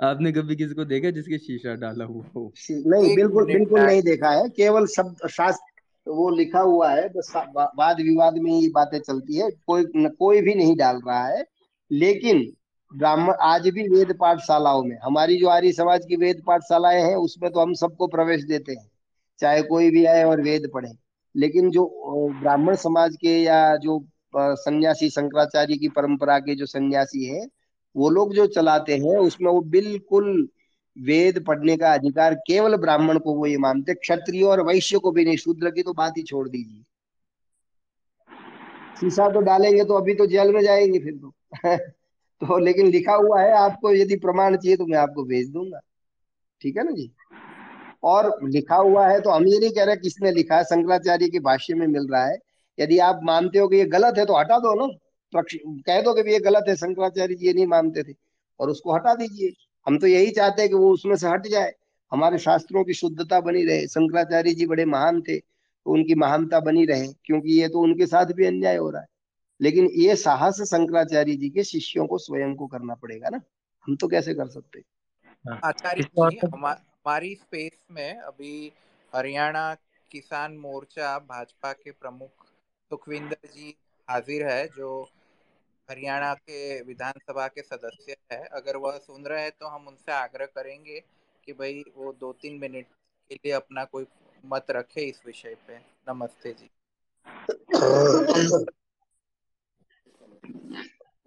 [0.00, 2.52] आपने कभी किसी को देखा जिसके शीशा डाला हुआ हो?
[2.70, 7.32] नहीं बिल्कुल बिल्कुल नहीं देखा है। केवल शब्द शास्त्र वो लिखा हुआ है बस
[7.76, 11.44] वाद विवाद में ये बातें चलती है। कोई न, कोई भी नहीं डाल रहा है।
[11.90, 12.52] लेकिन
[12.96, 17.52] ब्राह्मण आज भी वेद पाठशालाओं में हमारी जो आर्य समाज की वेद पाठशालाएँ हैं उसमें
[17.52, 18.91] तो हम सबको प्रवेश देते हैं।
[19.38, 20.90] चाहे कोई भी आए और वेद पढ़े।
[21.36, 21.84] लेकिन जो
[22.40, 24.04] ब्राह्मण समाज के या जो
[24.36, 27.46] सन्यासी, शंकराचार्य की परंपरा के जो सन्यासी है,
[27.96, 30.48] वो लोग जो चलाते हैं, उसमें वो बिल्कुल
[30.98, 35.24] वेद पढ़ने का अधिकार केवल ब्राह्मण को वो ये मानते, क्षत्रिय और वैश्य को भी
[35.24, 36.82] नहीं। शूद्र की तो बात ही छोड़ दीजिए।
[39.00, 41.34] शीशा तो डालेंगे तो अभी तो जेल में जाएँगे फिर तो।
[42.46, 45.80] तो लेकिन लिखा हुआ है, आपको यदि प्रमाण चाहिए तो मैं आपको भेज दूँगा।
[46.60, 47.12] ठीक है ना जी?
[48.02, 51.38] और लिखा हुआ है तो हम ये नहीं कह रहे किसने लिखा है शंकराचार्य के
[51.38, 52.38] भाष्य में मिल रहा है।
[52.80, 54.86] यदि आप मानते हो कि ये गलत है तो हटा दो ना।
[55.30, 58.14] प्रक्ष- कह दो कि ये गलत है शंकराचार्य जी ये नहीं मानते थे।
[58.60, 59.52] और उसको हटा दीजिए।
[59.86, 61.72] हम तो यही चाहते हैं कि वो उसमें से हट जाए।
[62.12, 65.38] हमारे शास्त्रों की शुद्धता बनी रहे। शंकराचार्य जी बड़े महान थे
[65.84, 69.08] तो उनकी महानता बनी रहे क्योंकि ये तो उनके साथ भी अन्याय हो रहा है।
[69.60, 73.40] लेकिन ये साहस शंकराचार्य जी के शिष्यों को स्वयं को करना पड़ेगा ना।
[73.86, 74.82] हम तो कैसे कर सकते?
[75.64, 78.72] आचार्य को- हमा- हमारी स्पेस में अभी
[79.14, 79.74] हरियाणा
[80.10, 82.44] किसान मोर्चा भाजपा के प्रमुख
[82.90, 83.74] सुखविंदर जी
[84.08, 85.08] हाजिर है, जो
[85.90, 90.46] हरियाणा के विधानसभा के सदस्य है। अगर वह सुन रहे हैं तो हम उनसे आग्रह
[90.46, 91.00] करेंगे
[91.44, 92.86] कि भाई वो दो तीन मिनट
[93.28, 94.06] के लिए अपना कोई
[94.46, 96.70] मत रखे इस विषय पे। नमस्ते जी।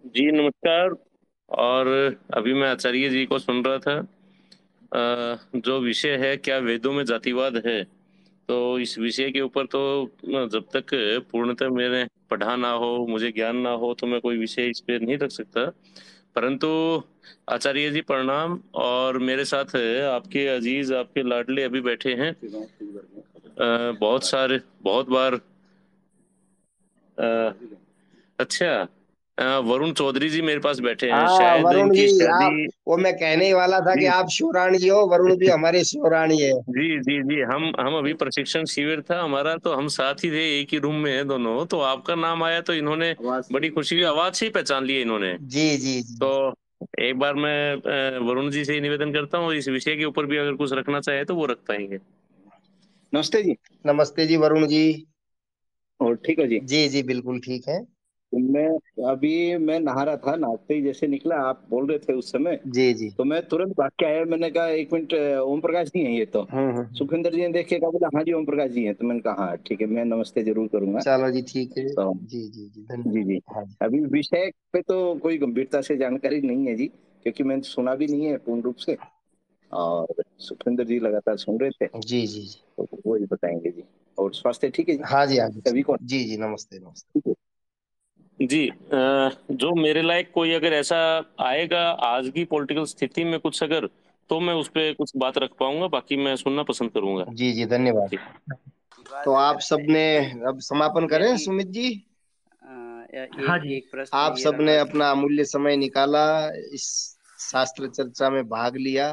[0.08, 0.96] जी, नमस्कार।
[1.48, 1.86] और
[2.34, 4.15] अभी मैं आचार्य जी को सुन रहा था।
[4.96, 7.82] जो विषय है क्या वेदों में जातिवाद है?
[8.48, 9.80] तो इस विषय के ऊपर तो
[10.52, 10.90] जब तक
[11.32, 14.98] पूर्णतः मेरे पढ़ा ना हो मुझे ज्ञान ना हो तो मैं कोई विषय इस पे
[14.98, 15.64] नहीं रख सकता।
[16.34, 16.68] परंतु
[17.48, 22.34] आचार्य जी प्रणाम और मेरे साथ आपके अज़ीज़ आपके लाडले अभी बैठे हैं।
[24.00, 25.34] बहुत सारे बहुत बार
[27.18, 27.52] अ,
[28.38, 28.86] अच्छा
[29.38, 33.12] वरुण चौधरी जी मेरे पास बैठे हैं हाँ शायद वरुण जी आप शादी वो मैं
[33.14, 36.98] कहने ही वाला था कि आप शिवरानी जी हो वरुण भी हमारे शिवरानी है। जी
[37.00, 40.72] जी जी हम हम अभी प्रशिक्षण शिविर था हमारा तो हम साथ ही थे एक
[40.72, 44.34] ही रूम में है दोनों तो आपका नाम आया तो इन्होंने बड़ी खुशी हुई आवाज़
[44.34, 46.54] से ही पहचान लिया इन्होंने। जी जी जी। तो
[47.00, 50.36] एक बार मैं वरुण जी से ही निवेदन करता हूँ इस विषय के ऊपर भी
[50.36, 51.98] अगर कुछ रखना चाहे तो वो रख पाएँगे।
[53.12, 53.56] नमस्ते जी।
[53.86, 55.06] नमस्ते जी वरुण जी।
[56.00, 56.60] और ठीक है जी?
[56.60, 57.95] जी जी बिल्कुल ठीक है।
[58.32, 58.68] मैं
[59.08, 62.60] अभी मैं नहा रहा था नहाते ही जैसे निकला आप बोल रहे थे उस समय।
[62.66, 66.02] जी जी। तो मैं तुरंत भाग के आया मैंने कहा एक मिनट ओम प्रकाश जी
[66.04, 68.44] हैं ये तो। हम्म हम्म। सुखविंदर जी ने देख के कहा बोला हाँ जी ओम
[68.44, 71.42] प्रकाश जी हैं। तो मैंने कहा हाँ ठीक है मैं नमस्ते ज़रूर करूँगा। चलो जी
[71.42, 75.14] ठीक है। तो जी जी जी जी धन्यवाद। जी। हाँ जी। अभी विषय पे तो
[75.14, 78.76] कोई गंभीरता से जानकारी नहीं है जी क्योंकि मैंने सुना भी नहीं है पूर्ण रूप
[78.76, 78.96] से।
[79.70, 83.84] और सुखविंदर जी लगातार सुन रहे थे। जी जी जी। तो वो ही बताएँगे जी।
[84.18, 85.02] और स्वास्थ्य ठीक है जी?
[85.06, 85.96] हाँ जी हाँ जी। सभी को?
[86.02, 87.34] जी जी नमस्ते नमस्ते। ठीक है।
[88.40, 90.96] जी अ, जो मेरे लायक कोई अगर ऐसा
[91.40, 93.86] आएगा आज की पॉलिटिकल स्थिति में कुछ अगर
[94.30, 97.64] तो मैं उस पर कुछ बात रख पाऊँगा बाकी मैं सुनना पसंद करूँगा। जी जी
[97.64, 98.16] धन्यवाद। जी।
[99.24, 100.04] तो आप सबने
[100.46, 101.88] अब समापन करें सुमित जी?
[102.62, 108.76] हाँ जी। एक प्रश्न आप सबने अपना अमूल्य समय निकाला इस शास्त्र चर्चा में भाग
[108.76, 109.12] लिया।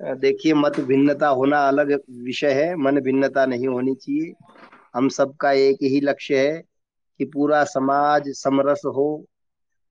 [0.00, 4.32] देखिए मत भिन्नता होना अलग विषय है मन भिन्नता नहीं होनी चाहिए।
[4.94, 6.69] हम सबका एक ही लक्ष्य है
[7.20, 9.26] कि पूरा समाज समरस हो,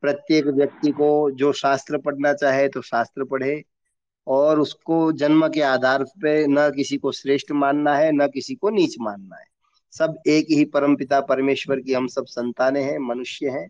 [0.03, 3.61] प्रत्येक व्यक्ति को जो शास्त्र पढ़ना चाहे तो शास्त्र पढ़े
[4.27, 8.69] और उसको जन्म के आधार पे न किसी को श्रेष्ठ मानना है, न किसी को
[8.69, 9.45] नीच मानना है।
[9.93, 13.67] सब एक ही परमपिता परमेश्वर की हम सब संतानें हैं, मनुष्य हैं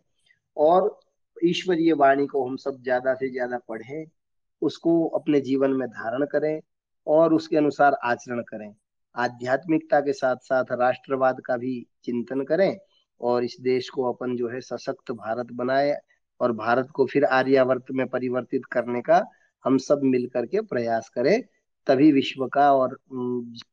[0.57, 0.98] और
[1.38, 4.06] ईश्वरीय वाणी को हम सब ज़्यादा से ज़्यादा पढ़ें,
[4.61, 6.60] उसको अपने जीवन में धारण करें
[7.07, 8.73] और उसके अनुसार आचरण करें।
[9.15, 12.77] आध्यात्मिकता के साथ साथ राष्ट्रवाद का भी चिंतन करें
[13.21, 15.97] और इस देश को अपन जो है सशक्त भारत बनाए
[16.39, 19.25] और भारत को फिर आर्यावर्त में परिवर्तित करने का
[19.65, 21.43] हम सब मिल करके प्रयास करें,
[21.87, 22.99] तभी विश्व का और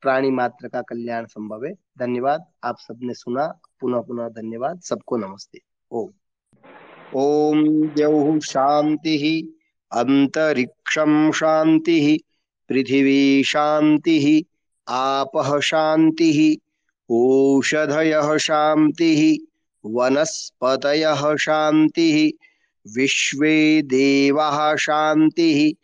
[0.00, 5.60] प्राणी मात्र का कल्याण संभव है। धन्यवाद। आप सबने सुना, पुनः पुनः धन्यवाद। सबको नमस्ते।
[5.90, 6.10] ओम।
[7.14, 9.52] ओम द्यौः शांति
[9.92, 12.20] अंतरिक्षम शांति
[12.68, 14.46] पृथिवी शांति ही
[14.88, 16.58] आप शांति
[17.10, 19.40] ओषधयः शांति
[19.84, 22.32] वनस्पतयः शांति
[22.86, 23.38] विश्व
[23.86, 24.38] देव
[24.76, 25.76] शांति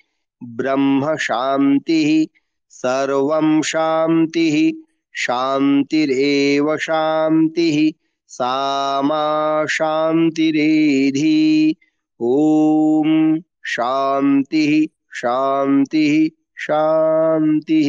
[0.43, 2.29] ब्रह्म शांति
[2.71, 4.83] सर्वं शांति
[5.15, 7.95] शांतिरेव शांति
[8.31, 11.77] सामा शांतिरेधि
[12.21, 17.83] ओम शांति शांति शांति